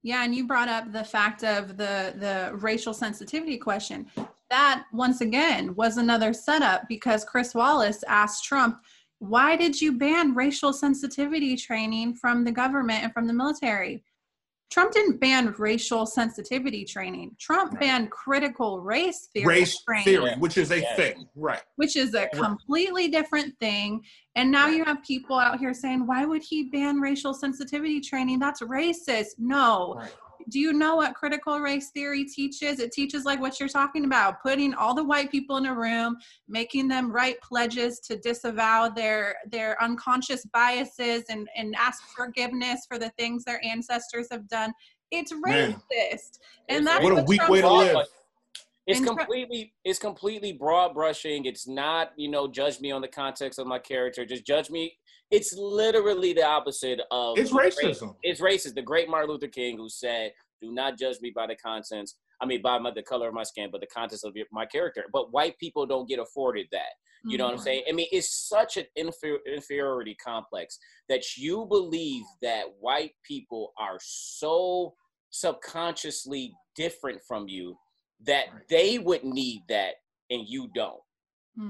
Yeah, 0.02 0.24
and 0.24 0.34
you 0.34 0.48
brought 0.48 0.70
up 0.70 0.92
the 0.92 1.04
fact 1.04 1.44
of 1.44 1.76
the 1.76 2.14
the 2.18 2.52
racial 2.56 2.94
sensitivity 2.94 3.58
question 3.58 4.08
that 4.50 4.86
once 4.92 5.22
again 5.22 5.76
was 5.76 5.98
another 5.98 6.34
setup 6.34 6.88
because 6.88 7.24
Chris 7.24 7.54
Wallace 7.54 8.04
asked 8.08 8.46
Trump, 8.46 8.80
why 9.20 9.56
did 9.56 9.80
you 9.80 9.92
ban 9.98 10.34
racial 10.34 10.74
sensitivity 10.74 11.56
training 11.56 12.16
from 12.16 12.44
the 12.44 12.52
government 12.52 13.04
and 13.04 13.14
from 13.14 13.28
the 13.28 13.34
military? 13.34 14.04
Trump 14.70 14.92
didn't 14.94 15.20
ban 15.20 15.54
racial 15.58 16.06
sensitivity 16.06 16.86
training. 16.86 17.36
Trump 17.40 17.72
right. 17.72 17.82
banned 17.82 18.12
critical 18.12 18.82
race 18.82 19.30
theory. 19.34 19.46
Race 19.46 19.82
training, 19.82 20.04
theory, 20.04 20.36
which 20.38 20.58
is 20.58 20.72
a 20.72 20.82
thing, 20.96 21.28
right? 21.36 21.62
Which 21.78 21.96
is 21.96 22.14
a 22.14 22.28
completely 22.28 23.08
different 23.08 23.58
thing. 23.60 24.04
And 24.36 24.52
now 24.52 24.66
right. 24.66 24.76
you 24.76 24.86
have 24.86 25.04
people 25.04 25.38
out 25.38 25.60
here 25.60 25.74
saying, 25.74 26.06
why 26.06 26.26
would 26.26 26.44
he 26.44 26.70
ban 26.70 27.00
racial 27.00 27.34
sensitivity 27.34 28.00
training? 28.00 28.40
That's 28.40 28.62
racist. 28.62 29.40
No, 29.40 29.96
right 29.98 30.12
do 30.48 30.60
you 30.60 30.74
know 30.74 30.96
what 30.96 31.16
critical 31.16 31.60
race 31.60 31.90
theory 31.92 32.26
teaches? 32.26 32.80
It 32.80 32.92
teaches 32.92 33.26
like 33.26 33.40
what 33.40 33.60
you're 33.60 33.70
talking 33.70 34.06
about, 34.06 34.42
putting 34.42 34.74
all 34.74 34.94
the 34.94 35.04
white 35.04 35.32
people 35.32 35.58
in 35.58 35.66
a 35.66 35.76
room, 35.76 36.18
making 36.48 36.88
them 36.88 37.12
write 37.12 37.42
pledges 37.42 38.00
to 38.02 38.18
disavow 38.18 38.90
their 38.90 39.36
their 39.52 39.82
unconscious 39.82 40.46
biases 40.54 41.24
and 41.30 41.48
and 41.56 41.76
ask 41.76 42.02
forgiveness 42.16 42.86
for 42.88 42.98
the 42.98 43.10
things 43.18 43.44
their 43.44 43.64
ancestors 43.66 44.28
have 44.32 44.48
done. 44.48 44.74
It's 45.12 45.34
racist. 45.34 45.80
Man. 45.90 46.20
And 46.70 46.88
that's 46.88 47.04
what 47.04 47.20
a 47.20 47.24
weak 47.24 47.48
way 47.48 47.62
to 47.62 47.72
live. 47.72 48.06
It's 48.88 49.02
completely 49.02 49.74
it's 49.84 50.00
completely 50.00 50.54
broad 50.54 50.94
brushing. 50.94 51.46
It's 51.46 51.68
not, 51.68 52.12
you 52.16 52.30
know, 52.30 52.48
judge 52.48 52.80
me 52.80 52.92
on 52.92 53.02
the 53.02 53.08
context 53.08 53.60
of 53.60 53.68
my 53.68 53.78
character. 53.78 54.26
Just 54.26 54.46
judge 54.46 54.70
me 54.70 54.98
it's 55.32 55.54
literally 55.54 56.34
the 56.34 56.46
opposite 56.46 57.02
of 57.12 57.38
it's 57.38 57.52
racism. 57.52 58.16
it's 58.24 58.42
racist. 58.42 58.76
The 58.76 58.82
great 58.82 59.10
Martin 59.10 59.30
Luther 59.30 59.48
King, 59.48 59.78
who 59.78 59.90
said, 59.90 60.32
"Do 60.62 60.72
not 60.72 60.98
judge 60.98 61.18
me 61.22 61.32
by 61.36 61.48
the 61.48 61.56
contents. 61.56 62.18
I 62.42 62.46
mean, 62.46 62.62
by 62.62 62.80
my, 62.80 62.92
the 62.92 63.04
color 63.04 63.28
of 63.28 63.34
my 63.34 63.44
skin, 63.44 63.70
but 63.72 63.82
the 63.82 63.88
contents 63.88 64.24
of 64.24 64.36
your, 64.36 64.46
my 64.52 64.66
character." 64.66 65.06
But 65.12 65.32
white 65.32 65.58
people 65.60 65.86
don't 65.86 66.08
get 66.08 66.20
afforded 66.20 66.68
that. 66.72 66.94
You 67.26 67.38
know 67.38 67.44
mm-hmm. 67.44 67.48
what 67.48 67.52
I'm 67.52 67.58
mm-hmm. 67.58 67.64
saying? 67.64 67.84
I 67.90 67.92
mean, 67.92 68.08
it's 68.12 68.48
such 68.48 68.78
an 68.78 68.86
inferior, 68.96 69.40
inferiority 69.46 70.16
complex 70.24 70.80
that 71.10 71.24
you 71.38 71.66
believe 71.66 72.24
that 72.42 72.64
white 72.80 73.12
people 73.28 73.74
are 73.78 73.98
so 74.02 74.94
subconsciously 75.30 76.54
different 76.76 77.20
from 77.28 77.48
you 77.48 77.76
that 78.26 78.46
right. 78.54 78.64
they 78.70 79.00
would 79.00 79.24
need 79.24 79.64
that 79.70 79.96
and 80.30 80.48
you 80.48 80.70
don't. 80.74 81.00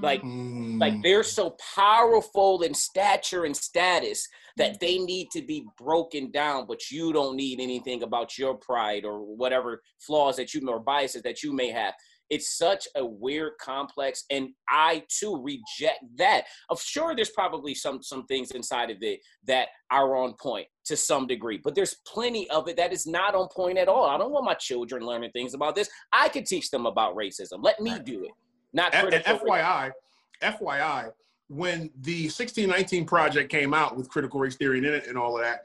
Like, 0.00 0.22
mm. 0.22 0.80
like 0.80 1.02
they're 1.02 1.24
so 1.24 1.56
powerful 1.74 2.62
in 2.62 2.74
stature 2.74 3.44
and 3.44 3.56
status 3.56 4.26
that 4.56 4.78
they 4.78 4.98
need 4.98 5.28
to 5.32 5.42
be 5.42 5.66
broken 5.78 6.30
down, 6.30 6.66
but 6.66 6.90
you 6.90 7.12
don't 7.12 7.36
need 7.36 7.60
anything 7.60 8.02
about 8.02 8.38
your 8.38 8.54
pride 8.54 9.04
or 9.04 9.20
whatever 9.20 9.82
flaws 9.98 10.36
that 10.36 10.54
you 10.54 10.66
or 10.68 10.78
biases 10.78 11.22
that 11.22 11.42
you 11.42 11.52
may 11.52 11.70
have. 11.70 11.94
It's 12.28 12.56
such 12.56 12.86
a 12.94 13.04
weird 13.04 13.54
complex, 13.60 14.24
and 14.30 14.50
I 14.68 15.02
too 15.08 15.42
reject 15.42 16.04
that. 16.16 16.44
Of 16.68 16.80
sure, 16.80 17.16
there's 17.16 17.30
probably 17.30 17.74
some 17.74 18.04
some 18.04 18.24
things 18.26 18.52
inside 18.52 18.90
of 18.90 18.98
it 19.00 19.18
that 19.48 19.68
are 19.90 20.14
on 20.16 20.34
point 20.40 20.68
to 20.84 20.96
some 20.96 21.26
degree, 21.26 21.58
but 21.62 21.74
there's 21.74 21.96
plenty 22.06 22.48
of 22.50 22.68
it 22.68 22.76
that 22.76 22.92
is 22.92 23.04
not 23.04 23.34
on 23.34 23.48
point 23.48 23.78
at 23.78 23.88
all. 23.88 24.06
I 24.06 24.16
don't 24.16 24.30
want 24.30 24.44
my 24.44 24.54
children 24.54 25.02
learning 25.02 25.32
things 25.32 25.54
about 25.54 25.74
this. 25.74 25.88
I 26.12 26.28
could 26.28 26.46
teach 26.46 26.70
them 26.70 26.86
about 26.86 27.16
racism. 27.16 27.64
Let 27.64 27.80
me 27.80 27.98
do 28.04 28.22
it. 28.22 28.30
Not 28.72 28.94
and, 28.94 29.12
and 29.12 29.24
FYI, 29.24 29.92
FYI, 30.42 31.12
when 31.48 31.90
the 32.02 32.24
1619 32.24 33.06
project 33.06 33.50
came 33.50 33.74
out 33.74 33.96
with 33.96 34.08
critical 34.08 34.38
race 34.38 34.56
theory 34.56 34.78
in 34.78 34.84
it 34.84 35.06
and 35.08 35.18
all 35.18 35.36
of 35.36 35.42
that, 35.42 35.62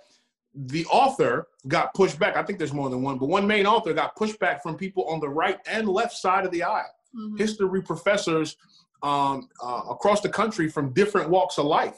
the 0.55 0.85
author 0.85 1.47
got 1.67 1.93
pushed 1.93 2.17
back. 2.17 2.37
I 2.37 2.43
think 2.43 2.57
there's 2.57 2.73
more 2.73 2.89
than 2.89 3.01
one, 3.01 3.17
but 3.17 3.27
one 3.27 3.45
main 3.45 3.67
author 3.67 3.93
got 3.93 4.15
pushed 4.15 4.39
back 4.39 4.63
from 4.63 4.75
people 4.77 5.05
on 5.05 5.19
the 5.19 5.29
right 5.29 5.59
and 5.67 5.87
left 5.87 6.13
side 6.13 6.45
of 6.45 6.51
the 6.51 6.63
aisle. 6.63 6.89
Mm-hmm. 7.15 7.37
History 7.37 7.81
professors 7.81 8.57
um, 9.03 9.49
uh, 9.61 9.81
across 9.89 10.21
the 10.21 10.29
country 10.29 10.69
from 10.69 10.93
different 10.93 11.29
walks 11.29 11.57
of 11.57 11.65
life. 11.65 11.95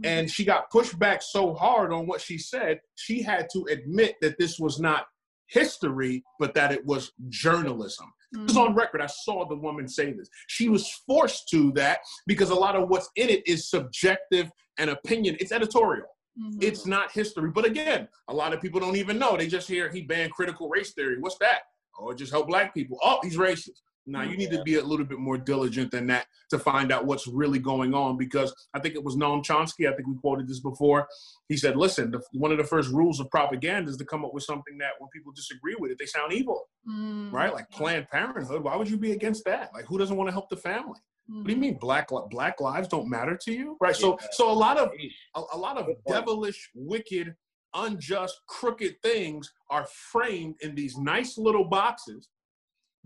Mm-hmm. 0.00 0.06
And 0.06 0.30
she 0.30 0.44
got 0.44 0.70
pushed 0.70 0.98
back 0.98 1.20
so 1.20 1.52
hard 1.54 1.92
on 1.92 2.06
what 2.06 2.20
she 2.20 2.38
said, 2.38 2.80
she 2.94 3.22
had 3.22 3.48
to 3.52 3.66
admit 3.70 4.16
that 4.22 4.38
this 4.38 4.58
was 4.58 4.78
not 4.78 5.08
history, 5.48 6.22
but 6.38 6.54
that 6.54 6.72
it 6.72 6.84
was 6.84 7.12
journalism. 7.28 8.06
Mm-hmm. 8.34 8.44
It's 8.46 8.56
on 8.56 8.74
record. 8.74 9.00
I 9.00 9.06
saw 9.06 9.46
the 9.48 9.56
woman 9.56 9.88
say 9.88 10.12
this. 10.12 10.28
She 10.48 10.68
was 10.68 10.90
forced 11.06 11.48
to 11.50 11.72
that 11.72 12.00
because 12.26 12.50
a 12.50 12.54
lot 12.54 12.76
of 12.76 12.88
what's 12.88 13.10
in 13.16 13.28
it 13.28 13.46
is 13.46 13.70
subjective 13.70 14.50
and 14.78 14.90
opinion. 14.90 15.36
It's 15.40 15.52
editorial. 15.52 16.06
Mm-hmm. 16.40 16.58
It's 16.60 16.86
not 16.86 17.12
history. 17.12 17.50
But 17.50 17.64
again, 17.64 18.08
a 18.28 18.34
lot 18.34 18.52
of 18.52 18.60
people 18.60 18.80
don't 18.80 18.96
even 18.96 19.18
know. 19.18 19.36
They 19.36 19.46
just 19.46 19.68
hear 19.68 19.90
he 19.90 20.02
banned 20.02 20.32
critical 20.32 20.68
race 20.68 20.92
theory. 20.92 21.16
What's 21.18 21.38
that? 21.38 21.60
Oh, 21.98 22.10
it 22.10 22.18
just 22.18 22.32
help 22.32 22.48
black 22.48 22.74
people. 22.74 22.98
Oh, 23.02 23.20
he's 23.22 23.36
racist. 23.36 23.80
Now 24.06 24.22
you 24.22 24.36
need 24.36 24.52
to 24.52 24.62
be 24.62 24.76
a 24.76 24.84
little 24.84 25.04
bit 25.04 25.18
more 25.18 25.36
diligent 25.36 25.90
than 25.90 26.06
that 26.06 26.26
to 26.50 26.58
find 26.58 26.92
out 26.92 27.06
what's 27.06 27.26
really 27.26 27.58
going 27.58 27.92
on 27.92 28.16
because 28.16 28.54
I 28.72 28.78
think 28.78 28.94
it 28.94 29.02
was 29.02 29.16
Noam 29.16 29.44
Chomsky. 29.44 29.90
I 29.90 29.94
think 29.94 30.06
we 30.06 30.14
quoted 30.16 30.48
this 30.48 30.60
before. 30.60 31.08
He 31.48 31.56
said, 31.56 31.76
"Listen, 31.76 32.12
the, 32.12 32.22
one 32.32 32.52
of 32.52 32.58
the 32.58 32.64
first 32.64 32.90
rules 32.90 33.18
of 33.18 33.30
propaganda 33.30 33.90
is 33.90 33.96
to 33.96 34.04
come 34.04 34.24
up 34.24 34.32
with 34.32 34.44
something 34.44 34.78
that 34.78 34.92
when 34.98 35.08
people 35.12 35.32
disagree 35.32 35.74
with 35.78 35.90
it, 35.90 35.98
they 35.98 36.06
sound 36.06 36.32
evil, 36.32 36.68
mm. 36.88 37.32
right? 37.32 37.52
Like 37.52 37.68
Planned 37.70 38.08
Parenthood. 38.08 38.62
Why 38.62 38.76
would 38.76 38.88
you 38.88 38.96
be 38.96 39.12
against 39.12 39.44
that? 39.46 39.70
Like, 39.74 39.86
who 39.86 39.98
doesn't 39.98 40.16
want 40.16 40.28
to 40.28 40.32
help 40.32 40.48
the 40.50 40.56
family? 40.56 41.00
Mm. 41.30 41.38
What 41.38 41.46
do 41.46 41.52
you 41.52 41.60
mean 41.60 41.78
black 41.80 42.08
black 42.30 42.60
lives 42.60 42.88
don't 42.88 43.10
matter 43.10 43.36
to 43.42 43.52
you, 43.52 43.76
right? 43.80 43.96
So, 43.96 44.18
so 44.32 44.50
a 44.50 44.54
lot 44.54 44.78
of 44.78 44.90
a, 45.34 45.42
a 45.52 45.58
lot 45.58 45.78
of 45.78 45.88
devilish, 46.06 46.70
wicked, 46.74 47.34
unjust, 47.74 48.40
crooked 48.46 49.02
things 49.02 49.52
are 49.68 49.86
framed 49.86 50.54
in 50.60 50.76
these 50.76 50.96
nice 50.96 51.36
little 51.36 51.64
boxes 51.64 52.28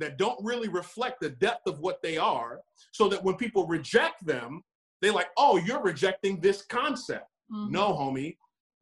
that 0.01 0.19
don't 0.19 0.43
really 0.45 0.69
reflect 0.69 1.21
the 1.21 1.31
depth 1.31 1.67
of 1.67 1.79
what 1.79 2.03
they 2.03 2.17
are, 2.19 2.61
so 2.93 3.09
that 3.09 3.23
when 3.23 3.37
people 3.37 3.67
reject 3.67 4.27
them, 4.27 4.63
they're 5.01 5.13
like, 5.13 5.29
oh, 5.37 5.57
you're 5.57 5.83
rejecting 5.83 6.41
this 6.41 6.63
concept. 6.63 7.27
Mm-hmm. 7.53 7.73
No, 7.73 7.93
homie, 7.93 8.37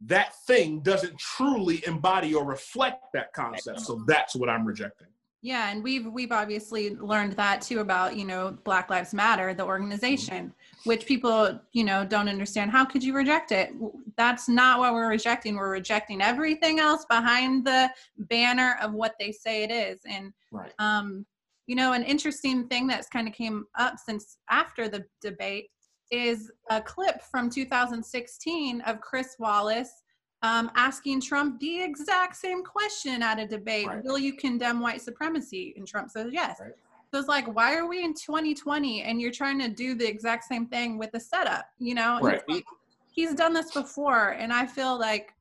that 0.07 0.35
thing 0.47 0.81
doesn't 0.81 1.19
truly 1.19 1.83
embody 1.87 2.35
or 2.35 2.45
reflect 2.45 3.05
that 3.15 3.33
concept. 3.33 3.81
So 3.81 4.03
that's 4.07 4.35
what 4.35 4.49
I'm 4.49 4.65
rejecting. 4.65 5.09
Yeah, 5.41 5.71
and 5.71 5.85
we've 5.85 6.07
we've 6.07 6.33
obviously 6.33 6.97
learned 6.97 7.35
that 7.35 7.63
too 7.63 7.79
about 7.79 8.17
you 8.17 8.25
know 8.25 8.59
Black 8.65 8.91
Lives 8.91 9.15
Matter, 9.15 9.55
the 9.55 9.65
organization, 9.65 10.47
mm-hmm. 10.47 10.78
Which 10.89 11.05
people 11.05 11.61
you 11.73 11.85
know 11.85 12.03
don't 12.03 12.29
understand. 12.29 12.71
How 12.71 12.85
could 12.85 13.05
you 13.05 13.15
reject 13.15 13.53
it? 13.53 13.75
That's 14.17 14.49
not 14.49 14.79
what 14.79 14.95
we're 14.95 15.11
rejecting. 15.11 15.55
We're 15.57 15.71
rejecting 15.71 16.23
everything 16.23 16.81
else 16.81 17.05
behind 17.05 17.67
the 17.67 17.91
banner 18.17 18.79
of 18.81 18.95
what 18.95 19.15
they 19.21 19.31
say 19.31 19.65
it 19.65 19.71
is. 19.71 20.01
And 20.09 20.33
right. 20.51 20.73
um, 20.79 21.27
you 21.67 21.77
know, 21.77 21.93
an 21.93 22.05
interesting 22.05 22.67
thing 22.69 22.87
that's 22.87 23.07
kind 23.07 23.29
of 23.29 23.35
came 23.35 23.67
up 23.79 23.97
since 23.99 24.39
after 24.49 24.89
the 24.89 25.05
debate 25.21 25.67
is 26.11 26.51
a 26.71 26.81
clip 26.81 27.21
from 27.31 27.51
2016 27.51 28.81
of 28.81 29.03
Chris 29.03 29.37
Wallace 29.39 29.93
um, 30.41 30.71
asking 30.75 31.21
Trump 31.21 31.61
the 31.61 31.83
exact 31.83 32.37
same 32.37 32.65
question 32.65 33.23
at 33.23 33.39
a 33.39 33.47
debate 33.47 33.89
right. 33.89 34.03
Will 34.03 34.19
you 34.19 34.33
condemn 34.33 34.81
white 34.81 35.03
supremacy? 35.03 35.75
And 35.77 35.87
Trump 35.87 36.11
says 36.11 36.31
yes. 36.33 36.57
Right. 36.59 36.73
So 37.11 37.19
it's 37.19 37.29
like, 37.29 37.47
why 37.55 37.75
are 37.75 37.89
we 37.89 38.05
in 38.05 38.13
2020 38.13 39.03
and 39.03 39.21
you're 39.21 39.33
trying 39.33 39.59
to 39.61 39.69
do 39.69 39.95
the 39.95 40.07
exact 40.07 40.45
same 40.45 40.67
thing 40.67 40.99
with 40.99 41.11
the 41.13 41.21
setup? 41.21 41.67
You 41.79 41.95
know, 41.95 42.21
right. 42.21 42.43
he's, 42.47 42.63
he's 43.11 43.35
done 43.35 43.55
this 43.55 43.73
before. 43.73 44.31
And 44.31 44.53
I 44.53 44.67
feel 44.67 44.99
like, 44.99 45.33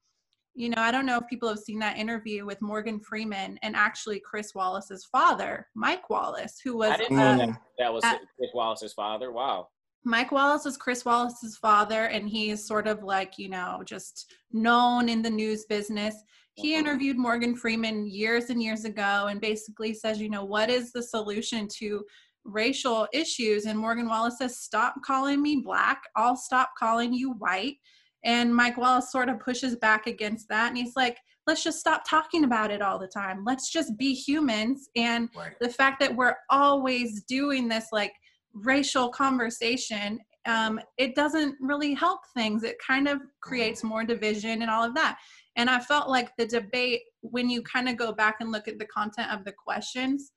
you 0.55 0.70
know, 0.70 0.82
I 0.82 0.91
don't 0.91 1.05
know 1.05 1.18
if 1.18 1.28
people 1.28 1.49
have 1.49 1.59
seen 1.59 1.80
that 1.80 1.97
interview 1.97 2.45
with 2.45 2.61
Morgan 2.61 2.99
Freeman 2.99 3.59
and 3.61 3.76
actually 3.76 4.20
Chris 4.20 4.55
Wallace's 4.55 5.05
father, 5.05 5.68
Mike 5.76 6.09
Wallace, 6.09 6.59
who 6.63 6.78
was. 6.78 6.91
I 6.91 6.97
didn't 6.97 7.18
know 7.18 7.32
uh, 7.32 7.38
that. 7.38 7.61
that 7.80 7.93
was 7.93 8.03
at, 8.05 8.22
Chris 8.38 8.49
Wallace's 8.53 8.93
father. 8.93 9.32
Wow. 9.32 9.68
Mike 10.08 10.32
Wallace 10.32 10.66
is 10.66 10.78
Chris 10.78 11.03
Wallace's 11.03 11.58
father, 11.58 12.05
and 12.05 12.30
he's 12.30 12.66
sort 12.66 12.88
of 12.88 13.03
like, 13.03 13.38
you 13.38 13.49
know, 13.49 13.82
just 13.86 14.34
known 14.53 15.10
in 15.10 15.22
the 15.22 15.30
news 15.30 15.66
business. 15.66 16.16
He 16.53 16.72
Mhm. 16.72 16.80
interviewed 16.80 17.18
Morgan 17.18 17.55
Freeman 17.58 18.08
years 18.08 18.49
and 18.49 18.64
years 18.64 18.86
ago 18.86 19.28
and 19.30 19.41
basically 19.41 19.93
says, 19.93 20.22
you 20.22 20.30
know, 20.30 20.45
what 20.45 20.70
is 20.70 20.93
the 20.93 21.03
solution 21.03 21.68
to 21.80 22.05
racial 22.45 23.05
issues? 23.12 23.66
And 23.66 23.78
Morgan 23.78 24.08
Wallace 24.08 24.38
says, 24.38 24.58
stop 24.58 24.95
calling 25.03 25.41
me 25.41 25.58
black. 25.58 26.01
I'll 26.16 26.38
stop 26.38 26.72
calling 26.80 27.14
you 27.14 27.34
white. 27.34 27.76
And 28.24 28.55
Mike 28.55 28.78
Wallace 28.78 29.12
sort 29.12 29.28
of 29.28 29.41
pushes 29.41 29.76
back 29.76 30.08
against 30.08 30.47
that. 30.47 30.70
And 30.70 30.78
he's 30.78 30.95
like, 30.95 31.18
let's 31.47 31.64
just 31.64 31.80
stop 31.80 32.03
talking 32.08 32.45
about 32.45 32.72
it 32.72 32.82
all 32.82 32.97
the 32.97 33.08
time. 33.10 33.43
Let's 33.45 33.70
just 33.70 33.97
be 33.97 34.14
humans. 34.14 34.89
And 34.95 35.30
Right. 35.36 35.60
the 35.60 35.70
fact 35.70 35.99
that 35.99 36.16
we're 36.16 36.38
always 36.49 37.24
doing 37.26 37.68
this 37.68 37.88
like 37.91 38.14
racial 38.64 39.10
conversation 39.10 40.20
um, 40.47 40.80
it 40.97 41.14
doesn't 41.14 41.55
really 41.60 41.93
help 41.93 42.22
things. 42.34 42.64
It 42.64 42.78
kind 42.80 43.10
of 43.10 43.20
creates 43.41 43.84
more 43.84 44.05
division 44.05 44.62
and 44.62 44.72
all 44.72 44.82
of 44.82 44.95
that. 44.95 45.18
And 45.58 45.70
i 45.70 45.80
felt 45.80 46.08
like 46.08 46.30
the 46.38 46.45
debate 46.45 47.01
when 47.22 47.49
you 47.49 47.62
kind 47.64 47.89
of 47.89 47.97
go 47.97 48.14
back 48.14 48.38
and 48.39 48.51
look 48.51 48.68
at 48.68 48.80
the 48.80 48.86
content 48.86 49.32
of 49.32 49.43
the 49.43 49.51
questions 49.51 50.32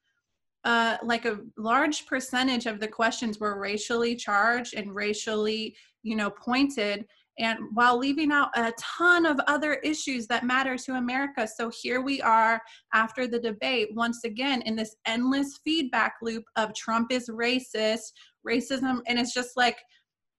uh, 0.64 0.98
like 1.02 1.24
a 1.24 1.38
large 1.56 2.06
percentage 2.06 2.66
of 2.66 2.80
the 2.80 2.88
questions 2.88 3.38
were 3.38 3.58
racially 3.58 4.14
charged 4.14 4.74
and 4.74 4.94
racially 4.94 5.74
you 6.02 6.16
know 6.16 6.30
pointed 6.30 7.06
and 7.38 7.58
while 7.72 7.96
leaving 7.96 8.32
out 8.32 8.50
a 8.56 8.72
ton 8.78 9.24
of 9.24 9.40
other 9.46 9.74
issues 9.74 10.26
that 10.26 10.44
matter 10.44 10.76
to 10.76 10.94
america. 10.94 11.46
So 11.46 11.70
here 11.70 12.00
we 12.00 12.20
are 12.22 12.60
after 12.92 13.26
the 13.26 13.38
debate 13.38 13.88
once 13.94 14.24
again 14.24 14.62
in 14.62 14.76
this 14.76 14.96
endless 15.06 15.60
feedback 15.64 16.14
loop 16.22 16.44
of 16.56 16.74
trump 16.74 17.12
is 17.12 17.28
racist 17.28 18.12
racism 18.46 19.00
and 19.06 19.18
it's 19.18 19.34
just 19.34 19.56
like 19.56 19.78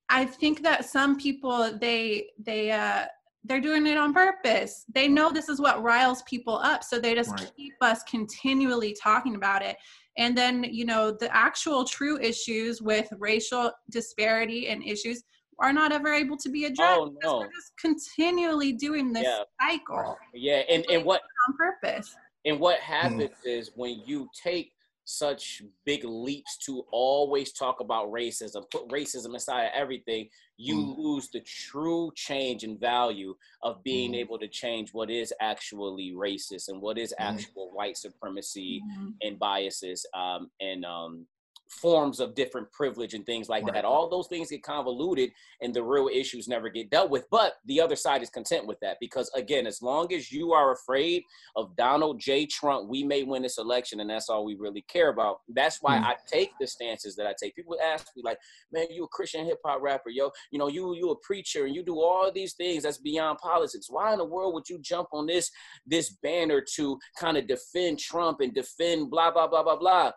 i 0.09 0.25
think 0.25 0.63
that 0.63 0.85
some 0.85 1.17
people 1.17 1.77
they 1.79 2.27
they 2.39 2.71
uh 2.71 3.05
they're 3.43 3.61
doing 3.61 3.87
it 3.87 3.97
on 3.97 4.13
purpose. 4.13 4.85
They 4.93 5.07
know 5.07 5.31
this 5.31 5.49
is 5.49 5.59
what 5.59 5.81
riles 5.81 6.21
people 6.23 6.57
up 6.57 6.83
so 6.83 6.99
they 6.99 7.15
just 7.15 7.31
Right. 7.31 7.51
keep 7.55 7.73
us 7.81 8.03
continually 8.03 8.95
talking 9.01 9.35
about 9.35 9.63
it. 9.63 9.77
And 10.17 10.37
then 10.37 10.63
you 10.63 10.85
know 10.85 11.11
the 11.11 11.33
actual 11.35 11.85
true 11.85 12.19
issues 12.19 12.81
with 12.81 13.07
racial 13.17 13.71
disparity 13.89 14.67
and 14.67 14.83
issues 14.83 15.23
are 15.61 15.71
not 15.71 15.91
ever 15.91 16.11
able 16.13 16.35
to 16.37 16.49
be 16.49 16.65
addressed 16.65 16.99
Oh, 16.99 17.05
because 17.05 17.31
no. 17.31 17.39
we're 17.39 17.51
just 17.51 17.71
continually 17.79 18.73
doing 18.73 19.13
this 19.13 19.23
Yeah. 19.27 19.43
cycle 19.61 20.17
Yeah, 20.33 20.63
and, 20.69 20.83
and 20.89 21.05
what 21.05 21.21
on 21.47 21.57
purpose 21.57 22.15
And 22.45 22.59
what 22.59 22.79
happens 22.79 23.29
is 23.45 23.71
when 23.75 24.01
you 24.05 24.27
take 24.43 24.73
such 25.05 25.61
big 25.85 26.03
leaps 26.03 26.57
to 26.65 26.83
always 26.91 27.51
talk 27.53 27.79
about 27.81 28.09
racism, 28.11 28.63
put 28.71 28.87
racism 28.89 29.35
aside 29.35 29.65
of 29.65 29.71
everything, 29.75 30.29
you 30.57 30.75
Mm. 30.75 30.97
lose 30.97 31.29
the 31.29 31.41
true 31.41 32.11
change 32.15 32.63
in 32.63 32.77
value 32.79 33.35
of 33.61 33.83
being 33.83 34.13
Mm. 34.13 34.17
able 34.17 34.39
to 34.39 34.47
change 34.47 34.93
what 34.93 35.09
is 35.11 35.33
actually 35.41 36.11
racist 36.13 36.69
and 36.69 36.81
what 36.81 36.97
is 36.97 37.13
Mm. 37.19 37.25
actual 37.33 37.71
white 37.71 37.97
supremacy 37.97 38.81
Mhm. 38.83 39.15
and 39.21 39.37
biases 39.39 40.05
um, 40.13 40.49
and 40.59 40.85
um, 40.85 41.27
forms 41.71 42.19
of 42.19 42.35
different 42.35 42.69
privilege 42.71 43.13
and 43.13 43.25
things 43.25 43.47
like 43.47 43.63
Right. 43.63 43.73
that. 43.73 43.85
All 43.85 44.09
those 44.09 44.27
things 44.27 44.49
get 44.49 44.61
convoluted 44.61 45.31
and 45.61 45.73
the 45.73 45.81
real 45.81 46.09
issues 46.09 46.47
never 46.47 46.67
get 46.69 46.89
dealt 46.89 47.09
with. 47.09 47.29
But 47.29 47.55
the 47.65 47.79
other 47.79 47.95
side 47.95 48.21
is 48.21 48.29
content 48.29 48.67
with 48.67 48.79
that 48.81 48.97
because, 48.99 49.31
again, 49.35 49.65
as 49.65 49.81
long 49.81 50.11
as 50.13 50.31
you 50.31 50.51
are 50.51 50.73
afraid 50.73 51.23
of 51.55 51.75
Donald 51.77 52.19
J. 52.19 52.45
Trump, 52.45 52.89
we 52.89 53.03
may 53.03 53.23
win 53.23 53.41
this 53.41 53.57
election 53.57 54.01
and 54.01 54.09
that's 54.09 54.29
all 54.29 54.43
we 54.43 54.55
really 54.55 54.81
care 54.83 55.09
about. 55.09 55.41
That's 55.47 55.81
why 55.81 55.97
Hmm. 55.97 56.05
I 56.05 56.17
take 56.27 56.51
the 56.59 56.67
stances 56.67 57.15
that 57.15 57.25
I 57.25 57.33
take. 57.41 57.55
People 57.55 57.77
ask 57.81 58.07
me, 58.15 58.21
like, 58.23 58.39
man, 58.71 58.87
you 58.89 59.05
a 59.05 59.07
Christian 59.07 59.45
hip 59.45 59.59
hop 59.65 59.81
rapper, 59.81 60.09
yo. 60.09 60.31
You 60.51 60.59
know, 60.59 60.67
you 60.67 60.93
you 60.93 61.09
a 61.11 61.15
preacher 61.19 61.65
and 61.65 61.73
you 61.75 61.83
do 61.83 61.99
all 62.01 62.31
these 62.31 62.53
things 62.53 62.83
that's 62.83 62.97
beyond 62.97 63.39
politics. 63.39 63.89
Why 63.89 64.11
in 64.11 64.17
the 64.17 64.25
world 64.25 64.53
would 64.53 64.67
you 64.69 64.77
jump 64.79 65.07
on 65.13 65.25
this 65.25 65.49
this 65.85 66.09
banner 66.21 66.59
to 66.75 66.99
kind 67.17 67.37
of 67.37 67.47
defend 67.47 67.99
Trump 67.99 68.41
and 68.41 68.53
defend 68.53 69.09
blah 69.09 69.31
blah 69.31 69.47
blah 69.47 69.63
blah 69.63 69.77
blah? 69.77 70.11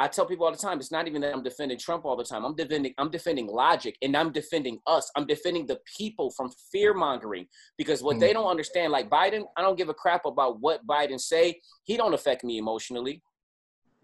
I 0.00 0.08
tell 0.08 0.26
people 0.26 0.44
all 0.44 0.50
the 0.52 0.58
time, 0.58 0.80
it's 0.80 0.90
not 0.90 1.06
even 1.06 1.20
that 1.22 1.32
I'm 1.32 1.42
defending 1.44 1.78
Trump 1.78 2.04
all 2.04 2.16
the 2.16 2.24
time. 2.24 2.44
I'm 2.44 2.56
defending, 2.56 2.92
I'm 2.98 3.10
defending 3.10 3.46
logic 3.46 3.96
and 4.02 4.16
I'm 4.16 4.32
defending 4.32 4.80
us. 4.88 5.08
I'm 5.14 5.24
defending 5.26 5.66
the 5.66 5.78
people 5.96 6.32
from 6.32 6.50
fear 6.72 6.94
mongering 6.94 7.46
because 7.78 8.02
what 8.02 8.16
Mm. 8.16 8.20
they 8.20 8.32
don't 8.32 8.46
understand, 8.46 8.90
like 8.92 9.08
Biden, 9.08 9.44
I 9.56 9.62
don't 9.62 9.76
give 9.76 9.88
a 9.88 9.94
crap 9.94 10.26
about 10.26 10.58
what 10.60 10.84
Biden 10.84 11.20
say. 11.20 11.60
He 11.84 11.96
don't 11.96 12.12
affect 12.12 12.42
me 12.42 12.58
emotionally. 12.58 13.22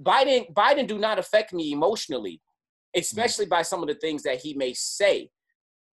Biden, 0.00 0.52
Biden 0.54 0.86
do 0.86 0.96
not 0.96 1.18
affect 1.18 1.52
me 1.52 1.72
emotionally, 1.72 2.40
especially 2.94 3.46
by 3.46 3.62
some 3.62 3.82
of 3.82 3.88
the 3.88 3.96
things 3.96 4.22
that 4.22 4.40
he 4.40 4.54
may 4.54 4.72
say. 4.72 5.30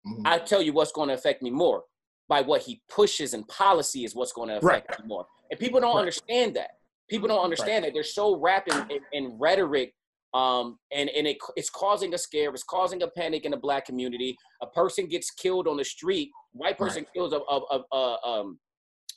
Mhm. 0.06 0.22
I 0.26 0.38
tell 0.40 0.62
you 0.62 0.74
what's 0.74 0.92
going 0.92 1.08
to 1.10 1.16
affect 1.16 1.42
me 1.42 1.50
more 1.50 1.86
by 2.28 2.42
what 2.42 2.62
he 2.62 2.84
pushes 2.88 3.34
and 3.34 3.48
policy 3.48 4.04
is 4.06 4.14
what's 4.14 4.32
going 4.32 4.50
to 4.50 4.58
affect 4.58 5.00
me 5.00 5.08
more. 5.08 5.26
And 5.50 5.60
people 5.60 5.80
don't 5.80 5.94
Right. 5.96 6.00
understand 6.02 6.56
that. 6.56 6.77
People 7.10 7.28
don't 7.28 7.44
understand 7.44 7.86
that 7.86 7.94
they're 7.94 8.04
so 8.04 8.40
wrapped 8.40 8.72
in, 8.72 8.80
in, 8.92 9.00
in 9.14 9.38
rhetoric, 9.40 9.94
um, 10.34 10.78
and 10.92 11.10
and 11.10 11.26
it, 11.28 11.38
it's 11.56 11.70
causing 11.70 12.14
a 12.14 12.18
scare. 12.18 12.50
It's 12.50 12.64
causing 12.64 13.02
a 13.04 13.08
panic 13.08 13.46
in 13.46 13.52
the 13.52 13.58
black 13.58 13.86
community. 13.86 14.38
A 14.62 14.68
person 14.68 15.08
gets 15.08 15.32
killed 15.32 15.68
on 15.68 15.78
the 15.78 15.86
street. 15.86 16.30
White 16.52 16.78
person 16.78 17.06
kills 17.16 17.34
a, 17.34 17.38
a, 17.38 17.62
a, 17.72 17.96
a, 17.96 18.28
um, 18.28 18.60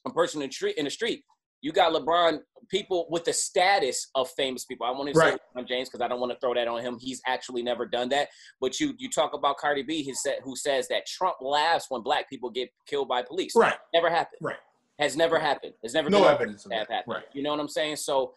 a 0.07 0.11
person 0.11 0.41
in 0.43 0.49
the 0.49 0.53
street 0.53 0.76
in 0.76 0.84
the 0.84 0.91
street. 0.91 1.24
You 1.62 1.72
got 1.72 1.93
LeBron 1.93 2.38
people 2.70 3.07
with 3.11 3.24
the 3.24 3.34
status 3.34 4.09
of 4.14 4.30
famous 4.30 4.64
people. 4.64 4.86
I 4.86 4.93
want 4.93 5.09
to 5.09 5.14
say 5.14 5.30
Right. 5.32 5.41
LeBron 5.57 5.68
James 5.68 5.88
because 5.91 6.01
I 6.03 6.09
don't 6.09 6.20
want 6.20 6.32
to 6.32 6.38
throw 6.38 6.55
that 6.55 6.68
on 6.68 6.80
him. 6.80 6.97
He's 6.99 7.20
actually 7.26 7.62
never 7.62 7.84
done 7.84 8.09
that. 8.11 8.28
But 8.61 8.80
you 8.80 8.95
you 8.99 9.11
talk 9.11 9.34
about 9.34 9.59
Cardi 9.59 9.82
B, 9.82 10.05
who 10.05 10.14
said 10.14 10.36
who 10.43 10.57
says 10.57 10.88
that 10.88 11.07
Trump 11.07 11.36
laughs 11.41 11.86
when 11.88 12.03
black 12.03 12.30
people 12.30 12.51
get 12.51 12.70
killed 12.86 13.09
by 13.09 13.22
police. 13.22 13.53
Right. 13.55 13.74
Never 13.93 14.09
happened. 14.09 14.38
Right. 14.41 14.57
Has 15.01 15.16
never 15.16 15.38
happened. 15.38 15.72
There's 15.82 15.94
never 15.94 16.11
No 16.11 16.24
evidence 16.24 16.64
of 16.64 16.70
that. 16.70 16.90
happened. 16.90 17.05
Right. 17.07 17.24
You 17.32 17.42
know 17.42 17.51
what 17.51 17.61
I'm 17.61 17.68
saying? 17.68 17.96
So 17.96 18.34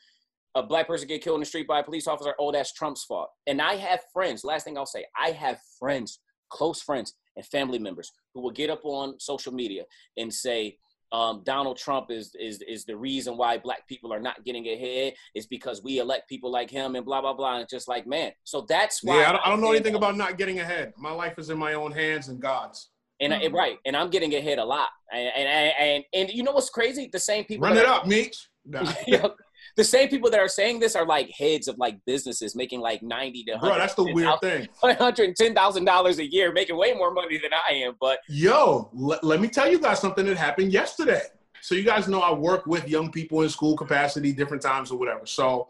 a 0.55 0.63
black 0.63 0.87
person 0.87 1.07
get 1.07 1.21
killed 1.23 1.35
in 1.35 1.39
the 1.41 1.45
street 1.45 1.67
by 1.67 1.79
a 1.79 1.83
police 1.83 2.07
officer, 2.07 2.33
oh, 2.39 2.51
that's 2.51 2.73
Trump's 2.73 3.03
fault. 3.03 3.29
And 3.47 3.61
I 3.61 3.75
have 3.75 4.01
friends, 4.13 4.43
last 4.43 4.63
thing 4.65 4.77
I'll 4.77 4.85
say, 4.85 5.05
I 5.19 5.31
have 5.31 5.59
friends, 5.79 6.19
close 6.49 6.81
friends 6.81 7.13
and 7.35 7.45
family 7.45 7.79
members 7.79 8.11
who 8.33 8.41
will 8.41 8.51
get 8.51 8.69
up 8.69 8.81
on 8.83 9.19
social 9.19 9.51
media 9.51 9.83
and 10.17 10.31
say, 10.33 10.77
um, 11.11 11.43
Donald 11.45 11.77
Trump 11.77 12.09
is, 12.09 12.33
is 12.39 12.63
is 12.67 12.85
the 12.85 12.97
reason 12.97 13.37
why 13.37 13.59
black 13.59 13.87
people 13.87 14.11
are 14.11 14.19
not 14.19 14.43
getting 14.43 14.67
ahead. 14.67 15.13
Is 15.35 15.45
because 15.45 15.83
we 15.83 15.99
elect 15.99 16.27
people 16.27 16.51
like 16.51 16.71
him 16.71 16.95
and 16.95 17.05
blah 17.05 17.21
blah 17.21 17.33
blah. 17.33 17.53
And 17.53 17.61
it's 17.63 17.71
just 17.71 17.87
like, 17.87 18.07
man. 18.07 18.31
So 18.45 18.65
that's 18.67 19.03
why 19.03 19.19
Yeah, 19.19 19.29
I 19.29 19.31
don't, 19.33 19.45
I 19.45 19.49
don't 19.49 19.61
know 19.61 19.69
anything 19.69 19.93
about 19.93 20.17
not 20.17 20.39
getting 20.39 20.59
ahead. 20.59 20.91
My 20.97 21.11
life 21.11 21.37
is 21.37 21.51
in 21.51 21.57
my 21.59 21.73
own 21.73 21.91
hands 21.91 22.29
and 22.29 22.39
God's. 22.39 22.89
And 23.19 23.33
I- 23.33 23.39
Mhm. 23.47 23.53
right, 23.53 23.77
and 23.85 23.95
I'm 23.95 24.09
getting 24.09 24.33
ahead 24.35 24.59
a 24.59 24.65
lot. 24.65 24.89
And 25.11 25.27
and 25.35 25.47
and 25.47 25.73
and, 25.79 26.03
and 26.13 26.29
you 26.31 26.43
know 26.43 26.51
what's 26.51 26.69
crazy? 26.69 27.09
The 27.11 27.19
same 27.19 27.45
people 27.45 27.67
Run 27.67 27.77
it 27.77 27.85
are- 27.85 27.93
up, 28.01 28.07
Meech. 28.07 28.47
Nah. 28.65 28.91
Yeah. 29.07 29.27
the 29.75 29.83
same 29.83 30.07
people 30.09 30.29
that 30.31 30.39
are 30.39 30.47
saying 30.47 30.79
this 30.79 30.95
are 30.95 31.05
like 31.05 31.29
heads 31.31 31.67
of 31.67 31.77
like 31.77 31.97
businesses 32.05 32.55
making 32.55 32.79
like 32.79 33.01
ninety 33.03 33.43
to 33.45 33.57
Bro, 33.59 33.75
that's 33.77 33.93
the 33.93 34.03
weird 34.03 34.39
thing. 34.41 34.67
hundred 34.81 35.35
ten 35.35 35.53
thousand 35.53 35.85
dollars 35.85 36.19
a 36.19 36.25
year, 36.31 36.51
making 36.51 36.75
way 36.77 36.93
more 36.93 37.11
money 37.13 37.37
than 37.37 37.51
I 37.53 37.73
am. 37.75 37.95
But 37.99 38.19
Yo, 38.27 38.89
let, 38.93 39.23
let 39.23 39.39
me 39.41 39.47
tell 39.47 39.69
you 39.69 39.79
guys 39.79 39.99
something 39.99 40.25
that 40.25 40.37
happened 40.37 40.71
yesterday. 40.73 41.21
So 41.61 41.75
you 41.75 41.83
guys 41.83 42.07
know 42.07 42.19
I 42.19 42.33
work 42.33 42.65
with 42.65 42.87
young 42.89 43.11
people 43.11 43.41
in 43.41 43.49
school 43.49 43.75
capacity, 43.77 44.33
different 44.33 44.61
times 44.63 44.91
or 44.91 44.97
whatever. 44.99 45.25
So 45.25 45.69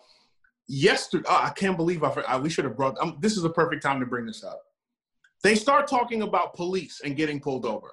yesterday, 0.67 1.25
oh, 1.29 1.41
I 1.43 1.49
can't 1.51 1.77
believe 1.77 2.03
I, 2.03 2.09
for- 2.11 2.27
I 2.29 2.37
we 2.37 2.49
should 2.49 2.65
have 2.65 2.75
brought. 2.75 2.97
Um, 2.99 3.17
this 3.19 3.35
is 3.37 3.43
the 3.43 3.49
perfect 3.49 3.83
time 3.83 3.99
to 3.99 4.05
bring 4.05 4.25
this 4.25 4.43
up. 4.43 4.63
They 5.43 5.55
start 5.55 5.87
talking 5.87 6.21
about 6.21 6.53
police 6.53 7.01
and 7.03 7.15
getting 7.15 7.39
pulled 7.39 7.65
over, 7.65 7.91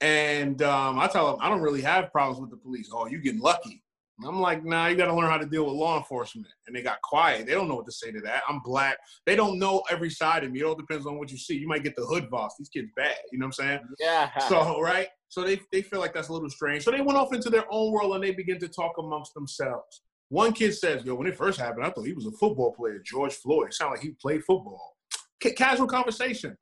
and 0.00 0.62
um, 0.62 0.98
I 0.98 1.08
tell 1.08 1.26
them 1.30 1.38
I 1.40 1.48
don't 1.48 1.60
really 1.60 1.82
have 1.82 2.12
problems 2.12 2.40
with 2.40 2.50
the 2.50 2.56
police. 2.56 2.90
Oh, 2.92 3.06
you 3.06 3.18
getting 3.20 3.40
lucky? 3.40 3.82
And 4.18 4.28
I'm 4.28 4.40
like, 4.40 4.64
nah, 4.64 4.86
you 4.86 4.96
got 4.96 5.06
to 5.06 5.14
learn 5.14 5.28
how 5.28 5.36
to 5.36 5.44
deal 5.44 5.66
with 5.66 5.74
law 5.74 5.98
enforcement. 5.98 6.46
And 6.66 6.74
they 6.74 6.80
got 6.80 7.02
quiet. 7.02 7.46
They 7.46 7.52
don't 7.52 7.68
know 7.68 7.74
what 7.74 7.84
to 7.84 7.92
say 7.92 8.10
to 8.12 8.20
that. 8.22 8.44
I'm 8.48 8.60
black. 8.60 8.96
They 9.26 9.36
don't 9.36 9.58
know 9.58 9.82
every 9.90 10.08
side 10.08 10.42
of 10.42 10.52
me. 10.52 10.60
It 10.60 10.64
all 10.64 10.74
depends 10.74 11.06
on 11.06 11.18
what 11.18 11.30
you 11.30 11.36
see. 11.36 11.54
You 11.58 11.68
might 11.68 11.82
get 11.84 11.96
the 11.96 12.06
hood 12.06 12.30
boss. 12.30 12.54
These 12.58 12.70
kids 12.70 12.88
bad. 12.96 13.16
You 13.30 13.38
know 13.38 13.44
what 13.46 13.58
I'm 13.60 13.66
saying? 13.66 13.80
yeah, 13.98 14.30
So 14.38 14.80
right, 14.80 15.08
so 15.28 15.42
they 15.44 15.60
they 15.70 15.82
feel 15.82 16.00
like 16.00 16.14
that's 16.14 16.28
a 16.28 16.32
little 16.32 16.48
strange. 16.48 16.82
So 16.82 16.90
they 16.90 17.02
went 17.02 17.18
off 17.18 17.34
into 17.34 17.50
their 17.50 17.66
own 17.70 17.92
world 17.92 18.14
and 18.14 18.24
they 18.24 18.30
begin 18.32 18.58
to 18.60 18.68
talk 18.68 18.92
amongst 18.98 19.34
themselves. 19.34 20.02
One 20.30 20.52
kid 20.54 20.72
says, 20.74 21.04
"Yo, 21.04 21.14
when 21.14 21.26
it 21.26 21.36
first 21.36 21.60
happened, 21.60 21.84
I 21.84 21.90
thought 21.90 22.06
he 22.06 22.14
was 22.14 22.26
a 22.26 22.32
football 22.32 22.72
player, 22.72 23.00
George 23.04 23.34
Floyd. 23.34 23.74
Sound 23.74 23.90
like 23.90 24.00
he 24.00 24.10
played 24.20 24.42
football." 24.44 24.96
Ca- 25.42 25.52
casual 25.52 25.86
conversation. 25.88 26.56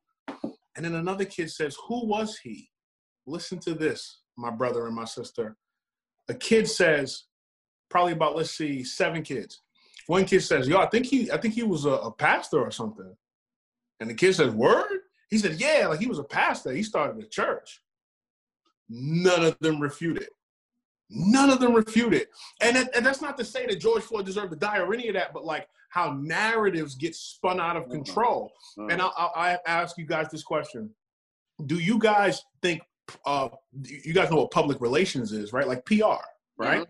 And 0.77 0.85
then 0.85 0.95
another 0.95 1.25
kid 1.25 1.51
says, 1.51 1.77
"Who 1.87 2.07
was 2.07 2.39
he?" 2.39 2.71
Listen 3.27 3.59
to 3.61 3.75
this, 3.75 4.21
my 4.37 4.51
brother 4.51 4.87
and 4.87 4.95
my 4.95 5.05
sister. 5.05 5.57
A 6.29 6.35
kid 6.35 6.69
says, 6.69 7.25
probably 7.89 8.13
about 8.13 8.37
let's 8.37 8.51
see, 8.51 8.83
seven 8.83 9.23
kids. 9.23 9.63
One 10.07 10.25
kid 10.25 10.43
says, 10.43 10.69
"Yo, 10.69 10.79
I 10.79 10.87
think 10.87 11.07
he, 11.07 11.31
I 11.31 11.39
think 11.39 11.55
he 11.55 11.63
was 11.63 11.85
a, 11.85 11.91
a 11.91 12.11
pastor 12.11 12.61
or 12.61 12.71
something." 12.71 13.15
And 14.01 14.11
the 14.11 14.15
kid 14.15 14.35
says, 14.35 14.53
"Word." 14.53 15.01
He 15.31 15.39
said, 15.39 15.61
"Yeah, 15.61 15.87
like 15.89 16.01
he 16.01 16.07
was 16.07 16.19
a 16.19 16.25
pastor. 16.25 16.73
He 16.73 16.83
started 16.83 17.23
a 17.23 17.29
church." 17.29 17.81
None 18.89 19.45
of 19.45 19.59
them 19.61 19.81
refuted. 19.81 20.29
None 21.15 21.51
of 21.51 21.61
them 21.61 21.75
refuted. 21.75 22.27
And, 22.61 22.77
it, 22.77 22.89
and 22.95 23.07
that's 23.07 23.23
not 23.23 23.39
to 23.39 23.45
say 23.45 23.67
that 23.67 23.81
George 23.81 24.03
Floyd 24.03 24.27
deserved 24.27 24.51
to 24.51 24.59
die 24.59 24.79
or 24.79 24.93
any 24.93 25.09
of 25.09 25.15
that, 25.15 25.33
but 25.33 25.45
like 25.45 25.69
how 25.89 26.13
narratives 26.13 26.97
get 26.97 27.15
spun 27.15 27.61
out 27.61 27.77
of 27.77 27.85
mm-hmm. 27.85 27.93
control. 27.93 28.53
Mm-hmm. 28.77 28.91
And 28.91 29.03
I'll, 29.03 29.33
I'll, 29.37 29.59
ask 29.67 29.97
you 29.97 30.07
guys 30.07 30.29
this 30.31 30.43
question: 30.43 30.91
Do 31.67 31.79
you 31.79 31.99
guys 31.99 32.43
think 32.63 32.83
uh, 33.25 33.49
you 33.85 34.13
guys 34.13 34.31
know 34.31 34.39
what 34.39 34.51
public 34.51 34.81
relations 34.81 35.33
is, 35.33 35.53
right? 35.53 35.69
Like 35.69 35.85
PR, 35.85 36.25
right? 36.59 36.81
Yeah. 36.81 36.85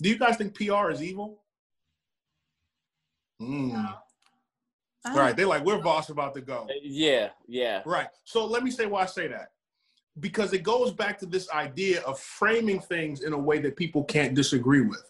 Do 0.00 0.08
you 0.08 0.18
guys 0.18 0.36
think 0.36 0.54
PR 0.54 0.90
is 0.90 1.02
evil? 1.02 1.42
Mm. 3.40 3.72
No. 3.72 3.94
Right. 5.14 5.36
They're 5.36 5.46
like, 5.46 5.64
we're 5.64 5.80
boss 5.80 6.10
about 6.10 6.34
to 6.34 6.40
go. 6.40 6.66
Yeah, 6.82 7.30
yeah. 7.46 7.82
Right. 7.86 8.08
So 8.24 8.44
let 8.46 8.62
me 8.62 8.70
say 8.70 8.86
why 8.86 9.02
I 9.02 9.06
say 9.06 9.28
that 9.28 9.52
because 10.20 10.52
it 10.52 10.62
goes 10.62 10.92
back 10.92 11.18
to 11.18 11.26
this 11.26 11.50
idea 11.50 12.02
of 12.02 12.18
framing 12.18 12.80
things 12.80 13.22
in 13.22 13.32
a 13.32 13.38
way 13.38 13.58
that 13.60 13.76
people 13.76 14.04
can't 14.04 14.34
disagree 14.34 14.80
with. 14.80 15.02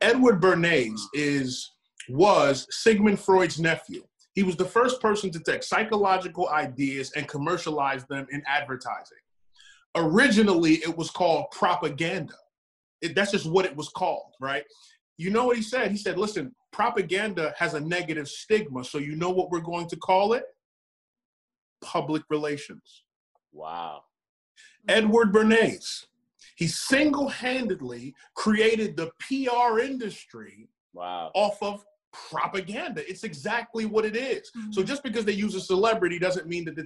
Edward 0.00 0.40
Bernays 0.40 1.00
is 1.14 1.72
was 2.08 2.66
Sigmund 2.70 3.20
Freud's 3.20 3.60
nephew. 3.60 4.02
He 4.34 4.42
was 4.42 4.56
the 4.56 4.64
first 4.64 5.00
person 5.00 5.30
to 5.30 5.40
take 5.40 5.62
psychological 5.62 6.48
ideas 6.48 7.12
and 7.16 7.28
commercialize 7.28 8.04
them 8.06 8.26
in 8.30 8.42
advertising. 8.46 9.18
Originally, 9.94 10.74
it 10.76 10.96
was 10.96 11.10
called 11.10 11.46
propaganda. 11.52 12.34
It, 13.02 13.14
that's 13.14 13.32
just 13.32 13.46
what 13.46 13.66
it 13.66 13.76
was 13.76 13.90
called, 13.90 14.32
right? 14.40 14.64
You 15.18 15.30
know 15.30 15.44
what 15.44 15.56
he 15.56 15.62
said? 15.62 15.90
He 15.90 15.98
said, 15.98 16.18
listen, 16.18 16.54
propaganda 16.72 17.54
has 17.58 17.74
a 17.74 17.80
negative 17.80 18.28
stigma. 18.28 18.84
So 18.84 18.98
you 18.98 19.16
know 19.16 19.30
what 19.30 19.50
we're 19.50 19.60
going 19.60 19.88
to 19.88 19.96
call 19.96 20.32
it? 20.32 20.44
Public 21.82 22.22
relations. 22.30 23.02
Wow. 23.52 24.02
Edward 24.88 25.32
Bernays. 25.32 26.06
He 26.56 26.66
single 26.66 27.28
handedly 27.28 28.14
created 28.34 28.96
the 28.96 29.10
PR 29.20 29.80
industry 29.80 30.68
wow. 30.92 31.30
off 31.34 31.62
of 31.62 31.84
propaganda. 32.12 33.08
It's 33.08 33.24
exactly 33.24 33.86
what 33.86 34.04
it 34.04 34.16
is. 34.16 34.50
Mm-hmm. 34.56 34.72
So 34.72 34.82
just 34.82 35.02
because 35.02 35.24
they 35.24 35.32
use 35.32 35.54
a 35.54 35.60
celebrity 35.60 36.18
doesn't 36.18 36.46
mean 36.46 36.64
that 36.66 36.76
the 36.76 36.84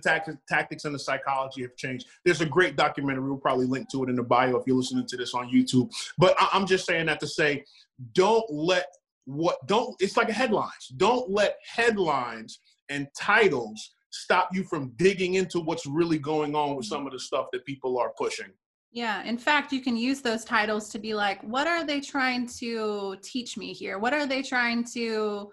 tactics 0.49 0.85
and 0.85 0.95
the 0.95 0.99
psychology 0.99 1.63
have 1.63 1.77
changed. 1.77 2.07
There's 2.25 2.41
a 2.41 2.47
great 2.47 2.77
documentary. 2.77 3.29
We'll 3.29 3.39
probably 3.39 3.67
link 3.67 3.91
to 3.91 4.05
it 4.05 4.11
in 4.11 4.17
the 4.17 4.23
bio 4.23 4.57
if 4.57 4.67
you're 4.67 4.77
listening 4.77 5.07
to 5.07 5.17
this 5.17 5.35
on 5.35 5.51
YouTube. 5.51 5.91
But 6.17 6.37
I- 6.39 6.51
I'm 6.53 6.67
just 6.67 6.87
saying 6.87 7.07
that 7.07 7.21
to 7.21 7.27
say, 7.27 7.65
don't 8.13 8.49
let 8.51 8.87
what 9.25 9.67
don't. 9.67 9.97
It's 10.01 10.17
like 10.17 10.29
a 10.29 10.33
headlines. 10.33 10.89
Don't 10.97 11.29
let 11.29 11.57
headlines 11.67 12.61
and 12.89 13.09
titles 13.19 13.96
stop 14.23 14.49
you 14.53 14.65
from 14.65 14.93
digging 14.97 15.35
into 15.35 15.61
what's 15.61 15.87
really 15.87 16.19
going 16.19 16.55
on 16.55 16.77
with 16.77 16.87
some 16.87 17.07
of 17.07 17.13
the 17.13 17.19
stuff 17.19 17.47
that 17.53 17.65
people 17.65 17.99
are 17.99 18.13
pushing. 18.17 18.53
Yeah, 18.93 19.23
in 19.25 19.37
fact, 19.37 19.73
you 19.73 19.83
can 19.83 19.97
use 19.97 20.23
those 20.23 20.45
titles 20.45 20.89
to 20.91 20.99
be 20.99 21.15
like, 21.15 21.43
what 21.43 21.67
are 21.67 21.85
they 21.85 22.01
trying 22.01 22.49
to 22.61 23.17
teach 23.23 23.57
me 23.57 23.73
here? 23.73 23.99
What 23.99 24.15
are 24.15 24.27
they 24.27 24.43
trying 24.43 24.85
to 24.95 25.51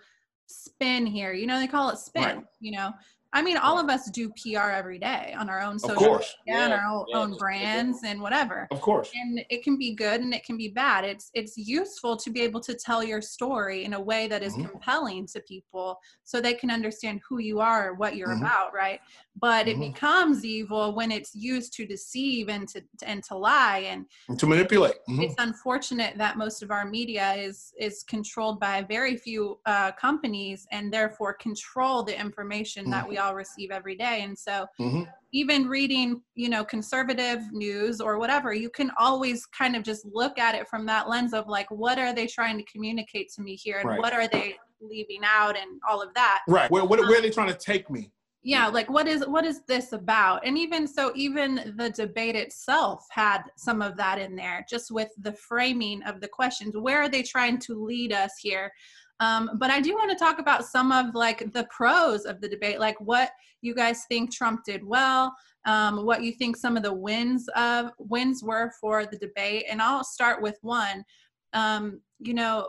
spin 0.48 1.06
here? 1.06 1.34
You 1.34 1.48
know, 1.48 1.60
they 1.60 1.68
call 1.68 1.90
it 1.90 1.98
spin, 1.98 2.24
right. 2.24 2.46
you 2.62 2.72
know. 2.72 2.92
I 3.34 3.42
mean, 3.42 3.58
all 3.58 3.80
of 3.80 3.90
us 3.90 4.10
do 4.12 4.30
PR 4.30 4.70
every 4.70 5.00
day 5.00 5.36
on 5.38 5.50
our 5.50 5.60
own 5.60 5.80
social 5.80 6.14
media 6.14 6.26
yeah, 6.46 6.66
and 6.66 6.74
our 6.74 6.86
own, 6.86 7.06
yeah, 7.08 7.18
own 7.18 7.36
brands 7.38 8.00
and 8.06 8.22
whatever. 8.22 8.68
Of 8.70 8.80
course. 8.80 9.10
And 9.16 9.44
it 9.50 9.64
can 9.64 9.76
be 9.78 9.96
good 9.96 10.22
and 10.22 10.36
it 10.36 10.46
can 10.46 10.56
be 10.56 10.68
bad. 10.68 11.04
It's 11.04 11.32
it's 11.34 11.58
useful 11.58 12.16
to 12.18 12.30
be 12.30 12.42
able 12.42 12.60
to 12.62 12.76
tell 12.76 13.04
your 13.04 13.22
story 13.22 13.86
in 13.86 13.94
a 13.94 14.00
way 14.00 14.28
that 14.28 14.44
is 14.44 14.54
mm-hmm. 14.54 14.70
compelling 14.70 15.26
to 15.28 15.40
people 15.42 16.00
so 16.24 16.40
they 16.40 16.54
can 16.54 16.70
understand 16.70 17.22
who 17.28 17.40
you 17.40 17.60
are, 17.60 17.96
what 17.96 18.16
you're 18.16 18.30
mm-hmm. 18.30 18.44
about, 18.46 18.74
right? 18.74 19.00
But 19.40 19.66
mm-hmm. 19.66 19.82
it 19.82 19.94
becomes 19.94 20.46
evil 20.46 20.94
when 20.94 21.12
it's 21.12 21.34
used 21.34 21.74
to 21.74 21.86
deceive 21.86 22.50
and 22.50 22.68
to 22.70 22.82
and 23.06 23.24
to 23.26 23.36
lie 23.36 23.80
and, 23.80 24.06
and 24.30 24.40
to 24.40 24.46
manipulate. 24.46 24.96
Mm-hmm. 25.10 25.24
It's 25.24 25.36
unfortunate 25.40 26.18
that 26.18 26.38
most 26.38 26.62
of 26.64 26.72
our 26.72 26.86
media 26.86 27.34
is 27.34 27.74
is 27.80 28.04
controlled 28.04 28.60
by 28.60 28.84
very 28.84 29.18
few 29.18 29.60
uh, 29.66 29.92
companies 29.94 30.68
and 30.72 30.94
therefore 30.94 31.34
control 31.34 32.04
the 32.04 32.20
information 32.20 32.90
that 32.90 33.08
we 33.08 33.18
all 33.18 33.36
receive 33.36 33.72
every 33.72 33.96
day 33.96 34.22
and 34.22 34.38
so 34.38 34.66
mm-hmm. 34.80 35.04
even 35.32 35.68
reading 35.68 36.22
you 36.36 36.50
know 36.50 36.64
conservative 36.64 37.40
news 37.52 38.00
or 38.00 38.18
whatever 38.18 38.54
you 38.54 38.70
can 38.70 38.92
always 38.98 39.46
kind 39.48 39.76
of 39.76 39.84
just 39.84 40.06
look 40.12 40.38
at 40.40 40.56
it 40.56 40.68
from 40.68 40.86
that 40.86 41.10
lens 41.10 41.34
of 41.34 41.48
like 41.48 41.70
what 41.72 41.98
are 41.98 42.14
they 42.14 42.28
trying 42.28 42.58
to 42.58 42.64
communicate 42.64 43.32
to 43.32 43.42
me 43.42 43.56
here 43.56 43.80
and 43.80 43.90
right. 43.90 44.00
what 44.00 44.14
are 44.14 44.28
they 44.28 44.56
leaving 44.82 45.22
out 45.24 45.56
and 45.58 45.80
all 45.90 46.02
of 46.02 46.14
that 46.14 46.42
right 46.48 46.70
where, 46.72 46.84
where, 46.84 47.02
where 47.02 47.20
are 47.20 47.22
they 47.22 47.30
trying 47.30 47.48
to 47.48 47.58
take 47.58 47.90
me 47.90 48.12
yeah 48.44 48.68
like 48.68 48.90
what 48.90 49.08
is 49.08 49.26
what 49.26 49.46
is 49.46 49.62
this 49.68 49.94
about? 49.94 50.46
And 50.46 50.58
even 50.58 50.88
so 50.88 51.12
even 51.16 51.74
the 51.78 51.90
debate 51.90 52.36
itself 52.36 53.06
had 53.10 53.44
some 53.56 53.82
of 53.82 53.98
that 53.98 54.20
in 54.20 54.36
there 54.36 54.66
just 54.70 54.92
with 54.92 55.10
the 55.18 55.34
framing 55.34 56.04
of 56.04 56.22
the 56.22 56.28
questions. 56.28 56.76
Where 56.78 57.02
are 57.02 57.10
they 57.10 57.24
trying 57.24 57.60
to 57.60 57.84
lead 57.84 58.12
us 58.14 58.34
here? 58.40 58.72
Um, 59.20 59.52
but 59.58 59.70
I 59.70 59.80
do 59.80 59.94
want 59.94 60.12
to 60.12 60.18
talk 60.18 60.40
about 60.40 60.66
some 60.66 60.92
of 60.92 61.16
like 61.16 61.54
the 61.54 61.68
pros 61.70 62.26
of 62.26 62.42
the 62.42 62.50
debate, 62.50 62.80
like 62.80 63.00
what 63.00 63.32
you 63.62 63.74
guys 63.74 64.04
think 64.10 64.34
Trump 64.34 64.66
did 64.66 64.84
well, 64.84 65.34
um, 65.66 66.06
what 66.06 66.24
you 66.24 66.34
think 66.34 66.58
some 66.58 66.76
of 66.76 66.84
the 66.84 66.94
wins 66.94 67.48
of 67.56 67.92
wins 67.98 68.44
were 68.44 68.72
for 68.82 69.06
the 69.06 69.18
debate, 69.18 69.66
and 69.70 69.82
I'll 69.82 70.04
start 70.04 70.42
with 70.42 70.58
one. 70.62 71.06
Um, 71.54 72.02
you 72.20 72.34
know, 72.34 72.68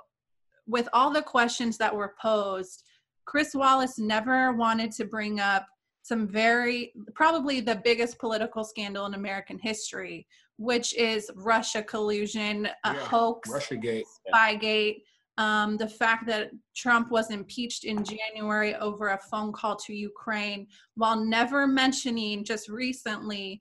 with 0.66 0.88
all 0.92 1.10
the 1.10 1.22
questions 1.22 1.76
that 1.78 1.94
were 1.94 2.14
posed, 2.20 2.84
Chris 3.26 3.54
Wallace 3.54 3.98
never 3.98 4.52
wanted 4.52 4.92
to 4.92 5.04
bring 5.04 5.40
up 5.40 5.66
some 6.02 6.28
very 6.28 6.92
probably 7.14 7.60
the 7.60 7.76
biggest 7.76 8.18
political 8.18 8.62
scandal 8.64 9.06
in 9.06 9.14
American 9.14 9.58
history, 9.58 10.26
which 10.58 10.94
is 10.96 11.30
Russia 11.34 11.82
collusion, 11.82 12.66
a 12.66 12.92
yeah, 12.92 12.94
hoax, 12.94 13.50
Russiagate, 13.50 14.04
Spygate 14.32 14.98
um, 15.36 15.76
the 15.76 15.88
fact 15.88 16.26
that 16.26 16.50
Trump 16.76 17.10
was 17.10 17.30
impeached 17.30 17.84
in 17.84 18.04
January 18.04 18.74
over 18.76 19.08
a 19.08 19.18
phone 19.18 19.52
call 19.52 19.76
to 19.76 19.92
Ukraine, 19.92 20.66
while 20.94 21.24
never 21.24 21.66
mentioning 21.66 22.44
just 22.44 22.68
recently 22.68 23.60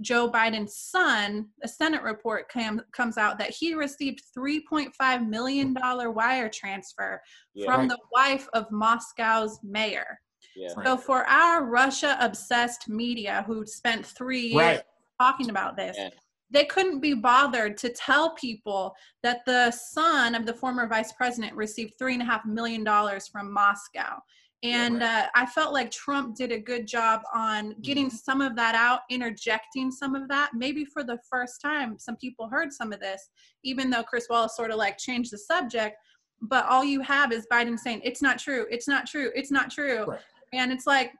Joe 0.00 0.30
Biden's 0.30 0.76
son, 0.76 1.48
a 1.62 1.68
Senate 1.68 2.02
report 2.02 2.50
came, 2.50 2.80
comes 2.92 3.16
out 3.16 3.38
that 3.38 3.50
he 3.50 3.74
received 3.74 4.22
$3.5 4.36 5.28
million 5.28 5.74
wire 5.74 6.50
transfer 6.52 7.20
yeah, 7.54 7.66
from 7.66 7.80
right. 7.80 7.88
the 7.90 7.98
wife 8.12 8.48
of 8.54 8.70
Moscow's 8.70 9.58
mayor. 9.62 10.18
Yeah, 10.56 10.68
so 10.68 10.76
right. 10.76 11.00
for 11.00 11.24
our 11.24 11.64
Russia 11.64 12.16
obsessed 12.20 12.88
media 12.88 13.44
who 13.46 13.66
spent 13.66 14.04
three 14.06 14.46
years 14.48 14.54
right. 14.54 14.82
talking 15.18 15.50
about 15.50 15.76
this, 15.76 15.96
yeah 15.98 16.10
they 16.54 16.64
couldn't 16.64 17.00
be 17.00 17.14
bothered 17.14 17.76
to 17.78 17.88
tell 17.90 18.34
people 18.34 18.94
that 19.22 19.44
the 19.44 19.70
son 19.72 20.34
of 20.34 20.46
the 20.46 20.54
former 20.54 20.86
vice 20.86 21.12
president 21.12 21.54
received 21.54 21.94
three 21.98 22.14
and 22.14 22.22
a 22.22 22.24
half 22.24 22.46
million 22.46 22.84
dollars 22.84 23.26
from 23.26 23.52
Moscow. 23.52 24.20
And 24.64 25.02
uh, 25.02 25.26
I 25.34 25.46
felt 25.46 25.72
like 25.72 25.90
Trump 25.90 26.36
did 26.36 26.50
a 26.50 26.58
good 26.58 26.86
job 26.86 27.20
on 27.32 27.76
getting 27.82 28.06
mm-hmm. 28.06 28.16
some 28.16 28.40
of 28.40 28.56
that 28.56 28.74
out, 28.74 29.00
interjecting 29.10 29.90
some 29.90 30.14
of 30.14 30.26
that. 30.28 30.50
Maybe 30.54 30.84
for 30.84 31.04
the 31.04 31.18
first 31.30 31.60
time, 31.60 31.98
some 31.98 32.16
people 32.16 32.48
heard 32.48 32.72
some 32.72 32.92
of 32.92 32.98
this, 32.98 33.28
even 33.62 33.90
though 33.90 34.02
Chris 34.02 34.26
Wallace 34.28 34.56
sort 34.56 34.70
of 34.70 34.78
like 34.78 34.98
changed 34.98 35.32
the 35.32 35.38
subject. 35.38 35.96
But 36.40 36.66
all 36.66 36.82
you 36.82 37.00
have 37.02 37.30
is 37.30 37.46
Biden 37.52 37.78
saying, 37.78 38.00
it's 38.04 38.22
not 38.22 38.38
true, 38.38 38.66
it's 38.70 38.88
not 38.88 39.06
true, 39.06 39.30
it's 39.34 39.50
not 39.50 39.70
true. 39.70 40.06
Right. 40.06 40.20
And 40.52 40.72
it's 40.72 40.86
like, 40.86 41.12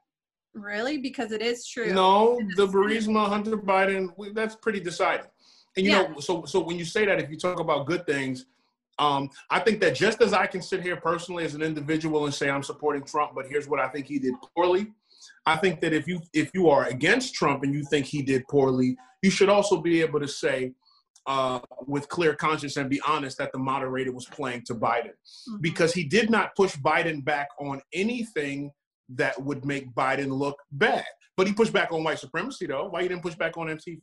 Really? 0.55 0.97
Because 0.97 1.33
it 1.33 1.41
is 1.41 1.67
true. 1.67 1.93
No, 1.93 2.39
the 2.55 2.65
Burisma, 2.65 3.27
Hunter 3.27 3.57
Biden, 3.57 4.09
that's 4.33 4.55
pretty 4.55 4.79
decided. 4.79 5.27
And 5.75 5.85
you 5.85 5.91
yeah. 5.91 6.03
know, 6.03 6.19
so 6.21 6.45
so 6.45 6.61
when 6.61 6.77
you 6.77 6.85
say 6.85 7.05
that, 7.05 7.19
if 7.19 7.29
you 7.29 7.37
talk 7.37 7.59
about 7.59 7.85
good 7.85 8.05
things, 8.05 8.45
um, 8.99 9.29
I 9.49 9.59
think 9.59 9.81
that 9.81 9.95
just 9.95 10.21
as 10.21 10.33
I 10.33 10.47
can 10.47 10.61
sit 10.61 10.81
here 10.81 10.95
personally 10.95 11.43
as 11.43 11.53
an 11.53 11.61
individual 11.61 12.25
and 12.25 12.33
say 12.33 12.49
I'm 12.49 12.63
supporting 12.63 13.03
Trump, 13.03 13.33
but 13.35 13.45
here's 13.47 13.67
what 13.67 13.79
I 13.79 13.87
think 13.89 14.07
he 14.07 14.19
did 14.19 14.33
poorly. 14.55 14.87
I 15.45 15.57
think 15.57 15.81
that 15.81 15.93
if 15.93 16.07
you 16.07 16.21
if 16.33 16.51
you 16.53 16.69
are 16.69 16.85
against 16.85 17.33
Trump 17.33 17.63
and 17.63 17.73
you 17.73 17.83
think 17.89 18.05
he 18.05 18.21
did 18.21 18.47
poorly, 18.47 18.95
you 19.21 19.29
should 19.29 19.49
also 19.49 19.81
be 19.81 20.01
able 20.01 20.19
to 20.19 20.27
say 20.27 20.73
uh, 21.27 21.59
with 21.87 22.07
clear 22.09 22.35
conscience 22.35 22.77
and 22.77 22.89
be 22.89 23.01
honest 23.07 23.37
that 23.37 23.51
the 23.51 23.57
moderator 23.57 24.11
was 24.11 24.25
playing 24.25 24.63
to 24.67 24.75
Biden 24.75 25.07
mm-hmm. 25.07 25.57
because 25.61 25.93
he 25.93 26.03
did 26.03 26.29
not 26.29 26.55
push 26.55 26.75
Biden 26.77 27.23
back 27.23 27.47
on 27.59 27.81
anything 27.93 28.71
that 29.09 29.39
would 29.41 29.65
make 29.65 29.93
Biden 29.93 30.29
look 30.29 30.57
bad. 30.71 31.05
But 31.37 31.47
he 31.47 31.53
pushed 31.53 31.73
back 31.73 31.91
on 31.91 32.03
white 32.03 32.19
supremacy, 32.19 32.65
though. 32.67 32.87
Why 32.89 33.01
he 33.01 33.07
didn't 33.07 33.23
push 33.23 33.35
back 33.35 33.57
on 33.57 33.67
Antifa? 33.67 33.99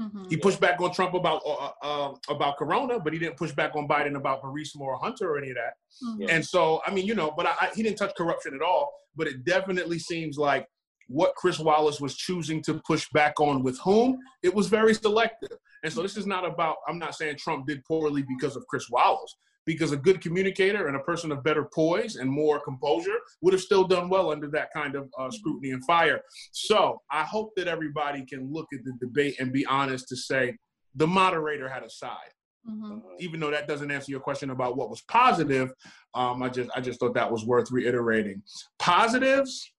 Mm-hmm. 0.00 0.24
He 0.30 0.36
pushed 0.36 0.60
back 0.60 0.80
on 0.80 0.92
Trump 0.92 1.14
about 1.14 1.42
uh, 1.44 1.52
uh, 1.54 1.72
uh, 1.82 2.14
about 2.28 2.56
Corona, 2.56 2.98
but 2.98 3.12
he 3.12 3.18
didn't 3.18 3.36
push 3.36 3.52
back 3.52 3.76
on 3.76 3.86
Biden 3.86 4.16
about 4.16 4.42
Burisma 4.42 4.80
or 4.80 4.96
Hunter 4.98 5.30
or 5.30 5.38
any 5.38 5.50
of 5.50 5.56
that. 5.56 5.74
Mm-hmm. 6.06 6.30
And 6.30 6.44
so, 6.44 6.80
I 6.86 6.92
mean, 6.92 7.06
you 7.06 7.14
know, 7.14 7.32
but 7.36 7.46
I, 7.46 7.54
I, 7.60 7.70
he 7.74 7.82
didn't 7.82 7.98
touch 7.98 8.14
corruption 8.16 8.54
at 8.54 8.62
all. 8.62 8.92
But 9.14 9.26
it 9.26 9.44
definitely 9.44 9.98
seems 9.98 10.38
like 10.38 10.66
what 11.08 11.34
Chris 11.34 11.58
Wallace 11.58 12.00
was 12.00 12.16
choosing 12.16 12.62
to 12.62 12.80
push 12.86 13.06
back 13.10 13.38
on 13.38 13.62
with 13.62 13.78
whom 13.80 14.18
it 14.42 14.54
was 14.54 14.68
very 14.68 14.94
selective. 14.94 15.58
And 15.84 15.92
so, 15.92 16.00
this 16.00 16.16
is 16.16 16.26
not 16.26 16.46
about. 16.46 16.76
I'm 16.88 16.98
not 16.98 17.14
saying 17.14 17.36
Trump 17.36 17.66
did 17.66 17.84
poorly 17.84 18.24
because 18.26 18.56
of 18.56 18.66
Chris 18.68 18.88
Wallace 18.90 19.36
because 19.66 19.92
a 19.92 19.96
good 19.96 20.20
communicator 20.20 20.86
and 20.88 20.96
a 20.96 21.00
person 21.00 21.32
of 21.32 21.44
better 21.44 21.68
poise 21.74 22.16
and 22.16 22.30
more 22.30 22.60
composure 22.60 23.18
would 23.40 23.52
have 23.52 23.62
still 23.62 23.84
done 23.84 24.08
well 24.08 24.32
under 24.32 24.48
that 24.48 24.68
kind 24.74 24.94
of 24.94 25.08
uh, 25.18 25.30
scrutiny 25.30 25.70
and 25.70 25.84
fire. 25.84 26.20
So 26.52 27.00
I 27.10 27.22
hope 27.22 27.52
that 27.56 27.68
everybody 27.68 28.24
can 28.26 28.52
look 28.52 28.66
at 28.72 28.80
the 28.84 28.92
debate 29.00 29.36
and 29.38 29.52
be 29.52 29.64
honest 29.66 30.08
to 30.08 30.16
say 30.16 30.56
the 30.94 31.06
moderator 31.06 31.68
had 31.68 31.82
a 31.82 31.90
side. 31.90 32.32
Mm-hmm. 32.68 32.98
Even 33.18 33.40
though 33.40 33.50
that 33.50 33.66
doesn't 33.66 33.90
answer 33.90 34.10
your 34.10 34.20
question 34.20 34.50
about 34.50 34.76
what 34.76 34.88
was 34.88 35.02
positive, 35.02 35.72
um, 36.14 36.42
I 36.42 36.48
just 36.48 36.70
I 36.76 36.80
just 36.80 37.00
thought 37.00 37.14
that 37.14 37.30
was 37.30 37.44
worth 37.44 37.72
reiterating. 37.72 38.40
Positives, 38.78 39.72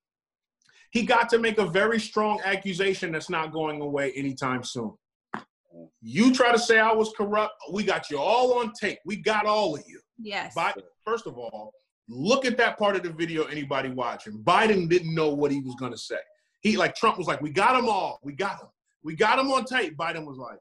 he 0.91 1.03
got 1.03 1.29
to 1.29 1.39
make 1.39 1.59
a 1.59 1.65
very 1.65 1.99
strong 1.99 2.41
accusation 2.43 3.13
that's 3.13 3.29
not 3.29 3.53
going 3.53 3.79
away 3.79 4.11
anytime 4.17 4.63
soon. 4.63 4.93
You 6.01 6.33
try 6.33 6.51
to 6.51 6.59
say 6.59 6.79
I 6.79 6.91
was 6.91 7.11
corrupt, 7.15 7.53
we 7.71 7.83
got 7.83 8.09
you 8.09 8.19
all 8.19 8.59
on 8.59 8.73
tape. 8.79 8.99
We 9.05 9.17
got 9.17 9.45
all 9.45 9.75
of 9.75 9.83
you. 9.87 9.99
Yes. 10.17 10.53
But 10.55 10.81
first 11.03 11.27
of 11.27 11.37
all, 11.37 11.73
look 12.07 12.45
at 12.45 12.57
that 12.57 12.77
part 12.77 12.95
of 12.95 13.03
the 13.03 13.11
video. 13.11 13.45
Anybody 13.45 13.89
watching? 13.89 14.43
Biden 14.43 14.89
didn't 14.89 15.13
know 15.13 15.33
what 15.33 15.51
he 15.51 15.59
was 15.59 15.75
going 15.75 15.91
to 15.91 15.97
say. 15.97 16.19
He 16.61 16.77
like 16.77 16.95
Trump 16.95 17.17
was 17.17 17.27
like, 17.27 17.41
"We 17.41 17.51
got 17.51 17.75
them 17.75 17.89
all. 17.89 18.19
We 18.23 18.33
got 18.33 18.59
them. 18.59 18.69
We 19.03 19.15
got 19.15 19.37
them 19.37 19.51
on 19.51 19.65
tape." 19.65 19.97
Biden 19.97 20.25
was 20.25 20.37
like, 20.37 20.59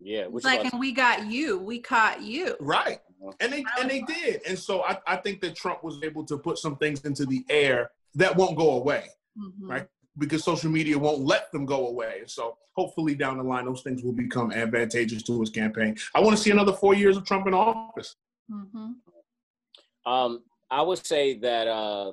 yeah, 0.00 0.26
which 0.26 0.44
like, 0.44 0.64
and 0.64 0.80
we 0.80 0.92
got 0.92 1.26
you. 1.30 1.58
We 1.58 1.80
caught 1.80 2.22
you. 2.22 2.56
Right. 2.60 2.98
And 3.40 3.52
they 3.52 3.64
and 3.80 3.90
they 3.90 4.02
did. 4.02 4.42
And 4.46 4.58
so 4.58 4.82
I, 4.84 4.98
I 5.06 5.16
think 5.16 5.40
that 5.40 5.56
Trump 5.56 5.82
was 5.82 5.98
able 6.02 6.24
to 6.26 6.36
put 6.36 6.58
some 6.58 6.76
things 6.76 7.00
into 7.04 7.24
the 7.24 7.44
air 7.48 7.90
that 8.14 8.36
won't 8.36 8.56
go 8.56 8.72
away. 8.72 9.06
Mm-hmm. 9.38 9.70
Right. 9.70 9.86
Because 10.18 10.44
social 10.44 10.70
media 10.70 10.98
won't 10.98 11.20
let 11.20 11.50
them 11.50 11.66
go 11.66 11.88
away. 11.88 12.22
So 12.26 12.56
hopefully 12.74 13.14
down 13.14 13.38
the 13.38 13.42
line 13.42 13.64
those 13.64 13.82
things 13.82 14.02
will 14.02 14.12
become 14.12 14.52
advantageous 14.52 15.22
to 15.24 15.40
his 15.40 15.50
campaign. 15.50 15.96
I 16.14 16.20
want 16.20 16.36
to 16.36 16.42
see 16.42 16.50
another 16.50 16.72
four 16.72 16.94
years 16.94 17.16
of 17.16 17.24
Trump 17.24 17.46
in 17.46 17.54
office. 17.54 18.16
Mm-hmm. 18.50 18.92
Um, 20.10 20.42
I 20.70 20.82
would 20.82 21.04
say 21.04 21.38
that 21.38 21.66
uh, 21.66 22.12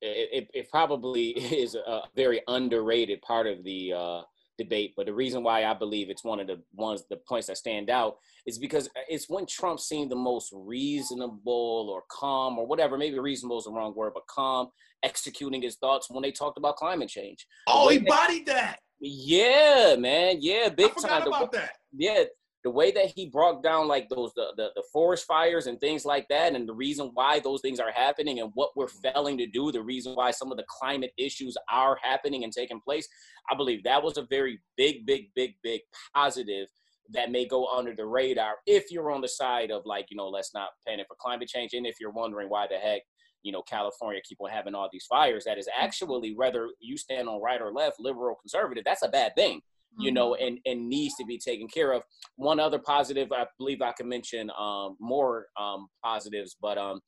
it, 0.00 0.48
it, 0.52 0.70
probably 0.70 1.30
is 1.60 1.74
a 1.74 2.02
very 2.14 2.42
underrated 2.48 3.22
part 3.22 3.46
of 3.46 3.64
the 3.64 3.92
uh, 3.92 4.22
debate. 4.58 4.94
But 4.96 5.06
the 5.06 5.14
reason 5.14 5.42
why 5.42 5.64
I 5.64 5.74
believe 5.74 6.10
it's 6.10 6.24
one 6.24 6.40
of 6.40 6.46
the 6.46 6.62
ones 6.74 7.04
the 7.08 7.16
points 7.16 7.46
that 7.48 7.58
stand 7.58 7.90
out 7.90 8.18
is 8.46 8.58
because 8.58 8.88
it's 9.08 9.28
when 9.28 9.46
Trump 9.46 9.80
seemed 9.80 10.10
the 10.10 10.16
most 10.16 10.50
reasonable 10.52 11.88
or 11.90 12.02
calm 12.10 12.58
or 12.58 12.66
whatever. 12.66 12.96
Maybe 12.96 13.18
reasonable 13.18 13.58
is 13.58 13.64
the 13.64 13.72
wrong 13.72 13.94
word, 13.94 14.12
but 14.14 14.26
calm, 14.26 14.68
executing 15.06 15.62
his 15.62 15.76
thoughts 15.76 16.08
when 16.10 16.22
they 16.22 16.32
talked 16.32 16.58
about 16.58 16.76
climate 16.76 17.08
change. 17.08 17.46
Oh, 17.66 17.88
he 17.88 17.98
bodied 17.98 18.46
that. 18.46 18.80
Yeah, 19.00 19.96
man. 19.98 20.38
Yeah, 20.40 20.68
big 20.68 20.90
I 20.98 21.08
time. 21.08 21.26
About 21.26 21.52
that. 21.52 21.72
Yeah, 21.96 22.24
the 22.66 22.70
way 22.70 22.90
that 22.90 23.12
he 23.14 23.26
brought 23.26 23.62
down 23.62 23.86
like 23.86 24.08
those 24.08 24.32
the, 24.34 24.48
the, 24.56 24.70
the 24.74 24.82
forest 24.92 25.24
fires 25.24 25.68
and 25.68 25.78
things 25.78 26.04
like 26.04 26.26
that 26.28 26.56
and 26.56 26.68
the 26.68 26.74
reason 26.74 27.12
why 27.14 27.38
those 27.38 27.60
things 27.60 27.78
are 27.78 27.92
happening 27.92 28.40
and 28.40 28.50
what 28.54 28.70
we're 28.74 28.88
failing 28.88 29.38
to 29.38 29.46
do 29.46 29.70
the 29.70 29.80
reason 29.80 30.14
why 30.14 30.32
some 30.32 30.50
of 30.50 30.56
the 30.56 30.64
climate 30.68 31.12
issues 31.16 31.56
are 31.70 31.96
happening 32.02 32.42
and 32.42 32.52
taking 32.52 32.80
place 32.80 33.06
i 33.52 33.56
believe 33.56 33.84
that 33.84 34.02
was 34.02 34.16
a 34.16 34.26
very 34.30 34.60
big 34.76 35.06
big 35.06 35.26
big 35.36 35.52
big 35.62 35.80
positive 36.12 36.66
that 37.12 37.30
may 37.30 37.46
go 37.46 37.68
under 37.68 37.94
the 37.94 38.04
radar 38.04 38.56
if 38.66 38.90
you're 38.90 39.12
on 39.12 39.20
the 39.20 39.28
side 39.28 39.70
of 39.70 39.82
like 39.84 40.06
you 40.10 40.16
know 40.16 40.28
let's 40.28 40.52
not 40.52 40.70
panic 40.84 41.06
for 41.06 41.16
climate 41.20 41.46
change 41.46 41.72
and 41.72 41.86
if 41.86 42.00
you're 42.00 42.10
wondering 42.10 42.48
why 42.48 42.66
the 42.68 42.74
heck 42.74 43.02
you 43.46 43.52
know 43.52 43.62
california 43.62 44.20
keep 44.28 44.38
on 44.40 44.50
having 44.50 44.74
all 44.74 44.88
these 44.92 45.06
fires 45.06 45.44
that 45.44 45.58
is 45.58 45.68
actually 45.78 46.34
whether 46.34 46.68
you 46.80 46.96
stand 46.96 47.28
on 47.28 47.40
right 47.40 47.62
or 47.62 47.72
left 47.72 48.00
liberal 48.00 48.34
conservative 48.42 48.84
that's 48.84 49.02
a 49.02 49.08
bad 49.08 49.34
thing 49.36 49.60
you 49.98 50.12
know, 50.12 50.32
mm-hmm. 50.32 50.46
and, 50.46 50.58
and 50.66 50.88
needs 50.88 51.14
to 51.16 51.24
be 51.24 51.38
taken 51.38 51.68
care 51.68 51.92
of. 51.92 52.02
One 52.36 52.60
other 52.60 52.78
positive, 52.78 53.32
I 53.32 53.46
believe 53.58 53.80
I 53.82 53.92
can 53.92 54.08
mention 54.08 54.50
um, 54.58 54.96
more 55.00 55.46
um, 55.58 55.88
positives, 56.04 56.56
but 56.60 56.78
um, 56.78 57.00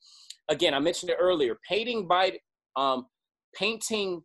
again, 0.49 0.73
I 0.73 0.79
mentioned 0.79 1.11
it 1.11 1.17
earlier. 1.19 1.57
Painting 1.67 2.07
Biden, 2.07 2.39
um, 2.75 3.05
painting 3.55 4.23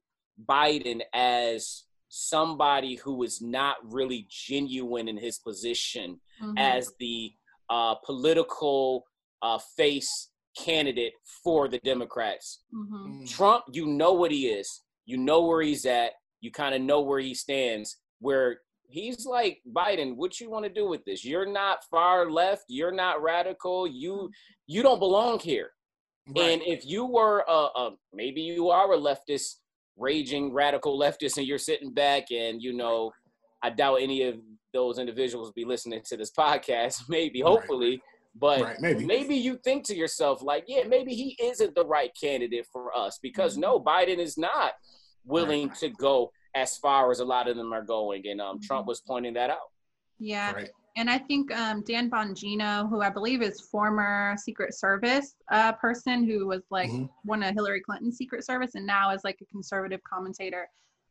Biden 0.49 1.03
as 1.13 1.85
somebody 2.09 2.95
who 2.97 3.23
is 3.23 3.43
not 3.43 3.77
really 3.83 4.27
genuine 4.31 5.09
in 5.09 5.17
his 5.17 5.39
position 5.39 6.21
mm-hmm. 6.43 6.57
as 6.57 6.91
the 7.01 7.33
uh, 7.71 7.95
political 8.07 9.05
uh, 9.43 9.59
face 9.77 10.31
candidate 10.57 11.13
for 11.43 11.69
the 11.69 11.79
Democrats. 11.85 12.63
Mm-hmm. 12.75 13.23
Mm. 13.23 13.31
Trump, 13.31 13.65
you 13.73 13.87
know 13.87 14.13
what 14.13 14.31
he 14.31 14.49
is. 14.49 14.83
You 15.07 15.19
know 15.19 15.45
where 15.45 15.63
he's 15.63 15.87
at. 15.87 16.13
You 16.41 16.51
kind 16.51 16.75
of 16.75 16.81
know 16.81 17.01
where 17.01 17.21
he 17.21 17.35
stands 17.35 17.97
where 18.25 18.61
he's 18.89 19.27
like 19.27 19.61
Biden, 19.71 20.17
what 20.17 20.41
you 20.41 20.51
want 20.51 20.65
to 20.65 20.71
do 20.71 20.89
with 20.89 21.05
this? 21.05 21.25
You're 21.25 21.51
not 21.51 21.85
far 21.91 22.31
left, 22.31 22.65
you're 22.69 22.93
not 22.93 23.23
radical, 23.23 23.87
you 23.87 24.31
you 24.67 24.83
don't 24.83 24.99
belong 24.99 25.39
here. 25.39 25.71
Right. 26.27 26.53
And 26.53 26.63
if 26.63 26.87
you 26.87 27.05
were 27.05 27.45
a, 27.47 27.53
a 27.53 27.91
maybe 28.15 28.41
you 28.41 28.71
are 28.71 28.93
a 28.95 28.97
leftist, 28.97 29.57
raging 29.99 30.53
radical 30.53 30.99
leftist, 30.99 31.37
and 31.37 31.47
you're 31.47 31.59
sitting 31.59 31.93
back 31.93 32.31
and 32.31 32.63
you 32.63 32.73
know, 32.73 33.13
I 33.63 33.71
doubt 33.71 33.97
any 33.97 34.23
of 34.23 34.37
those 34.73 34.99
individuals 34.99 35.53
be 35.53 35.65
listening 35.65 36.01
to 36.07 36.17
this 36.17 36.33
podcast, 36.39 37.03
maybe, 37.09 37.41
hopefully. 37.41 37.91
Right. 37.91 38.01
But 38.37 38.61
right, 38.63 38.81
maybe. 38.81 39.07
maybe 39.07 39.37
you 39.37 39.59
think 39.63 39.85
to 39.87 39.95
yourself, 39.95 40.43
like, 40.43 40.65
yeah, 40.67 40.85
maybe 40.89 41.15
he 41.15 41.37
isn't 41.41 41.75
the 41.75 41.87
right 41.87 42.11
candidate 42.21 42.67
for 42.73 42.97
us 42.97 43.19
because 43.23 43.53
mm-hmm. 43.53 43.63
no, 43.63 43.81
Biden 43.81 44.19
is 44.19 44.37
not 44.37 44.73
willing 45.25 45.71
to 45.81 45.89
go 45.91 46.33
as 46.55 46.77
far 46.77 47.11
as 47.11 47.21
a 47.21 47.25
lot 47.25 47.49
of 47.49 47.57
them 47.57 47.73
are 47.73 47.85
going. 47.85 48.27
And 48.27 48.41
um, 48.41 48.61
Trump 48.61 48.83
mm-hmm. 48.83 48.89
was 48.89 49.01
pointing 49.01 49.35
that 49.35 49.51
out. 49.51 49.71
Yeah. 50.19 50.53
Right. 50.53 50.71
And 50.97 51.11
I 51.11 51.19
think 51.19 51.53
um, 51.53 51.83
Dan 51.87 52.09
Bongino, 52.09 52.89
who 52.89 53.03
I 53.03 53.11
believe 53.11 53.43
is 53.43 53.61
former 53.61 54.37
Secret 54.39 54.75
Service 54.75 55.35
uh, 55.51 55.73
person 55.73 56.25
who 56.25 56.47
was 56.47 56.63
like 56.71 56.91
mm-hmm. 56.91 57.07
one 57.25 57.43
of 57.43 57.55
Hillary 57.55 57.81
Clinton's 57.81 58.17
Secret 58.17 58.45
Service 58.45 58.77
and 58.77 58.87
now 58.87 59.11
is 59.11 59.25
like 59.25 59.39
a 59.43 59.47
conservative 59.47 60.01
commentator, 60.05 60.69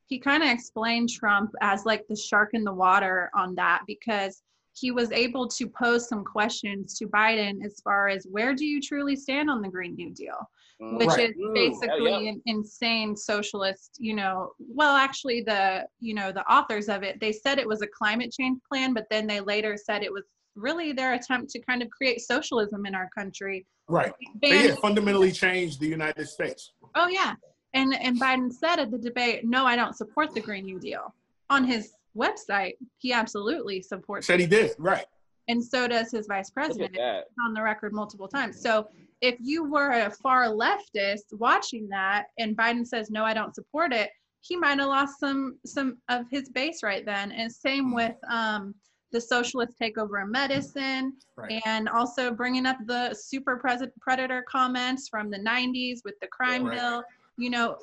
he 0.08 0.20
kind 0.20 0.44
of 0.44 0.50
explained 0.50 1.10
Trump 1.10 1.52
as 1.62 1.86
like 1.86 2.06
the 2.08 2.16
shark 2.16 2.52
in 2.54 2.64
the 2.64 2.74
water 2.74 3.30
on 3.36 3.56
that 3.56 3.82
because 3.86 4.42
he 4.74 4.92
was 4.92 5.12
able 5.12 5.48
to 5.48 5.68
pose 5.68 6.08
some 6.08 6.24
questions 6.24 6.98
to 6.98 7.08
Biden 7.08 7.64
as 7.64 7.80
far 7.84 8.10
as 8.10 8.26
where 8.30 8.54
do 8.56 8.66
you 8.66 8.82
truly 8.82 9.16
stand 9.16 9.50
on 9.50 9.62
the 9.62 9.70
Green 9.70 9.96
New 9.96 10.12
Deal? 10.12 10.48
Mm, 10.82 10.98
which 10.98 11.08
right. 11.10 11.30
is 11.30 11.36
basically 11.54 12.12
yeah, 12.12 12.20
yeah. 12.20 12.30
an 12.32 12.42
insane 12.48 13.16
socialist 13.16 13.92
you 14.00 14.16
know 14.16 14.54
well 14.58 14.96
actually 14.96 15.42
the 15.42 15.86
you 16.00 16.16
know 16.16 16.32
the 16.32 16.44
authors 16.52 16.90
of 16.90 17.04
it 17.04 17.20
they 17.20 17.32
said 17.32 17.60
it 17.60 17.68
was 17.68 17.84
a 17.84 17.88
climate 17.88 18.34
change 18.38 18.60
plan 18.68 18.94
but 18.94 19.06
then 19.12 19.28
they 19.28 19.40
later 19.40 19.78
said 19.78 20.02
it 20.02 20.12
was 20.12 20.24
really 20.56 20.92
their 20.92 21.14
attempt 21.14 21.52
to 21.52 21.60
kind 21.60 21.84
of 21.84 21.90
create 21.92 22.22
socialism 22.22 22.88
in 22.88 22.96
our 22.96 23.08
country 23.16 23.68
right 23.88 24.14
they 24.42 24.70
yeah, 24.70 24.76
fundamentally 24.76 25.32
changed 25.32 25.80
the 25.80 25.88
united 25.88 26.28
states 26.28 26.72
oh 26.96 27.08
yeah 27.08 27.36
and 27.74 27.94
and 27.96 28.20
biden 28.20 28.52
said 28.52 28.80
at 28.80 28.90
the 28.90 28.98
debate 28.98 29.42
no 29.44 29.66
i 29.66 29.76
don't 29.76 29.96
support 29.96 30.34
the 30.34 30.42
green 30.42 30.66
new 30.66 30.80
deal 30.80 31.14
on 31.52 31.64
his 31.64 31.94
website 32.18 32.74
he 32.98 33.12
absolutely 33.12 33.82
supports 33.82 34.28
said 34.28 34.40
he 34.40 34.48
did 34.48 34.72
right 34.78 35.06
and 35.50 35.64
so 35.64 35.88
does 35.88 36.12
his 36.12 36.28
vice 36.28 36.50
president 36.50 36.96
on 37.46 37.54
the 37.54 37.62
record 37.62 37.92
multiple 37.94 38.28
times 38.28 38.62
so 38.62 38.88
if 39.24 39.38
you 39.40 39.64
were 39.64 39.92
a 39.92 40.12
far 40.12 40.48
leftist 40.48 41.32
watching 41.32 41.88
that 41.88 42.26
and 42.38 42.58
Biden 42.58 42.86
says 42.86 43.10
no, 43.10 43.24
I 43.24 43.34
don't 43.34 43.56
support 43.56 43.94
it, 43.94 44.10
he 44.42 44.58
might 44.58 44.80
have 44.80 44.90
lost 44.90 45.18
some 45.18 45.58
some 45.66 45.98
of 46.10 46.26
his 46.30 46.50
base 46.50 46.84
right 46.84 47.06
then. 47.06 47.32
And 47.32 47.50
same 47.50 47.86
mm-hmm. 47.86 47.96
with 47.96 48.16
um, 48.30 48.76
the 49.14 49.22
socialist 49.22 49.80
takeover 49.82 50.22
of 50.22 50.30
medicine, 50.30 51.14
right. 51.38 51.62
and 51.66 51.88
also 51.88 52.32
bringing 52.32 52.66
up 52.66 52.78
the 52.86 53.14
super 53.14 53.62
predator 54.02 54.44
comments 54.50 55.08
from 55.08 55.32
the 55.32 55.40
90s 55.40 56.00
with 56.04 56.16
the 56.22 56.28
crime 56.28 56.66
right. 56.66 56.78
bill. 56.78 57.04
You 57.38 57.50
know, 57.50 57.78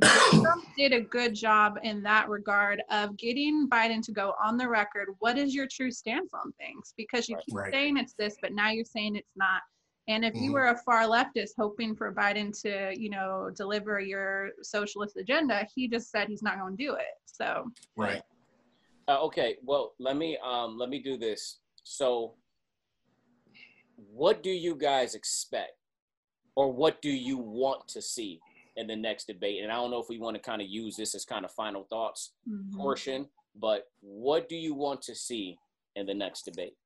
Trump 0.00 0.64
did 0.76 0.92
a 0.92 1.00
good 1.00 1.34
job 1.34 1.78
in 1.82 2.02
that 2.04 2.28
regard 2.28 2.82
of 2.90 3.16
getting 3.18 3.68
Biden 3.68 4.02
to 4.02 4.12
go 4.12 4.34
on 4.42 4.56
the 4.56 4.68
record. 4.68 5.08
What 5.18 5.36
is 5.36 5.54
your 5.54 5.66
true 5.70 5.90
stance 5.90 6.32
on 6.32 6.52
things? 6.52 6.94
Because 6.96 7.28
you 7.28 7.36
keep 7.44 7.54
right. 7.54 7.72
saying 7.72 7.98
it's 7.98 8.14
this, 8.14 8.36
but 8.40 8.52
now 8.52 8.70
you're 8.70 8.84
saying 8.84 9.16
it's 9.16 9.36
not. 9.36 9.60
And 10.08 10.24
if 10.24 10.34
you 10.34 10.44
mm-hmm. 10.44 10.52
were 10.52 10.68
a 10.68 10.78
far 10.86 11.02
leftist 11.02 11.50
hoping 11.58 11.94
for 11.94 12.14
Biden 12.14 12.58
to, 12.62 12.98
you 12.98 13.10
know, 13.10 13.50
deliver 13.54 14.00
your 14.00 14.50
socialist 14.62 15.18
agenda, 15.18 15.68
he 15.74 15.86
just 15.86 16.10
said 16.10 16.28
he's 16.28 16.42
not 16.42 16.58
going 16.58 16.74
to 16.76 16.82
do 16.82 16.94
it. 16.94 17.14
So 17.26 17.70
right. 17.94 18.22
Uh, 19.06 19.22
okay. 19.24 19.56
Well, 19.62 19.94
let 19.98 20.16
me 20.16 20.38
um, 20.42 20.78
let 20.78 20.88
me 20.88 20.98
do 20.98 21.18
this. 21.18 21.58
So, 21.82 22.34
what 23.96 24.42
do 24.42 24.50
you 24.50 24.74
guys 24.74 25.14
expect, 25.14 25.72
or 26.56 26.72
what 26.72 27.00
do 27.00 27.10
you 27.10 27.38
want 27.38 27.86
to 27.88 28.02
see 28.02 28.40
in 28.78 28.86
the 28.86 28.96
next 28.96 29.26
debate? 29.26 29.62
And 29.62 29.70
I 29.70 29.76
don't 29.76 29.90
know 29.90 30.00
if 30.00 30.08
we 30.08 30.18
want 30.18 30.36
to 30.36 30.42
kind 30.42 30.62
of 30.62 30.68
use 30.68 30.96
this 30.96 31.14
as 31.14 31.24
kind 31.24 31.44
of 31.44 31.50
final 31.50 31.84
thoughts 31.84 32.32
mm-hmm. 32.48 32.78
portion, 32.78 33.28
but 33.54 33.88
what 34.00 34.48
do 34.48 34.56
you 34.56 34.74
want 34.74 35.02
to 35.02 35.14
see 35.14 35.58
in 35.96 36.06
the 36.06 36.14
next 36.14 36.42
debate? 36.42 36.76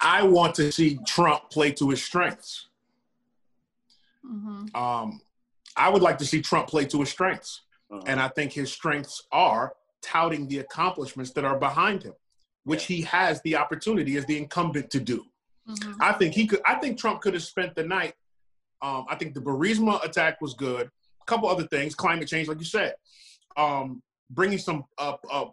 I 0.00 0.22
want 0.22 0.54
to 0.56 0.72
see 0.72 0.98
Trump 1.06 1.50
play 1.50 1.70
to 1.72 1.90
his 1.90 2.02
strengths. 2.02 2.68
Mm-hmm. 4.26 4.74
Um, 4.74 5.20
I 5.76 5.88
would 5.88 6.02
like 6.02 6.18
to 6.18 6.24
see 6.24 6.40
Trump 6.40 6.68
play 6.68 6.84
to 6.86 7.00
his 7.00 7.10
strengths. 7.10 7.62
Uh-huh. 7.90 8.02
And 8.06 8.20
I 8.20 8.28
think 8.28 8.52
his 8.52 8.72
strengths 8.72 9.22
are 9.30 9.74
touting 10.02 10.48
the 10.48 10.58
accomplishments 10.58 11.30
that 11.32 11.44
are 11.44 11.58
behind 11.58 12.02
him, 12.02 12.14
which 12.64 12.88
yeah. 12.88 12.96
he 12.96 13.02
has 13.02 13.40
the 13.42 13.56
opportunity 13.56 14.16
as 14.16 14.24
the 14.26 14.36
incumbent 14.36 14.90
to 14.90 15.00
do. 15.00 15.24
Mm-hmm. 15.68 16.02
I 16.02 16.12
think 16.12 16.34
he 16.34 16.46
could. 16.46 16.60
I 16.66 16.74
think 16.74 16.98
Trump 16.98 17.22
could 17.22 17.34
have 17.34 17.42
spent 17.42 17.74
the 17.74 17.84
night. 17.84 18.14
Um, 18.84 19.06
I 19.08 19.14
think 19.14 19.32
the 19.32 19.40
Burisma 19.40 20.04
attack 20.04 20.42
was 20.42 20.52
good. 20.52 20.90
A 21.22 21.24
couple 21.24 21.48
other 21.48 21.66
things, 21.66 21.94
climate 21.94 22.28
change, 22.28 22.48
like 22.48 22.58
you 22.58 22.66
said, 22.66 22.94
um, 23.56 24.02
bringing 24.28 24.58
some 24.58 24.84
uh, 24.98 25.16
uh, 25.30 25.46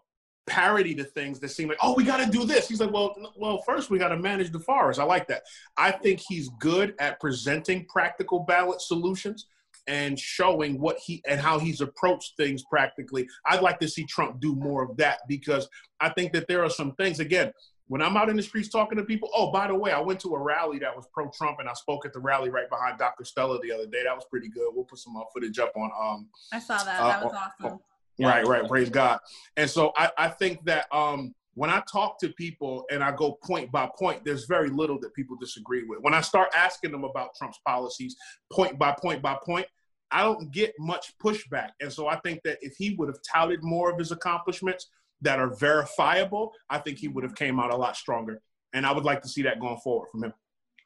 parody 0.47 0.93
to 0.95 1.05
things 1.05 1.39
that 1.39 1.47
seem 1.47 1.69
like, 1.69 1.77
oh, 1.81 1.93
we 1.93 2.03
got 2.03 2.17
to 2.17 2.29
do 2.29 2.43
this. 2.45 2.67
He's 2.67 2.81
like, 2.81 2.91
well, 2.91 3.15
well, 3.37 3.59
first 3.59 3.89
we 3.89 3.97
got 3.97 4.09
to 4.09 4.17
manage 4.17 4.51
the 4.51 4.59
forest. 4.59 4.99
I 4.99 5.05
like 5.05 5.27
that. 5.29 5.43
I 5.77 5.91
think 5.91 6.19
he's 6.27 6.49
good 6.59 6.93
at 6.99 7.21
presenting 7.21 7.85
practical 7.85 8.41
ballot 8.41 8.81
solutions 8.81 9.47
and 9.87 10.19
showing 10.19 10.79
what 10.79 10.97
he 10.97 11.23
and 11.25 11.39
how 11.39 11.57
he's 11.57 11.79
approached 11.79 12.35
things 12.35 12.63
practically. 12.69 13.27
I'd 13.45 13.61
like 13.61 13.79
to 13.79 13.87
see 13.87 14.05
Trump 14.05 14.41
do 14.41 14.55
more 14.55 14.83
of 14.83 14.97
that 14.97 15.19
because 15.29 15.69
I 16.01 16.09
think 16.09 16.33
that 16.33 16.47
there 16.49 16.63
are 16.63 16.69
some 16.69 16.93
things 16.95 17.21
again. 17.21 17.53
When 17.91 18.01
I'm 18.01 18.15
out 18.15 18.29
in 18.29 18.37
the 18.37 18.41
streets 18.41 18.69
talking 18.69 18.97
to 18.99 19.03
people, 19.03 19.29
oh, 19.35 19.51
by 19.51 19.67
the 19.67 19.75
way, 19.75 19.91
I 19.91 19.99
went 19.99 20.21
to 20.21 20.33
a 20.33 20.39
rally 20.39 20.79
that 20.79 20.95
was 20.95 21.07
pro-Trump, 21.13 21.59
and 21.59 21.67
I 21.67 21.73
spoke 21.73 22.05
at 22.05 22.13
the 22.13 22.21
rally 22.21 22.49
right 22.49 22.69
behind 22.69 22.97
Dr. 22.97 23.25
Stella 23.25 23.59
the 23.61 23.69
other 23.69 23.85
day. 23.85 24.03
That 24.05 24.15
was 24.15 24.23
pretty 24.29 24.47
good. 24.47 24.71
We'll 24.73 24.85
put 24.85 24.99
some 24.99 25.17
uh, 25.17 25.23
footage 25.33 25.59
up 25.59 25.73
on. 25.75 25.91
Um, 26.01 26.29
I 26.53 26.59
saw 26.59 26.77
that. 26.77 26.85
That 26.85 27.21
was 27.21 27.33
uh, 27.33 27.65
awesome. 27.65 27.79
Right, 28.17 28.47
right. 28.47 28.65
Praise 28.65 28.89
God. 28.89 29.19
And 29.57 29.69
so 29.69 29.91
I, 29.97 30.09
I 30.17 30.29
think 30.29 30.63
that 30.63 30.85
um, 30.93 31.35
when 31.55 31.69
I 31.69 31.83
talk 31.91 32.17
to 32.19 32.29
people 32.29 32.85
and 32.89 33.03
I 33.03 33.11
go 33.11 33.37
point 33.43 33.73
by 33.73 33.89
point, 33.99 34.23
there's 34.23 34.45
very 34.45 34.69
little 34.69 34.97
that 35.01 35.13
people 35.13 35.35
disagree 35.35 35.83
with. 35.83 35.99
When 35.99 36.13
I 36.13 36.21
start 36.21 36.47
asking 36.55 36.93
them 36.93 37.03
about 37.03 37.35
Trump's 37.37 37.59
policies, 37.67 38.15
point 38.53 38.79
by 38.79 38.95
point 39.01 39.21
by 39.21 39.37
point, 39.43 39.65
I 40.11 40.21
don't 40.23 40.49
get 40.49 40.73
much 40.79 41.13
pushback. 41.21 41.71
And 41.81 41.91
so 41.91 42.07
I 42.07 42.15
think 42.21 42.39
that 42.45 42.57
if 42.61 42.73
he 42.77 42.95
would 42.95 43.09
have 43.09 43.19
touted 43.29 43.63
more 43.63 43.91
of 43.91 43.99
his 43.99 44.13
accomplishments 44.13 44.87
that 45.21 45.39
are 45.39 45.55
verifiable, 45.55 46.53
I 46.69 46.79
think 46.79 46.97
he 46.97 47.07
would 47.07 47.23
have 47.23 47.35
came 47.35 47.59
out 47.59 47.71
a 47.71 47.75
lot 47.75 47.95
stronger. 47.95 48.41
And 48.73 48.85
I 48.85 48.91
would 48.91 49.03
like 49.03 49.21
to 49.21 49.27
see 49.27 49.41
that 49.43 49.59
going 49.59 49.77
forward 49.77 50.09
from 50.11 50.23
him. 50.25 50.33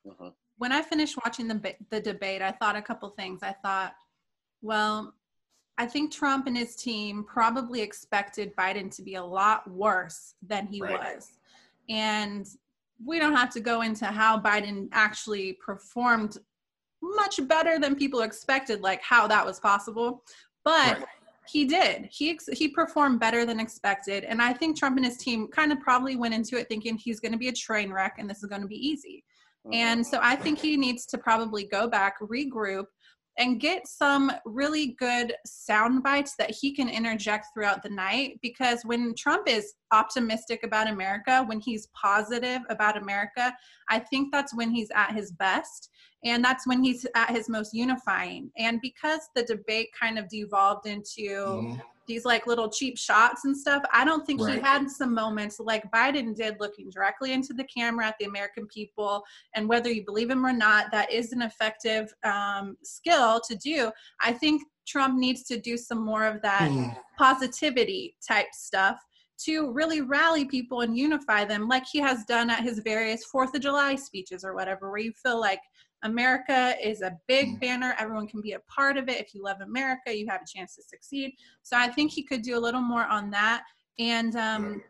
Uh-huh. 0.10 0.32
When 0.58 0.72
I 0.72 0.82
finished 0.82 1.18
watching 1.24 1.48
the 1.48 1.76
the 1.90 2.00
debate, 2.00 2.42
I 2.42 2.52
thought 2.52 2.76
a 2.76 2.82
couple 2.82 3.10
things. 3.10 3.44
I 3.44 3.56
thought, 3.64 3.94
well, 4.62 5.14
I 5.78 5.86
think 5.86 6.12
Trump 6.12 6.48
and 6.48 6.58
his 6.58 6.76
team 6.76 7.26
probably 7.26 7.82
expected 7.82 8.56
Biden 8.56 8.94
to 8.96 9.02
be 9.02 9.16
a 9.16 9.24
lot 9.24 9.70
worse 9.70 10.36
than 10.46 10.68
he 10.68 10.82
right. 10.82 11.00
was. 11.00 11.34
And 11.90 12.48
we 13.04 13.20
don't 13.20 13.36
have 13.36 13.50
to 13.52 13.60
go 13.60 13.82
into 13.82 14.06
how 14.06 14.40
Biden 14.40 14.88
actually 14.94 15.54
performed 15.54 16.38
much 17.02 17.46
better 17.48 17.78
than 17.78 17.96
people 17.96 18.22
expected, 18.22 18.82
like 18.82 19.02
how 19.02 19.28
that 19.28 19.46
was 19.46 19.60
possible. 19.60 20.24
But 20.64 21.00
right. 21.00 21.06
He 21.48 21.66
did. 21.66 22.08
He 22.12 22.38
he 22.54 22.70
performed 22.70 23.20
better 23.20 23.46
than 23.46 23.60
expected, 23.60 24.24
and 24.24 24.42
I 24.42 24.54
think 24.54 24.78
Trump 24.78 24.98
and 24.98 25.06
his 25.06 25.18
team 25.18 25.48
kind 25.48 25.72
of 25.72 25.80
probably 25.80 26.16
went 26.16 26.34
into 26.34 26.58
it 26.58 26.68
thinking 26.68 26.98
he's 26.98 27.20
going 27.20 27.32
to 27.32 27.38
be 27.38 27.50
a 27.50 27.54
train 27.54 27.92
wreck 27.92 28.16
and 28.18 28.30
this 28.30 28.44
is 28.44 28.50
going 28.50 28.62
to 28.62 28.68
be 28.68 28.76
easy. 28.76 29.24
Oh. 29.66 29.72
And 29.72 30.06
so 30.06 30.20
I 30.22 30.36
think 30.36 30.60
he 30.60 30.78
needs 30.78 31.06
to 31.08 31.18
probably 31.18 31.66
go 31.66 31.88
back, 31.88 32.20
regroup, 32.20 32.86
and 33.38 33.60
get 33.60 33.88
some 33.88 34.32
really 34.46 34.96
good 34.98 35.34
sound 35.46 36.04
bites 36.04 36.36
that 36.38 36.52
he 36.52 36.74
can 36.74 36.88
interject 36.88 37.48
throughout 37.54 37.84
the 37.84 37.90
night 37.90 38.40
because 38.42 38.82
when 38.84 39.14
Trump 39.16 39.48
is 39.48 39.74
optimistic 39.92 40.62
about 40.64 40.88
America, 40.88 41.44
when 41.48 41.60
he's 41.60 41.88
positive 41.88 42.62
about 42.70 42.98
America, 42.98 43.54
I 43.90 44.00
think 44.00 44.32
that's 44.32 44.56
when 44.56 44.72
he's 44.72 44.90
at 44.96 45.14
his 45.14 45.32
best 45.32 45.90
and 46.24 46.44
that's 46.44 46.66
when 46.66 46.84
he's 46.84 47.06
at 47.16 47.30
his 47.30 47.50
most 47.50 47.74
unifying. 47.74 48.50
And 48.58 48.80
because 48.82 49.22
the 49.36 49.44
debate 49.44 49.90
kind 50.00 50.18
of 50.18 50.30
devolved 50.30 50.88
into 50.88 51.22
mm-hmm 51.22 51.80
these 52.08 52.26
like 52.26 52.48
little 52.48 52.70
cheap 52.70 52.98
shots 52.98 53.46
and 53.46 53.58
stuff. 53.58 53.84
I 53.94 54.06
don't 54.06 54.26
think 54.26 54.42
right. 54.42 54.56
he 54.56 54.60
had 54.60 54.90
some 54.90 55.14
moments 55.14 55.60
like 55.60 55.90
Biden 55.92 56.36
did 56.36 56.58
looking 56.60 56.90
directly 56.90 57.34
into 57.34 57.54
the 57.54 57.64
camera 57.66 58.08
at 58.08 58.16
the 58.20 58.26
American 58.26 58.68
people. 58.68 59.24
And 59.56 59.68
whether 59.68 59.92
you 59.92 60.06
believe 60.06 60.30
him 60.30 60.46
or 60.46 60.54
not, 60.54 60.92
that 60.92 61.12
is 61.12 61.32
an 61.32 61.42
effective 61.42 62.14
um, 62.24 62.78
skill 62.84 63.42
to 63.48 63.56
do. 63.56 63.92
I 64.22 64.34
think 64.34 64.62
Trump 64.88 65.18
needs 65.18 65.44
to 65.44 65.60
do 65.60 65.78
some 65.78 66.04
more 66.04 66.26
of 66.26 66.42
that 66.42 66.70
mm. 66.70 66.96
positivity 67.18 68.16
type 68.28 68.48
stuff 68.54 69.00
to 69.38 69.72
really 69.72 70.02
rally 70.02 70.46
people 70.46 70.82
and 70.82 70.98
unify 70.98 71.44
them 71.44 71.68
like 71.68 71.86
he 71.86 72.00
has 72.00 72.24
done 72.26 72.50
at 72.50 72.64
his 72.64 72.80
various 72.80 73.26
Fourth 73.26 73.54
of 73.54 73.62
July 73.62 73.96
speeches 73.96 74.46
or 74.46 74.56
whatever, 74.56 74.90
where 74.90 75.00
you 75.00 75.12
feel 75.12 75.40
like 75.40 75.60
America 76.06 76.76
is 76.82 77.02
a 77.02 77.18
big 77.28 77.56
mm. 77.56 77.60
banner. 77.60 77.96
Everyone 78.00 78.28
can 78.28 78.40
be 78.40 78.54
a 78.54 78.60
part 78.60 78.96
of 78.96 79.10
it. 79.10 79.20
If 79.20 79.34
you 79.34 79.44
love 79.44 79.58
America, 79.62 80.16
you 80.16 80.28
have 80.30 80.42
a 80.42 80.58
chance 80.58 80.76
to 80.76 80.84
succeed. 80.84 81.34
So 81.64 81.76
I 81.78 81.90
think 81.90 82.12
he 82.12 82.24
could 82.24 82.42
do 82.42 82.58
a 82.58 82.60
little 82.60 82.82
more 82.82 83.06
on 83.06 83.32
that. 83.32 83.64
And 84.00 84.36
um, 84.36 84.84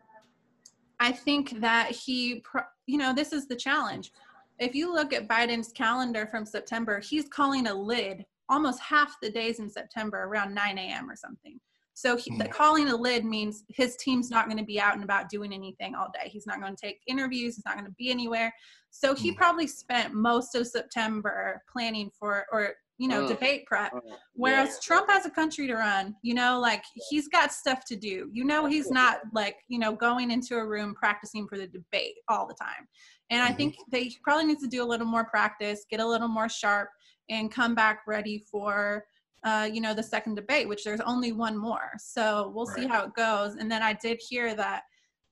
I 1.00 1.12
think 1.12 1.60
that 1.60 1.90
he, 1.90 2.42
you 2.86 2.98
know, 2.98 3.14
this 3.14 3.32
is 3.32 3.48
the 3.48 3.56
challenge. 3.56 4.12
If 4.58 4.74
you 4.74 4.92
look 4.92 5.12
at 5.12 5.28
Biden's 5.28 5.72
calendar 5.72 6.26
from 6.26 6.44
September, 6.46 7.00
he's 7.00 7.28
calling 7.28 7.66
a 7.66 7.74
lid 7.74 8.24
almost 8.48 8.80
half 8.80 9.16
the 9.20 9.30
days 9.30 9.58
in 9.58 9.68
September 9.68 10.24
around 10.24 10.54
9 10.54 10.78
a.m. 10.78 11.10
or 11.10 11.16
something. 11.16 11.58
So 11.96 12.14
he, 12.14 12.36
the, 12.36 12.44
hmm. 12.44 12.50
calling 12.50 12.88
a 12.88 12.94
lid 12.94 13.24
means 13.24 13.64
his 13.70 13.96
team's 13.96 14.30
not 14.30 14.44
going 14.46 14.58
to 14.58 14.64
be 14.64 14.78
out 14.78 14.94
and 14.94 15.02
about 15.02 15.30
doing 15.30 15.54
anything 15.54 15.94
all 15.94 16.12
day. 16.12 16.28
He's 16.28 16.46
not 16.46 16.60
going 16.60 16.76
to 16.76 16.80
take 16.80 17.00
interviews. 17.06 17.56
He's 17.56 17.64
not 17.64 17.74
going 17.74 17.86
to 17.86 17.94
be 17.96 18.10
anywhere. 18.10 18.52
So 18.90 19.14
he 19.14 19.32
mm. 19.32 19.36
probably 19.36 19.66
spent 19.66 20.12
most 20.12 20.54
of 20.54 20.66
September 20.66 21.62
planning 21.72 22.10
for 22.18 22.44
or 22.52 22.74
you 22.98 23.08
know, 23.08 23.28
debate 23.28 23.66
prep. 23.66 23.92
Whereas 24.34 24.68
yeah. 24.68 24.78
Trump 24.82 25.10
has 25.10 25.26
a 25.26 25.30
country 25.30 25.66
to 25.66 25.74
run, 25.74 26.14
you 26.22 26.34
know, 26.34 26.58
like 26.58 26.82
he's 27.10 27.28
got 27.28 27.52
stuff 27.52 27.84
to 27.86 27.96
do. 27.96 28.30
You 28.32 28.44
know, 28.44 28.66
he's 28.66 28.90
not 28.90 29.18
like, 29.34 29.56
you 29.68 29.78
know, 29.78 29.94
going 29.94 30.30
into 30.30 30.56
a 30.56 30.66
room 30.66 30.94
practicing 30.94 31.46
for 31.46 31.58
the 31.58 31.66
debate 31.66 32.14
all 32.28 32.46
the 32.46 32.54
time. 32.54 32.88
And 33.30 33.42
mm-hmm. 33.42 33.52
I 33.52 33.54
think 33.54 33.76
they 33.90 34.10
probably 34.22 34.46
needs 34.46 34.62
to 34.62 34.68
do 34.68 34.82
a 34.82 34.86
little 34.86 35.06
more 35.06 35.26
practice, 35.26 35.84
get 35.90 36.00
a 36.00 36.06
little 36.06 36.28
more 36.28 36.48
sharp, 36.48 36.88
and 37.28 37.52
come 37.52 37.74
back 37.74 38.00
ready 38.06 38.44
for 38.50 39.04
uh, 39.44 39.68
you 39.72 39.80
know, 39.80 39.94
the 39.94 40.02
second 40.02 40.34
debate, 40.34 40.68
which 40.68 40.84
there's 40.84 41.00
only 41.00 41.32
one 41.32 41.56
more. 41.56 41.92
So 41.98 42.52
we'll 42.54 42.66
right. 42.66 42.76
see 42.76 42.86
how 42.86 43.04
it 43.04 43.14
goes. 43.14 43.56
And 43.56 43.70
then 43.70 43.82
I 43.82 43.92
did 43.92 44.20
hear 44.28 44.54
that, 44.54 44.82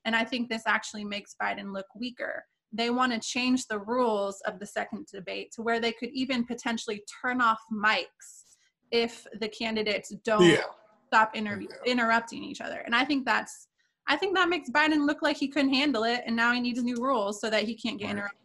and 0.05 0.15
I 0.15 0.25
think 0.25 0.49
this 0.49 0.63
actually 0.67 1.05
makes 1.05 1.35
Biden 1.41 1.73
look 1.73 1.87
weaker. 1.97 2.45
They 2.73 2.91
want 2.91 3.13
to 3.13 3.21
change 3.21 3.67
the 3.67 3.79
rules 3.79 4.41
of 4.47 4.59
the 4.59 4.67
second 4.67 5.07
debate 5.13 5.53
to 5.53 5.63
where 5.63 5.81
they 5.81 5.93
could 5.93 6.11
even 6.13 6.45
potentially 6.45 7.03
turn 7.23 7.41
off 7.41 7.61
mics 7.73 8.57
if 8.91 9.27
the 9.41 9.49
candidates 9.49 10.13
don't 10.25 10.45
yeah. 10.45 10.63
stop 11.07 11.35
interview- 11.35 11.69
yeah. 11.71 11.93
interrupting 11.93 12.43
each 12.43 12.61
other. 12.61 12.83
And 12.85 12.95
I 12.95 13.05
think 13.05 13.25
that's, 13.25 13.69
I 14.07 14.17
think 14.17 14.35
that 14.37 14.49
makes 14.49 14.71
Biden 14.71 15.07
look 15.07 15.23
like 15.23 15.37
he 15.37 15.49
couldn't 15.49 15.73
handle 15.73 16.05
it, 16.05 16.23
and 16.27 16.37
now 16.37 16.53
he 16.53 16.61
needs 16.61 16.83
new 16.83 16.97
rules 17.01 17.41
so 17.41 17.49
that 17.51 17.63
he 17.63 17.75
can't 17.75 17.99
get 17.99 18.07
right. 18.07 18.13
interrupted. 18.13 18.39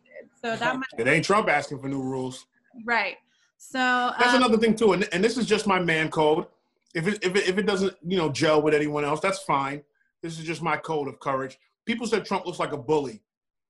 So 0.43 0.55
that 0.63 0.75
might, 0.75 0.87
it 0.97 1.07
ain't 1.07 1.25
Trump 1.25 1.49
asking 1.49 1.79
for 1.79 1.89
new 1.89 2.01
rules. 2.01 2.45
Right. 2.85 3.17
So 3.61 3.77
that's 4.17 4.33
um, 4.33 4.37
another 4.37 4.57
thing 4.57 4.73
too, 4.73 4.93
and, 4.93 5.07
and 5.11 5.21
this 5.21 5.37
is 5.37 5.45
just 5.45 5.67
my 5.67 5.79
man 5.79 6.09
code. 6.09 6.45
If 6.95 7.07
it, 7.07 7.19
if 7.21 7.35
it 7.35 7.47
if 7.47 7.57
it 7.57 7.65
doesn't 7.65 7.93
you 8.07 8.17
know 8.17 8.29
gel 8.29 8.61
with 8.61 8.73
anyone 8.73 9.03
else, 9.03 9.19
that's 9.19 9.39
fine. 9.39 9.83
This 10.23 10.39
is 10.39 10.45
just 10.45 10.61
my 10.61 10.77
code 10.77 11.09
of 11.09 11.19
courage. 11.19 11.59
People 11.85 12.07
said 12.07 12.25
Trump 12.25 12.45
looks 12.45 12.57
like 12.57 12.71
a 12.71 12.77
bully. 12.77 13.21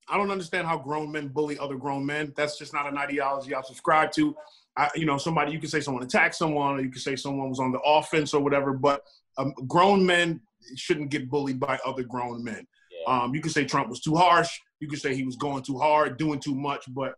I 0.08 0.16
don't 0.16 0.30
understand 0.30 0.68
how 0.68 0.78
grown 0.78 1.12
men 1.12 1.28
bully 1.28 1.58
other 1.58 1.76
grown 1.76 2.06
men. 2.06 2.34
That's 2.38 2.58
just 2.58 2.72
not 2.72 2.88
an 2.88 2.98
ideology 2.98 3.54
I 3.56 3.62
subscribe 3.62 4.12
to. 4.14 4.36
I, 4.78 4.90
you 4.96 5.06
know, 5.06 5.18
somebody 5.18 5.52
you 5.52 5.60
can 5.60 5.70
say 5.70 5.82
someone 5.82 6.04
attacked 6.04 6.36
someone, 6.36 6.76
or 6.76 6.82
you 6.82 6.90
can 6.90 7.02
say 7.02 7.16
someone 7.16 7.50
was 7.50 7.60
on 7.60 7.72
the 7.72 7.80
offense 7.80 8.34
or 8.34 8.42
whatever. 8.42 8.74
But 8.74 9.04
um, 9.40 9.54
grown 9.68 10.06
men 10.06 10.40
shouldn't 10.76 11.10
get 11.10 11.30
bullied 11.30 11.60
by 11.60 11.80
other 11.84 12.04
grown 12.04 12.44
men. 12.44 12.68
Yeah. 12.92 13.22
Um, 13.22 13.34
you 13.34 13.42
can 13.42 13.52
say 13.52 13.66
Trump 13.66 13.90
was 13.90 14.02
too 14.02 14.16
harsh. 14.16 14.60
You 14.80 14.88
can 14.88 15.00
say 15.00 15.16
he 15.16 15.24
was 15.24 15.36
going 15.36 15.64
too 15.64 15.80
hard, 15.80 16.18
doing 16.18 16.40
too 16.40 16.54
much. 16.54 16.86
But 16.94 17.16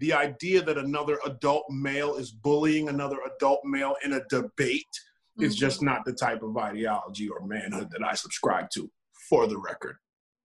the 0.00 0.12
idea 0.14 0.62
that 0.62 0.78
another 0.78 1.18
adult 1.24 1.66
male 1.70 2.16
is 2.16 2.32
bullying 2.32 2.88
another 2.88 3.18
adult 3.36 3.60
male 3.64 3.94
in 4.04 4.14
a 4.14 4.24
debate 4.28 4.86
mm-hmm. 4.92 5.44
is 5.44 5.54
just 5.54 5.82
not 5.82 6.04
the 6.04 6.12
type 6.12 6.42
of 6.42 6.56
ideology 6.56 7.28
or 7.28 7.46
manhood 7.46 7.88
that 7.90 8.02
I 8.02 8.14
subscribe 8.14 8.70
to, 8.70 8.90
for 9.28 9.46
the 9.46 9.58
record. 9.58 9.96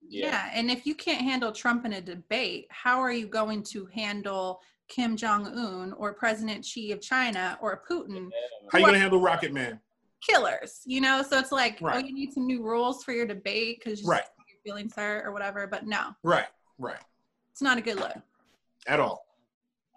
Yeah. 0.07 0.27
yeah. 0.27 0.51
and 0.53 0.69
if 0.69 0.85
you 0.85 0.93
can't 0.93 1.21
handle 1.21 1.51
Trump 1.51 1.85
in 1.85 1.93
a 1.93 2.01
debate, 2.01 2.67
how 2.69 2.99
are 2.99 3.11
you 3.11 3.27
going 3.27 3.63
to 3.63 3.87
handle 3.87 4.61
Kim 4.87 5.15
Jong 5.15 5.47
Un 5.47 5.93
or 5.93 6.13
President 6.13 6.63
Xi 6.63 6.91
of 6.91 7.01
China 7.01 7.57
or 7.61 7.81
Putin? 7.89 8.29
How 8.71 8.77
are 8.77 8.79
you 8.79 8.85
going 8.85 8.93
to 8.93 8.99
handle 8.99 9.19
Rocket 9.19 9.53
Man? 9.53 9.79
Killers, 10.21 10.81
you 10.85 11.01
know. 11.01 11.23
So 11.23 11.39
it's 11.39 11.51
like, 11.51 11.79
oh, 11.81 11.85
right. 11.85 11.95
oh, 11.95 12.07
you 12.07 12.13
need 12.13 12.33
some 12.33 12.45
new 12.45 12.61
rules 12.61 13.03
for 13.03 13.13
your 13.13 13.25
debate 13.25 13.81
because 13.83 14.03
right. 14.03 14.23
your 14.49 14.57
feelings 14.63 14.93
hurt 14.95 15.25
or 15.25 15.31
whatever. 15.31 15.65
But 15.67 15.85
no, 15.85 16.09
right, 16.23 16.47
right. 16.77 16.99
It's 17.51 17.61
not 17.61 17.77
a 17.77 17.81
good 17.81 17.97
look 17.97 18.15
at 18.87 18.99
all. 18.99 19.24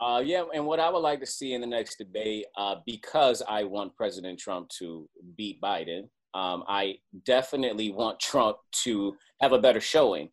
Uh, 0.01 0.23
yeah, 0.25 0.45
and 0.55 0.65
what 0.65 0.79
I 0.79 0.89
would 0.91 1.01
like 1.01 1.21
to 1.21 1.27
see 1.27 1.55
in 1.55 1.61
the 1.61 1.67
next 1.67 1.97
debate, 1.97 2.47
uh, 2.57 2.77
because 2.87 3.43
I 3.49 3.65
want 3.65 3.97
President 3.97 4.39
Trump 4.39 4.69
to 4.79 5.09
beat 5.37 5.61
Biden, 5.61 6.09
um, 6.35 6.63
I 6.69 6.99
definitely 7.25 7.91
want 7.91 8.21
Trump 8.21 8.59
to 8.85 9.17
have 9.41 9.53
a 9.53 9.59
better 9.59 9.81
showing. 9.81 10.31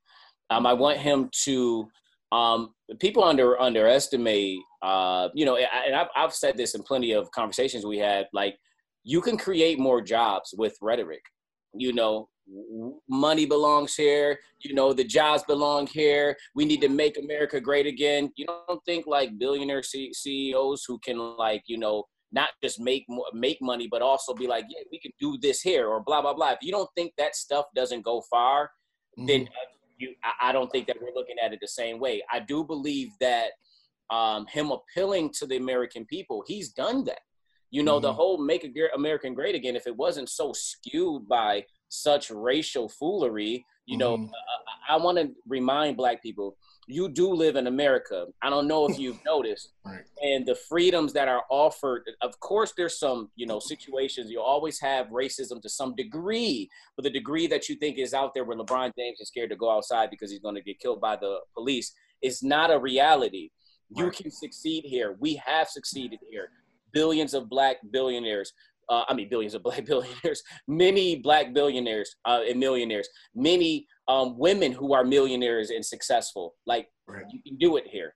Um, 0.49 0.65
I 0.65 0.73
want 0.73 0.97
him 0.97 1.29
to. 1.43 1.87
Um, 2.31 2.73
people 2.99 3.23
under 3.23 3.59
underestimate. 3.59 4.59
Uh, 4.81 5.29
you 5.33 5.45
know, 5.45 5.57
and 5.57 5.95
I've, 5.95 6.07
I've 6.15 6.33
said 6.33 6.57
this 6.57 6.75
in 6.75 6.83
plenty 6.83 7.13
of 7.13 7.31
conversations 7.31 7.85
we 7.85 7.97
had. 7.97 8.27
Like, 8.33 8.57
you 9.03 9.21
can 9.21 9.37
create 9.37 9.79
more 9.79 10.01
jobs 10.01 10.53
with 10.57 10.77
rhetoric. 10.81 11.21
You 11.73 11.93
know, 11.93 12.29
money 13.09 13.45
belongs 13.45 13.95
here 13.95 14.37
you 14.59 14.75
know 14.75 14.93
the 14.93 15.03
jobs 15.03 15.43
belong 15.47 15.87
here 15.87 16.35
we 16.53 16.63
need 16.63 16.79
to 16.79 16.89
make 16.89 17.17
america 17.17 17.59
great 17.59 17.87
again 17.87 18.31
you 18.35 18.45
don't 18.45 18.83
think 18.85 19.07
like 19.07 19.37
billionaire 19.39 19.81
C- 19.81 20.13
ceos 20.13 20.85
who 20.87 20.99
can 20.99 21.17
like 21.17 21.63
you 21.65 21.79
know 21.79 22.03
not 22.35 22.49
just 22.61 22.79
make 22.79 23.05
make 23.33 23.57
money, 23.61 23.87
but 23.89 24.01
also 24.01 24.33
be 24.33 24.45
like, 24.45 24.65
yeah, 24.69 24.83
we 24.91 24.99
can 24.99 25.11
do 25.19 25.37
this 25.41 25.61
here 25.61 25.87
or 25.87 26.03
blah 26.03 26.21
blah 26.21 26.33
blah. 26.33 26.51
If 26.51 26.59
you 26.61 26.71
don't 26.71 26.89
think 26.95 27.13
that 27.17 27.35
stuff 27.35 27.65
doesn't 27.75 28.03
go 28.03 28.21
far, 28.29 28.65
mm-hmm. 29.17 29.25
then 29.25 29.47
you, 29.97 30.13
I, 30.23 30.49
I 30.49 30.51
don't 30.51 30.69
think 30.69 30.85
that 30.87 30.97
we're 31.01 31.15
looking 31.15 31.37
at 31.43 31.53
it 31.53 31.59
the 31.61 31.67
same 31.67 31.99
way. 31.99 32.21
I 32.31 32.41
do 32.41 32.63
believe 32.63 33.09
that 33.21 33.51
um, 34.11 34.45
him 34.47 34.71
appealing 34.71 35.31
to 35.39 35.47
the 35.47 35.55
American 35.55 36.05
people, 36.05 36.43
he's 36.45 36.73
done 36.73 37.05
that. 37.05 37.19
You 37.71 37.83
know, 37.83 37.95
mm-hmm. 37.95 38.03
the 38.03 38.13
whole 38.13 38.37
"Make 38.37 38.69
American 38.93 39.33
Great 39.33 39.55
Again." 39.55 39.75
If 39.75 39.87
it 39.87 39.95
wasn't 39.95 40.29
so 40.29 40.51
skewed 40.53 41.27
by 41.27 41.63
such 41.89 42.29
racial 42.29 42.89
foolery, 42.89 43.65
you 43.85 43.97
know, 43.97 44.17
mm-hmm. 44.17 44.31
I, 44.89 44.95
I 44.95 44.97
want 44.97 45.17
to 45.17 45.31
remind 45.47 45.97
Black 45.97 46.21
people 46.21 46.57
you 46.87 47.09
do 47.09 47.33
live 47.33 47.55
in 47.55 47.67
America. 47.67 48.27
I 48.41 48.49
don't 48.49 48.67
know 48.67 48.87
if 48.87 48.99
you've 48.99 49.23
noticed, 49.25 49.71
right. 49.85 50.03
and 50.21 50.45
the 50.45 50.55
freedoms 50.55 51.13
that 51.13 51.27
are 51.27 51.43
offered. 51.49 52.03
Of 52.21 52.39
course, 52.39 52.73
there's 52.77 52.99
some, 52.99 53.29
you 53.35 53.45
know, 53.45 53.59
situations 53.59 54.29
you 54.29 54.41
always 54.41 54.79
have 54.79 55.07
racism 55.07 55.61
to 55.61 55.69
some 55.69 55.95
degree, 55.95 56.69
but 56.95 57.03
the 57.03 57.09
degree 57.09 57.47
that 57.47 57.69
you 57.69 57.75
think 57.75 57.97
is 57.97 58.13
out 58.13 58.33
there 58.33 58.43
where 58.43 58.57
LeBron 58.57 58.91
James 58.97 59.19
is 59.19 59.27
scared 59.27 59.49
to 59.49 59.55
go 59.55 59.71
outside 59.71 60.09
because 60.09 60.31
he's 60.31 60.39
going 60.39 60.55
to 60.55 60.61
get 60.61 60.79
killed 60.79 61.01
by 61.01 61.15
the 61.15 61.39
police 61.53 61.93
is 62.21 62.43
not 62.43 62.71
a 62.71 62.79
reality. 62.79 63.49
You 63.95 64.09
can 64.09 64.31
succeed 64.31 64.83
here. 64.85 65.15
We 65.19 65.35
have 65.45 65.69
succeeded 65.69 66.19
here. 66.29 66.49
Billions 66.91 67.33
of 67.33 67.49
black 67.49 67.77
billionaires. 67.91 68.53
Uh, 68.89 69.03
I 69.07 69.13
mean, 69.13 69.29
billions 69.29 69.53
of 69.53 69.63
black 69.63 69.85
billionaires, 69.87 70.43
many 70.67 71.17
black 71.17 71.53
billionaires 71.53 72.15
uh, 72.25 72.41
and 72.47 72.59
millionaires, 72.59 73.07
many 73.33 73.87
um, 74.07 74.37
women 74.37 74.71
who 74.71 74.93
are 74.93 75.03
millionaires 75.03 75.69
and 75.69 75.85
successful. 75.85 76.55
Like 76.65 76.87
right. 77.07 77.25
you 77.31 77.41
can 77.41 77.57
do 77.57 77.77
it 77.77 77.87
here. 77.87 78.15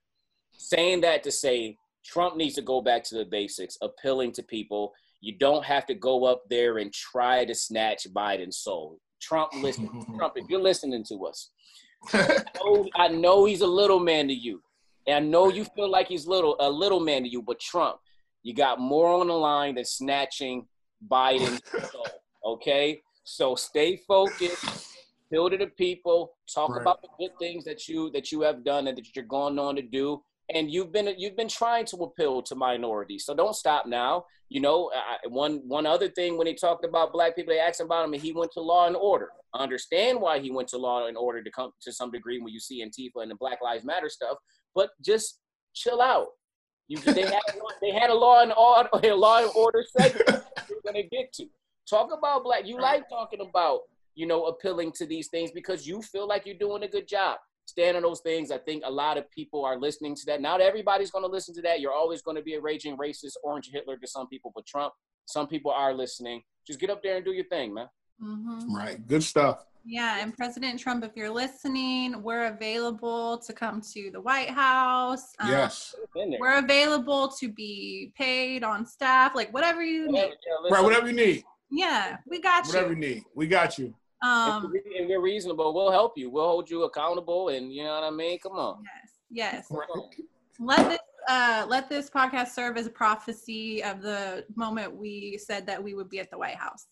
Saying 0.51 1.01
that 1.01 1.23
to 1.23 1.31
say 1.31 1.77
Trump 2.05 2.35
needs 2.35 2.55
to 2.55 2.61
go 2.61 2.81
back 2.81 3.03
to 3.05 3.15
the 3.15 3.25
basics, 3.25 3.77
appealing 3.81 4.31
to 4.33 4.43
people. 4.43 4.93
You 5.21 5.37
don't 5.37 5.65
have 5.65 5.85
to 5.87 5.93
go 5.93 6.25
up 6.25 6.43
there 6.49 6.77
and 6.77 6.93
try 6.93 7.45
to 7.45 7.53
snatch 7.53 8.07
Biden's 8.13 8.57
soul. 8.57 8.99
Trump, 9.21 9.51
listen, 9.55 9.89
Trump, 10.17 10.33
if 10.37 10.49
you're 10.49 10.61
listening 10.61 11.03
to 11.05 11.25
us, 11.25 11.51
I 12.13 12.43
know, 12.55 12.89
I 12.95 13.07
know 13.09 13.45
he's 13.45 13.61
a 13.61 13.67
little 13.67 13.99
man 13.99 14.27
to 14.27 14.33
you. 14.33 14.61
And 15.07 15.15
I 15.15 15.19
know 15.19 15.49
you 15.49 15.65
feel 15.65 15.89
like 15.89 16.07
he's 16.07 16.27
little 16.27 16.55
a 16.59 16.69
little 16.69 16.99
man 16.99 17.23
to 17.23 17.29
you, 17.29 17.41
but 17.41 17.59
Trump, 17.59 17.97
you 18.43 18.53
got 18.53 18.79
more 18.79 19.19
on 19.19 19.27
the 19.27 19.33
line 19.33 19.75
than 19.75 19.85
snatching 19.85 20.67
Biden's 21.09 21.61
soul. 21.91 22.07
Okay? 22.45 23.01
So 23.23 23.55
stay 23.55 23.97
focused 24.07 24.89
appeal 25.29 25.49
to 25.49 25.57
the 25.57 25.67
people, 25.67 26.33
talk 26.53 26.69
right. 26.71 26.81
about 26.81 27.01
the 27.01 27.09
good 27.19 27.37
things 27.39 27.63
that 27.65 27.87
you 27.87 28.09
that 28.11 28.31
you 28.31 28.41
have 28.41 28.63
done 28.63 28.87
and 28.87 28.97
that 28.97 29.15
you're 29.15 29.25
going 29.25 29.59
on 29.59 29.75
to 29.75 29.81
do. 29.81 30.21
And 30.53 30.71
you've 30.71 30.91
been 30.91 31.13
you've 31.17 31.37
been 31.37 31.47
trying 31.47 31.85
to 31.87 31.97
appeal 31.97 32.41
to 32.43 32.55
minorities, 32.55 33.25
so 33.25 33.35
don't 33.35 33.55
stop 33.55 33.85
now. 33.85 34.25
You 34.49 34.61
know, 34.61 34.91
I, 34.95 35.27
one 35.27 35.61
one 35.67 35.85
other 35.85 36.09
thing 36.09 36.37
when 36.37 36.47
he 36.47 36.55
talked 36.55 36.83
about 36.83 37.13
black 37.13 37.35
people, 37.35 37.53
they 37.53 37.59
asked 37.59 37.81
about 37.81 38.05
him, 38.05 38.13
and 38.13 38.21
he 38.21 38.33
went 38.33 38.51
to 38.53 38.61
Law 38.61 38.87
and 38.87 38.95
Order. 38.95 39.29
I 39.53 39.61
understand 39.61 40.19
why 40.19 40.39
he 40.39 40.49
went 40.49 40.67
to 40.69 40.77
Law 40.77 41.07
and 41.07 41.17
Order 41.17 41.43
to 41.43 41.51
come 41.51 41.71
to 41.81 41.91
some 41.91 42.09
degree 42.09 42.39
when 42.39 42.51
you 42.51 42.59
see 42.59 42.83
Antifa 42.83 43.21
and 43.21 43.29
the 43.29 43.35
Black 43.35 43.59
Lives 43.61 43.85
Matter 43.85 44.09
stuff, 44.09 44.37
but 44.73 44.89
just 45.05 45.39
chill 45.75 46.01
out. 46.01 46.27
You, 46.89 46.97
they 46.99 47.21
had 47.21 47.41
they 47.81 47.91
had 47.91 48.09
a 48.09 48.13
Law 48.13 48.41
and 48.41 48.51
Order 48.57 48.89
a 49.03 49.13
Law 49.13 49.43
and 49.43 49.51
Order 49.55 49.85
segment 49.97 50.43
we're 50.69 50.81
gonna 50.85 51.03
get 51.03 51.31
to. 51.33 51.45
Talk 51.89 52.11
about 52.11 52.43
black. 52.43 52.67
You 52.67 52.79
like 52.79 53.07
talking 53.09 53.39
about 53.41 53.81
you 54.19 54.25
know, 54.25 54.47
appealing 54.47 54.91
to 54.91 55.05
these 55.05 55.29
things 55.29 55.49
because 55.49 55.87
you 55.87 56.01
feel 56.01 56.27
like 56.27 56.45
you're 56.45 56.57
doing 56.57 56.83
a 56.83 56.87
good 56.89 57.07
job. 57.07 57.37
Stand 57.65 57.95
on 57.95 58.03
those 58.03 58.19
things. 58.19 58.51
I 58.51 58.57
think 58.57 58.83
a 58.85 58.91
lot 58.91 59.17
of 59.17 59.31
people 59.31 59.63
are 59.63 59.79
listening 59.79 60.13
to 60.15 60.25
that. 60.25 60.41
Not 60.41 60.59
everybody's 60.59 61.09
going 61.09 61.23
to 61.23 61.31
listen 61.31 61.55
to 61.55 61.61
that. 61.61 61.79
You're 61.79 61.93
always 61.93 62.21
going 62.21 62.35
to 62.35 62.43
be 62.43 62.55
a 62.55 62.59
raging 62.59 62.97
racist, 62.97 63.35
orange 63.43 63.69
Hitler 63.71 63.95
to 63.95 64.07
some 64.07 64.27
people, 64.27 64.51
but 64.53 64.65
Trump, 64.65 64.93
some 65.25 65.47
people 65.47 65.71
are 65.71 65.93
listening. 65.93 66.41
Just 66.67 66.81
get 66.81 66.89
up 66.89 67.01
there 67.01 67.15
and 67.15 67.23
do 67.23 67.31
your 67.31 67.45
thing, 67.45 67.73
man. 67.73 67.87
Mm-hmm. 68.21 68.75
Right. 68.75 69.07
Good 69.07 69.23
stuff. 69.23 69.65
Yeah, 69.89 70.19
and 70.21 70.37
President 70.37 70.79
Trump, 70.79 71.03
if 71.03 71.13
you're 71.15 71.31
listening, 71.31 72.21
we're 72.21 72.45
available 72.45 73.39
to 73.39 73.51
come 73.51 73.81
to 73.93 74.11
the 74.11 74.21
White 74.21 74.51
House. 74.51 75.33
Um, 75.39 75.49
yes. 75.49 75.95
We're 76.13 76.59
available 76.59 77.29
to 77.39 77.51
be 77.51 78.13
paid 78.15 78.63
on 78.63 78.85
staff, 78.85 79.33
like 79.33 79.51
whatever 79.51 79.83
you 79.83 80.11
need. 80.11 80.33
Right, 80.69 80.83
whatever 80.83 81.07
you 81.07 81.15
need. 81.15 81.43
Yeah, 81.71 82.17
we 82.27 82.39
got 82.39 82.67
you. 82.67 82.73
Whatever 82.73 82.93
you 82.93 82.99
need, 82.99 83.23
we 83.33 83.47
got 83.47 83.79
you. 83.79 83.95
Um, 84.21 84.71
if 84.75 85.07
we're 85.07 85.21
reasonable, 85.21 85.73
we'll 85.73 85.91
help 85.91 86.15
you. 86.19 86.29
We'll 86.29 86.45
hold 86.45 86.69
you 86.69 86.83
accountable, 86.83 87.49
and 87.49 87.73
you 87.73 87.83
know 87.83 87.95
what 87.95 88.03
I 88.03 88.11
mean. 88.11 88.37
Come 88.37 88.53
on. 88.53 88.83
Yes. 89.31 89.65
Yes. 89.71 89.71
Let 90.59 90.87
this 90.87 90.99
uh, 91.27 91.65
let 91.67 91.89
this 91.89 92.11
podcast 92.11 92.49
serve 92.49 92.77
as 92.77 92.85
a 92.85 92.91
prophecy 92.91 93.83
of 93.83 94.03
the 94.03 94.45
moment 94.55 94.95
we 94.95 95.39
said 95.43 95.65
that 95.65 95.83
we 95.83 95.95
would 95.95 96.09
be 96.09 96.19
at 96.19 96.29
the 96.29 96.37
White 96.37 96.57
House. 96.57 96.85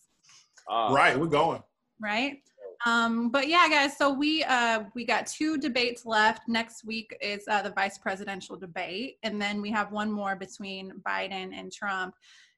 Uh, 0.67 0.91
right, 0.91 1.19
we're 1.19 1.27
going. 1.27 1.61
Right. 1.99 2.41
Um, 2.85 3.29
but 3.29 3.47
yeah, 3.47 3.67
guys. 3.69 3.97
So 3.97 4.11
we 4.11 4.43
uh, 4.43 4.83
we 4.93 5.05
got 5.05 5.27
two 5.27 5.57
debates 5.57 6.05
left. 6.05 6.47
Next 6.47 6.85
week 6.85 7.15
is 7.21 7.43
uh, 7.49 7.61
the 7.61 7.71
vice 7.71 7.97
presidential 7.97 8.55
debate, 8.55 9.17
and 9.23 9.41
then 9.41 9.61
we 9.61 9.71
have 9.71 9.91
one 9.91 10.11
more 10.11 10.35
between 10.35 10.91
Biden 11.05 11.57
and 11.57 11.71
Trump. 11.71 12.15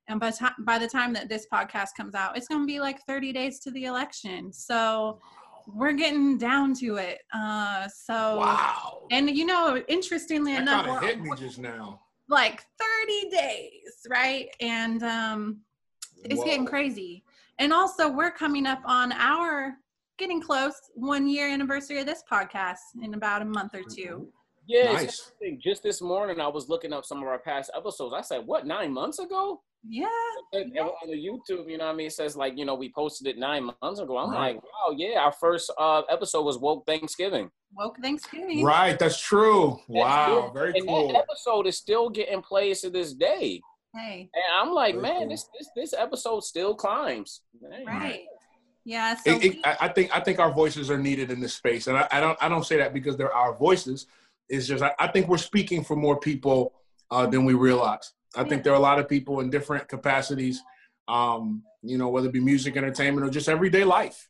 And 0.08 0.20
by, 0.20 0.32
t- 0.32 0.46
by 0.60 0.80
the 0.80 0.88
time 0.88 1.14
that 1.14 1.30
this 1.30 1.46
podcast 1.54 1.90
comes 1.96 2.16
out, 2.16 2.36
it's 2.36 2.48
going 2.48 2.62
to 2.62 2.68
be 2.68 2.80
like 2.80 3.00
30 3.06 3.32
days 3.32 3.60
to 3.60 3.72
the 3.72 3.86
election. 3.86 4.52
So 4.52 5.20
we're 5.68 5.94
getting 5.94 6.38
down 6.40 6.74
to 6.76 6.96
it. 6.96 7.20
Uh, 7.32 7.88
so, 7.88 8.40
wow. 8.40 9.04
And 9.12 9.30
you 9.30 9.46
know, 9.46 9.82
interestingly 9.88 10.54
that 10.54 10.64
enough, 10.64 10.88
we're, 10.88 11.02
hit 11.02 11.22
me 11.22 11.30
just 11.38 11.60
now. 11.60 12.02
Like 12.28 12.64
30 13.08 13.30
days, 13.30 14.08
right? 14.10 14.50
And 14.60 15.04
um, 15.04 15.60
it's 16.24 16.40
Whoa. 16.40 16.46
getting 16.46 16.66
crazy. 16.66 17.24
And 17.60 17.74
also, 17.74 18.10
we're 18.10 18.32
coming 18.32 18.66
up 18.66 18.82
on 18.86 19.12
our 19.12 19.76
getting 20.20 20.42
close 20.42 20.76
one 20.94 21.28
year 21.28 21.50
anniversary 21.50 22.00
of 22.00 22.06
this 22.06 22.24
podcast 22.32 22.78
in 23.02 23.14
about 23.16 23.42
a 23.42 23.46
month 23.46 23.74
or 23.74 23.82
2 23.82 23.86
mm-hmm. 24.02 24.24
Yeah, 24.68 24.92
nice. 24.92 25.32
just 25.60 25.82
this 25.82 26.00
morning 26.00 26.40
I 26.40 26.48
was 26.48 26.70
looking 26.70 26.94
up 26.94 27.04
some 27.04 27.24
of 27.24 27.28
our 27.28 27.40
past 27.40 27.72
episodes. 27.76 28.14
I 28.16 28.22
said, 28.22 28.46
"What 28.46 28.68
nine 28.68 28.94
months 28.94 29.18
ago?" 29.18 29.64
Yeah. 29.88 30.06
yeah. 30.54 30.84
On 30.84 31.10
the 31.10 31.16
YouTube, 31.16 31.70
you 31.70 31.78
know 31.78 31.86
what 31.86 31.94
I 31.94 31.96
mean? 31.96 32.08
It 32.08 32.14
says 32.14 32.36
like, 32.36 32.58
you 32.58 32.66
know, 32.66 32.76
we 32.76 32.92
posted 32.94 33.28
it 33.28 33.40
nine 33.40 33.70
months 33.82 34.00
ago. 34.00 34.18
I'm 34.18 34.30
right. 34.30 34.56
like, 34.56 34.64
wow, 34.64 34.96
yeah, 34.96 35.20
our 35.20 35.32
first 35.32 35.72
uh, 35.80 36.02
episode 36.10 36.44
was 36.44 36.60
Woke 36.60 36.86
Thanksgiving. 36.86 37.50
Woke 37.74 37.98
Thanksgiving. 38.02 38.64
Right, 38.64 39.00
that's 39.00 39.20
true. 39.20 39.80
Wow, 39.88 40.52
true. 40.52 40.52
very 40.54 40.74
and 40.78 40.88
cool. 40.88 41.14
That 41.14 41.24
episode 41.30 41.66
is 41.66 41.78
still 41.78 42.10
getting 42.10 42.42
plays 42.42 42.82
to 42.82 42.90
this 42.90 43.14
day. 43.14 43.62
Hey. 43.96 44.30
And 44.34 44.44
I'm 44.62 44.74
like, 44.74 44.96
very 44.96 45.02
man, 45.02 45.20
cool. 45.22 45.30
this, 45.30 45.50
this 45.58 45.70
this 45.76 45.94
episode 45.94 46.44
still 46.44 46.76
climbs. 46.76 47.42
Right. 47.88 48.26
Yeah. 48.90 49.14
So 49.18 49.36
it, 49.36 49.46
it, 49.46 49.58
I 49.64 49.88
think 49.88 50.10
I 50.18 50.20
think 50.20 50.40
our 50.40 50.52
voices 50.52 50.90
are 50.90 50.98
needed 50.98 51.30
in 51.30 51.40
this 51.40 51.54
space, 51.54 51.86
and 51.86 51.96
I, 51.96 52.08
I 52.12 52.20
don't 52.20 52.38
I 52.42 52.50
don't 52.50 52.66
say 52.66 52.78
that 52.78 52.92
because 52.92 53.18
they're 53.18 53.32
our 53.32 53.56
voices. 53.56 54.08
It's 54.50 54.66
just 54.66 54.82
I, 54.82 54.92
I 54.98 55.06
think 55.10 55.28
we're 55.28 55.38
speaking 55.38 55.84
for 55.84 55.96
more 55.96 56.20
people 56.20 56.74
uh, 57.12 57.28
than 57.28 57.46
we 57.46 57.54
realize. 57.54 58.14
I 58.36 58.46
think 58.46 58.64
there 58.64 58.74
are 58.74 58.78
a 58.78 58.88
lot 58.92 58.98
of 58.98 59.08
people 59.08 59.42
in 59.42 59.52
different 59.52 59.88
capacities, 59.88 60.64
um, 61.08 61.62
you 61.84 62.00
know, 62.00 62.10
whether 62.10 62.30
it 62.30 62.34
be 62.34 62.40
music, 62.40 62.78
entertainment, 62.78 63.28
or 63.28 63.30
just 63.30 63.48
everyday 63.48 63.84
life, 63.84 64.28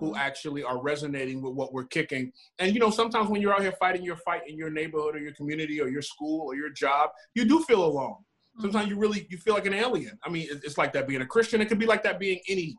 who 0.00 0.08
mm-hmm. 0.08 0.16
actually 0.16 0.64
are 0.64 0.82
resonating 0.82 1.40
with 1.40 1.54
what 1.54 1.72
we're 1.72 1.84
kicking. 1.84 2.32
And 2.58 2.74
you 2.74 2.80
know, 2.80 2.90
sometimes 2.90 3.30
when 3.30 3.40
you're 3.40 3.54
out 3.54 3.62
here 3.62 3.76
fighting 3.78 4.02
your 4.02 4.16
fight 4.16 4.42
in 4.48 4.56
your 4.56 4.70
neighborhood 4.70 5.14
or 5.14 5.20
your 5.20 5.34
community 5.34 5.80
or 5.80 5.86
your 5.86 6.02
school 6.02 6.48
or 6.48 6.56
your 6.56 6.70
job, 6.70 7.10
you 7.36 7.44
do 7.44 7.62
feel 7.62 7.84
alone. 7.84 8.16
Sometimes 8.58 8.88
you 8.88 8.98
really 8.98 9.28
you 9.30 9.38
feel 9.38 9.54
like 9.54 9.66
an 9.66 9.74
alien. 9.74 10.18
I 10.24 10.30
mean, 10.30 10.48
it's 10.50 10.76
like 10.76 10.92
that 10.94 11.06
being 11.06 11.22
a 11.22 11.26
Christian. 11.26 11.60
It 11.60 11.68
could 11.68 11.78
be 11.78 11.86
like 11.86 12.02
that 12.02 12.18
being 12.18 12.40
any 12.48 12.74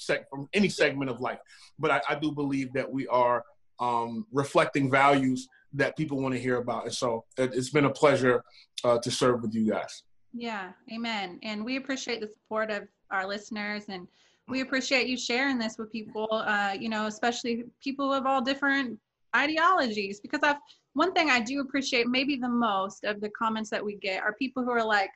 sec 0.00 0.28
from 0.30 0.48
any 0.52 0.68
segment 0.68 1.10
of 1.10 1.20
life. 1.20 1.38
But 1.78 1.90
I, 1.90 2.00
I 2.10 2.14
do 2.16 2.32
believe 2.32 2.72
that 2.74 2.90
we 2.90 3.06
are 3.08 3.44
um, 3.78 4.26
reflecting 4.32 4.90
values 4.90 5.48
that 5.72 5.96
people 5.96 6.20
want 6.20 6.34
to 6.34 6.40
hear 6.40 6.58
about. 6.58 6.84
And 6.84 6.94
so 6.94 7.24
it, 7.38 7.54
has 7.54 7.70
been 7.70 7.84
a 7.84 7.90
pleasure 7.90 8.42
uh, 8.84 8.98
to 8.98 9.10
serve 9.10 9.42
with 9.42 9.54
you 9.54 9.70
guys. 9.70 10.02
Yeah, 10.32 10.72
amen. 10.92 11.38
And 11.42 11.64
we 11.64 11.76
appreciate 11.76 12.20
the 12.20 12.28
support 12.28 12.70
of 12.70 12.86
our 13.10 13.26
listeners 13.26 13.84
and 13.88 14.06
we 14.48 14.60
appreciate 14.60 15.06
you 15.06 15.16
sharing 15.16 15.58
this 15.58 15.78
with 15.78 15.92
people, 15.92 16.28
uh, 16.30 16.74
you 16.78 16.88
know, 16.88 17.06
especially 17.06 17.64
people 17.82 18.12
of 18.12 18.26
all 18.26 18.42
different 18.42 18.98
ideologies. 19.34 20.20
Because 20.20 20.40
I've 20.42 20.56
one 20.94 21.12
thing 21.12 21.30
I 21.30 21.40
do 21.40 21.60
appreciate 21.60 22.08
maybe 22.08 22.36
the 22.36 22.48
most 22.48 23.04
of 23.04 23.20
the 23.20 23.30
comments 23.30 23.70
that 23.70 23.84
we 23.84 23.94
get 23.96 24.22
are 24.22 24.34
people 24.34 24.64
who 24.64 24.70
are 24.70 24.84
like, 24.84 25.10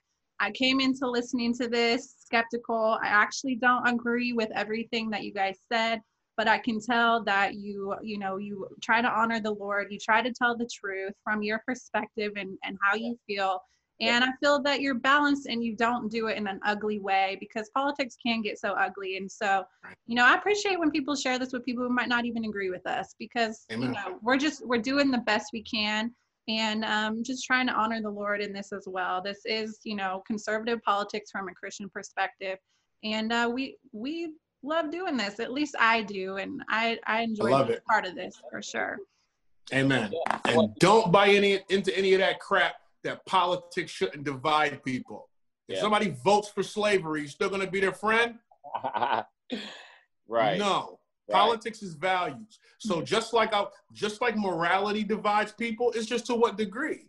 I 0.45 0.51
came 0.51 0.79
into 0.79 1.09
listening 1.09 1.55
to 1.55 1.69
this 1.69 2.17
skeptical. 2.19 2.99
I 3.03 3.07
actually 3.07 3.55
don't 3.55 3.89
agree 3.89 4.35
with 4.35 4.51
everything 4.55 5.09
that 5.09 5.25
you 5.25 5.33
guys 5.33 5.57
said, 5.73 6.03
but 6.37 6.47
I 6.47 6.59
can 6.59 6.81
tell 6.81 7.25
that 7.25 7.55
you, 7.55 7.95
you 8.03 8.19
know, 8.19 8.37
you 8.37 8.69
try 8.83 9.01
to 9.01 9.09
honor 9.09 9.41
the 9.41 9.53
Lord. 9.53 9.87
You 9.91 9.99
try 9.99 10.21
to 10.21 10.31
tell 10.35 10.55
the 10.55 10.69
truth 10.69 11.15
from 11.25 11.43
your 11.43 11.63
perspective 11.67 12.33
and, 12.37 12.59
and 12.63 12.77
how 12.83 12.95
you 12.95 13.19
feel. 13.27 13.59
And 14.03 14.23
I 14.23 14.33
feel 14.39 14.61
that 14.65 14.83
you're 14.83 14.97
balanced 14.97 15.47
and 15.47 15.65
you 15.65 15.75
don't 15.77 16.11
do 16.11 16.27
it 16.27 16.37
in 16.37 16.47
an 16.47 16.61
ugly 16.67 16.99
way 16.99 17.39
because 17.41 17.71
politics 17.71 18.15
can 18.23 18.43
get 18.43 18.59
so 18.59 18.73
ugly. 18.73 19.17
And 19.17 19.31
so, 19.33 19.65
you 20.07 20.15
know, 20.15 20.27
I 20.27 20.35
appreciate 20.35 20.79
when 20.79 20.91
people 20.91 21.17
share 21.17 21.39
this 21.39 21.55
with 21.55 21.65
people 21.65 21.85
who 21.85 21.91
might 21.91 22.09
not 22.09 22.27
even 22.27 22.45
agree 22.45 22.69
with 22.69 22.87
us 22.87 23.15
because, 23.19 23.65
Amen. 23.73 23.89
you 23.89 23.95
know, 23.95 24.19
we're 24.21 24.37
just, 24.37 24.67
we're 24.67 24.77
doing 24.77 25.11
the 25.11 25.19
best 25.19 25.51
we 25.55 25.63
can. 25.63 26.13
And 26.49 26.85
um, 26.85 27.23
just 27.23 27.45
trying 27.45 27.67
to 27.67 27.73
honor 27.73 28.01
the 28.03 28.11
Lord 28.11 28.41
in 28.41 28.53
this 28.53 28.73
as 28.73 28.85
well. 28.87 29.23
This 29.23 29.41
is, 29.45 29.81
you 29.85 29.97
know, 29.97 30.23
conservative 30.27 30.83
politics 30.83 31.31
from 31.31 31.49
a 31.49 31.55
Christian 31.55 31.89
perspective, 31.89 32.59
and 33.03 33.33
uh, 33.33 33.51
we 33.53 33.77
we 33.93 34.35
love 34.63 34.91
doing 34.91 35.17
this. 35.17 35.41
At 35.41 35.53
least 35.53 35.75
I 35.79 36.03
do, 36.03 36.37
and 36.37 36.63
I 36.69 36.99
I 37.07 37.23
enjoy 37.23 37.51
love 37.51 37.69
being 37.69 37.79
it. 37.79 37.85
part 37.87 38.07
of 38.07 38.15
this 38.15 38.41
for 38.51 38.61
sure. 38.63 38.99
Amen. 39.73 40.13
And 40.45 40.75
don't 40.79 41.11
buy 41.11 41.29
any 41.29 41.61
into 41.71 41.97
any 41.97 42.13
of 42.13 42.21
that 42.21 42.39
crap 42.41 42.75
that 43.03 43.25
politics 43.27 43.91
shouldn't 43.91 44.25
divide 44.25 44.83
people. 44.85 45.29
If 45.69 45.77
Yeah. 45.77 45.83
somebody 45.83 46.11
votes 46.23 46.49
for 46.49 46.63
slavery, 46.63 47.23
you 47.23 47.29
still 47.29 47.49
gonna 47.49 47.71
be 47.71 47.81
their 47.81 47.93
friend? 47.93 48.39
right. 50.29 50.59
No. 50.59 50.99
Right. 51.29 51.39
Politics 51.39 51.83
is 51.83 51.95
values. 51.95 52.59
So 52.79 53.01
just 53.01 53.33
like 53.33 53.55
I, 53.55 53.65
just 53.93 54.21
like 54.21 54.37
morality 54.37 55.05
divides 55.05 55.53
people, 55.53 55.91
it's 55.95 56.07
just 56.07 56.27
to 56.27 56.35
what 56.35 56.59
degree. 56.59 57.07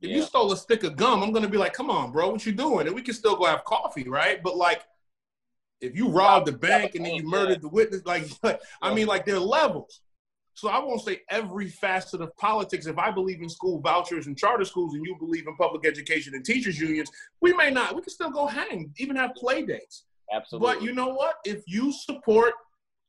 If 0.00 0.10
you 0.10 0.22
stole 0.22 0.52
a 0.52 0.56
stick 0.56 0.84
of 0.84 0.96
gum, 0.96 1.22
I'm 1.22 1.32
gonna 1.32 1.48
be 1.48 1.58
like, 1.58 1.72
"Come 1.72 1.90
on, 1.90 2.12
bro, 2.12 2.30
what 2.30 2.46
you 2.46 2.52
doing?" 2.52 2.86
And 2.86 2.94
we 2.94 3.02
can 3.02 3.14
still 3.14 3.36
go 3.36 3.46
have 3.46 3.64
coffee, 3.64 4.08
right? 4.08 4.42
But 4.42 4.56
like, 4.56 4.84
if 5.80 5.96
you 5.96 6.08
robbed 6.08 6.46
the 6.46 6.52
bank 6.52 6.94
and 6.94 7.04
then 7.04 7.14
you 7.14 7.24
murdered 7.24 7.60
the 7.60 7.68
witness, 7.68 8.02
like, 8.06 8.24
I 8.82 8.94
mean, 8.94 9.06
like 9.06 9.26
there 9.26 9.36
are 9.36 9.40
levels. 9.40 10.00
So 10.54 10.68
I 10.68 10.78
won't 10.80 11.02
say 11.02 11.20
every 11.30 11.68
facet 11.68 12.20
of 12.20 12.36
politics. 12.36 12.86
If 12.86 12.98
I 12.98 13.12
believe 13.12 13.42
in 13.42 13.48
school 13.48 13.80
vouchers 13.80 14.26
and 14.26 14.36
charter 14.36 14.64
schools, 14.64 14.94
and 14.94 15.04
you 15.04 15.14
believe 15.16 15.46
in 15.46 15.56
public 15.56 15.86
education 15.86 16.34
and 16.34 16.44
teachers 16.44 16.80
unions, 16.80 17.10
we 17.40 17.52
may 17.52 17.70
not. 17.70 17.94
We 17.94 18.02
can 18.02 18.10
still 18.10 18.30
go 18.30 18.46
hang, 18.46 18.92
even 18.98 19.14
have 19.14 19.34
play 19.34 19.62
dates. 19.62 20.04
Absolutely. 20.32 20.74
But 20.74 20.82
you 20.82 20.92
know 20.92 21.08
what? 21.08 21.36
If 21.44 21.62
you 21.66 21.92
support 21.92 22.54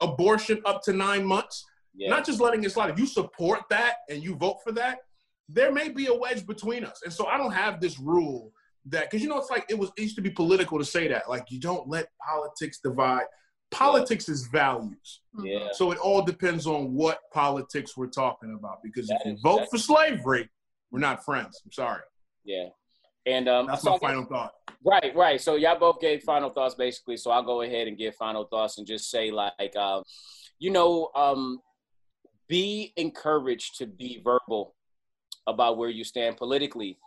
abortion 0.01 0.61
up 0.65 0.81
to 0.83 0.93
nine 0.93 1.25
months, 1.25 1.65
yeah. 1.95 2.09
not 2.09 2.25
just 2.25 2.39
letting 2.39 2.63
it 2.63 2.71
slide, 2.71 2.89
if 2.89 2.99
you 2.99 3.05
support 3.05 3.61
that 3.69 3.95
and 4.09 4.23
you 4.23 4.35
vote 4.35 4.57
for 4.63 4.71
that, 4.73 4.99
there 5.47 5.71
may 5.71 5.89
be 5.89 6.07
a 6.07 6.13
wedge 6.13 6.45
between 6.45 6.85
us. 6.85 7.01
And 7.03 7.11
so 7.11 7.27
I 7.27 7.37
don't 7.37 7.51
have 7.51 7.81
this 7.81 7.99
rule 7.99 8.51
that, 8.85 9.09
because 9.09 9.21
you 9.23 9.29
know, 9.29 9.37
it's 9.37 9.49
like 9.49 9.65
it 9.69 9.77
was 9.77 9.91
it 9.97 10.01
used 10.03 10.15
to 10.15 10.21
be 10.21 10.29
political 10.29 10.77
to 10.77 10.85
say 10.85 11.07
that, 11.07 11.29
like 11.29 11.45
you 11.49 11.59
don't 11.59 11.87
let 11.87 12.07
politics 12.25 12.79
divide. 12.83 13.25
Politics 13.71 14.29
is 14.29 14.47
values. 14.47 15.21
Yeah. 15.43 15.67
So 15.73 15.91
it 15.91 15.99
all 15.99 16.23
depends 16.23 16.65
on 16.65 16.93
what 16.93 17.19
politics 17.31 17.95
we're 17.95 18.07
talking 18.07 18.55
about. 18.57 18.81
Because 18.81 19.07
That 19.07 19.21
if 19.21 19.25
you 19.27 19.33
is- 19.33 19.41
vote 19.41 19.67
for 19.69 19.77
slavery, 19.77 20.49
we're 20.91 20.99
not 20.99 21.23
friends. 21.23 21.61
I'm 21.63 21.71
sorry. 21.71 22.01
Yeah. 22.45 22.69
And 23.27 23.47
um, 23.47 23.67
That's 23.67 23.83
my 23.83 23.97
final 23.99 24.25
thought. 24.25 24.53
Right, 24.83 25.13
right. 25.15 25.41
So 25.41 25.55
y'all 25.55 25.77
both 25.77 25.99
gave 25.99 26.23
final 26.23 26.49
thoughts 26.49 26.75
basically. 26.75 27.17
So 27.17 27.31
I'll 27.31 27.43
go 27.43 27.61
ahead 27.61 27.87
and 27.87 27.97
give 27.97 28.15
final 28.15 28.45
thoughts 28.45 28.77
and 28.77 28.87
just 28.87 29.09
say 29.09 29.29
like, 29.29 29.75
um, 29.75 30.03
you 30.57 30.71
know, 30.71 31.09
um, 31.15 31.59
be 32.47 32.93
encouraged 32.95 33.77
to 33.77 33.85
be 33.85 34.21
verbal 34.23 34.75
about 35.47 35.77
where 35.77 35.89
you 35.89 36.03
stand 36.03 36.37
politically. 36.37 36.97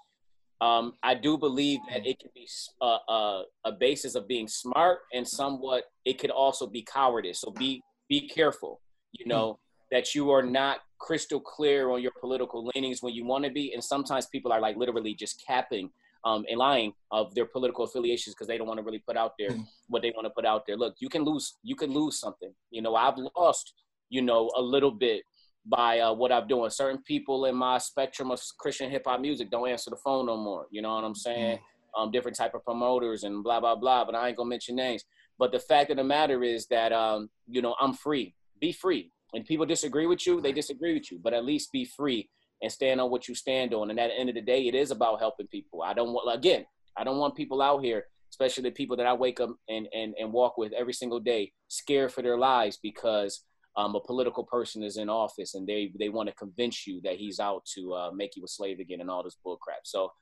Um, 0.60 0.92
I 1.02 1.14
do 1.14 1.36
believe 1.36 1.80
that 1.90 2.06
it 2.06 2.20
can 2.20 2.30
be 2.34 2.46
a, 2.80 2.96
a, 3.08 3.44
a 3.64 3.72
basis 3.72 4.14
of 4.14 4.28
being 4.28 4.46
smart 4.46 5.00
and 5.12 5.26
somewhat. 5.26 5.84
It 6.04 6.18
could 6.18 6.30
also 6.30 6.66
be 6.66 6.82
cowardice. 6.82 7.40
So 7.40 7.50
be 7.50 7.82
be 8.08 8.28
careful. 8.28 8.80
You 9.12 9.26
know 9.26 9.58
that 9.90 10.14
you 10.14 10.30
are 10.30 10.42
not 10.42 10.78
crystal 10.98 11.40
clear 11.40 11.90
on 11.90 12.00
your 12.00 12.12
political 12.20 12.70
leanings 12.74 13.02
when 13.02 13.12
you 13.12 13.24
want 13.24 13.44
to 13.44 13.50
be, 13.50 13.72
and 13.74 13.82
sometimes 13.82 14.26
people 14.26 14.52
are 14.52 14.60
like 14.60 14.76
literally 14.76 15.14
just 15.14 15.42
capping 15.44 15.90
um, 16.24 16.44
and 16.48 16.58
lying 16.58 16.92
of 17.10 17.34
their 17.34 17.46
political 17.46 17.84
affiliations 17.84 18.34
because 18.34 18.46
they 18.46 18.56
don't 18.58 18.66
want 18.68 18.78
to 18.78 18.84
really 18.84 19.02
put 19.06 19.16
out 19.16 19.32
there 19.38 19.50
Mm. 19.50 19.66
what 19.88 20.02
they 20.02 20.10
want 20.14 20.26
to 20.26 20.30
put 20.30 20.46
out 20.46 20.66
there. 20.66 20.76
Look, 20.76 20.94
you 21.00 21.08
can 21.08 21.22
lose, 21.22 21.56
you 21.62 21.74
can 21.76 21.92
lose 21.92 22.18
something. 22.20 22.52
You 22.70 22.82
know, 22.82 22.94
I've 22.94 23.18
lost, 23.36 23.74
you 24.08 24.22
know, 24.22 24.50
a 24.56 24.62
little 24.62 24.90
bit 24.92 25.22
by 25.66 26.00
uh, 26.00 26.12
what 26.12 26.32
I'm 26.32 26.46
doing. 26.48 26.70
Certain 26.70 27.02
people 27.02 27.44
in 27.46 27.54
my 27.56 27.78
spectrum 27.78 28.30
of 28.30 28.40
Christian 28.58 28.90
hip 28.90 29.04
hop 29.06 29.20
music 29.20 29.50
don't 29.50 29.68
answer 29.68 29.90
the 29.90 29.96
phone 29.96 30.26
no 30.26 30.36
more. 30.36 30.66
You 30.70 30.82
know 30.82 30.94
what 30.94 31.04
I'm 31.04 31.14
saying? 31.14 31.58
Um, 31.96 32.10
different 32.10 32.36
type 32.36 32.54
of 32.54 32.64
promoters 32.64 33.22
and 33.24 33.44
blah 33.44 33.60
blah 33.60 33.76
blah. 33.76 34.04
But 34.04 34.14
I 34.14 34.28
ain't 34.28 34.36
gonna 34.36 34.48
mention 34.48 34.76
names. 34.76 35.04
But 35.38 35.52
the 35.52 35.58
fact 35.60 35.90
of 35.90 35.96
the 35.98 36.04
matter 36.04 36.42
is 36.42 36.66
that 36.68 36.92
um, 36.92 37.28
you 37.48 37.62
know 37.62 37.74
I'm 37.80 37.94
free. 37.94 38.34
Be 38.60 38.72
free. 38.72 39.10
And 39.34 39.44
people 39.46 39.64
disagree 39.66 40.06
with 40.06 40.26
you, 40.26 40.40
they 40.40 40.52
disagree 40.52 40.94
with 40.94 41.10
you. 41.10 41.18
But 41.22 41.32
at 41.32 41.44
least 41.44 41.72
be 41.72 41.84
free 41.84 42.28
and 42.62 42.70
stand 42.70 43.00
on 43.00 43.10
what 43.10 43.28
you 43.28 43.34
stand 43.34 43.74
on. 43.74 43.90
And 43.90 43.98
at 43.98 44.08
the 44.08 44.18
end 44.18 44.28
of 44.28 44.34
the 44.34 44.40
day, 44.40 44.66
it 44.68 44.74
is 44.74 44.90
about 44.90 45.18
helping 45.18 45.48
people. 45.48 45.82
I 45.82 45.92
don't 45.92 46.12
want 46.12 46.36
again, 46.36 46.64
I 46.96 47.04
don't 47.04 47.18
want 47.18 47.36
people 47.36 47.60
out 47.60 47.84
here, 47.84 48.04
especially 48.30 48.62
the 48.62 48.70
people 48.70 48.96
that 48.96 49.06
I 49.06 49.12
wake 49.12 49.40
up 49.40 49.50
and 49.68 49.88
and, 49.92 50.14
and 50.18 50.32
walk 50.32 50.56
with 50.56 50.72
every 50.72 50.92
single 50.92 51.20
day, 51.20 51.52
scared 51.68 52.12
for 52.12 52.22
their 52.22 52.38
lives 52.38 52.78
because 52.82 53.44
um, 53.76 53.94
a 53.94 54.00
political 54.00 54.44
person 54.44 54.82
is 54.82 54.96
in 54.96 55.08
office 55.08 55.54
and 55.54 55.66
they 55.66 55.92
they 55.98 56.08
want 56.08 56.28
to 56.28 56.34
convince 56.34 56.86
you 56.86 57.00
that 57.02 57.16
he's 57.16 57.40
out 57.40 57.64
to 57.74 57.94
uh, 57.94 58.10
make 58.12 58.36
you 58.36 58.44
a 58.44 58.48
slave 58.48 58.78
again 58.78 59.00
and 59.00 59.10
all 59.10 59.22
this 59.22 59.36
bullcrap. 59.44 59.82
So 59.84 60.12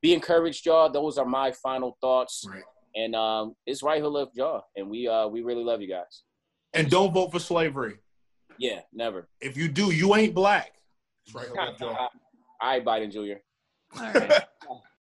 be 0.00 0.14
encouraged, 0.14 0.66
y'all. 0.66 0.90
Those 0.90 1.18
are 1.18 1.26
my 1.26 1.50
final 1.50 1.98
thoughts. 2.00 2.44
Right. 2.48 2.62
And 2.94 3.14
um, 3.14 3.54
it's 3.66 3.82
Right 3.82 4.00
Hook 4.00 4.12
Left 4.12 4.36
Jaw, 4.36 4.60
and 4.76 4.88
we 4.88 5.08
uh 5.08 5.26
we 5.28 5.42
really 5.42 5.64
love 5.64 5.82
you 5.82 5.88
guys. 5.88 6.22
And 6.74 6.90
don't 6.90 7.12
vote 7.12 7.32
for 7.32 7.38
slavery. 7.38 7.98
Yeah, 8.58 8.80
never. 8.92 9.28
If 9.40 9.56
you 9.56 9.68
do, 9.68 9.92
you 9.92 10.14
ain't 10.16 10.34
black. 10.34 10.77
That's 11.34 11.80
right. 11.80 12.08
All 12.60 12.70
right, 12.70 12.84
Biden 12.84 13.12
Jr. 13.12 13.40
All 14.00 14.12
right. 14.12 14.42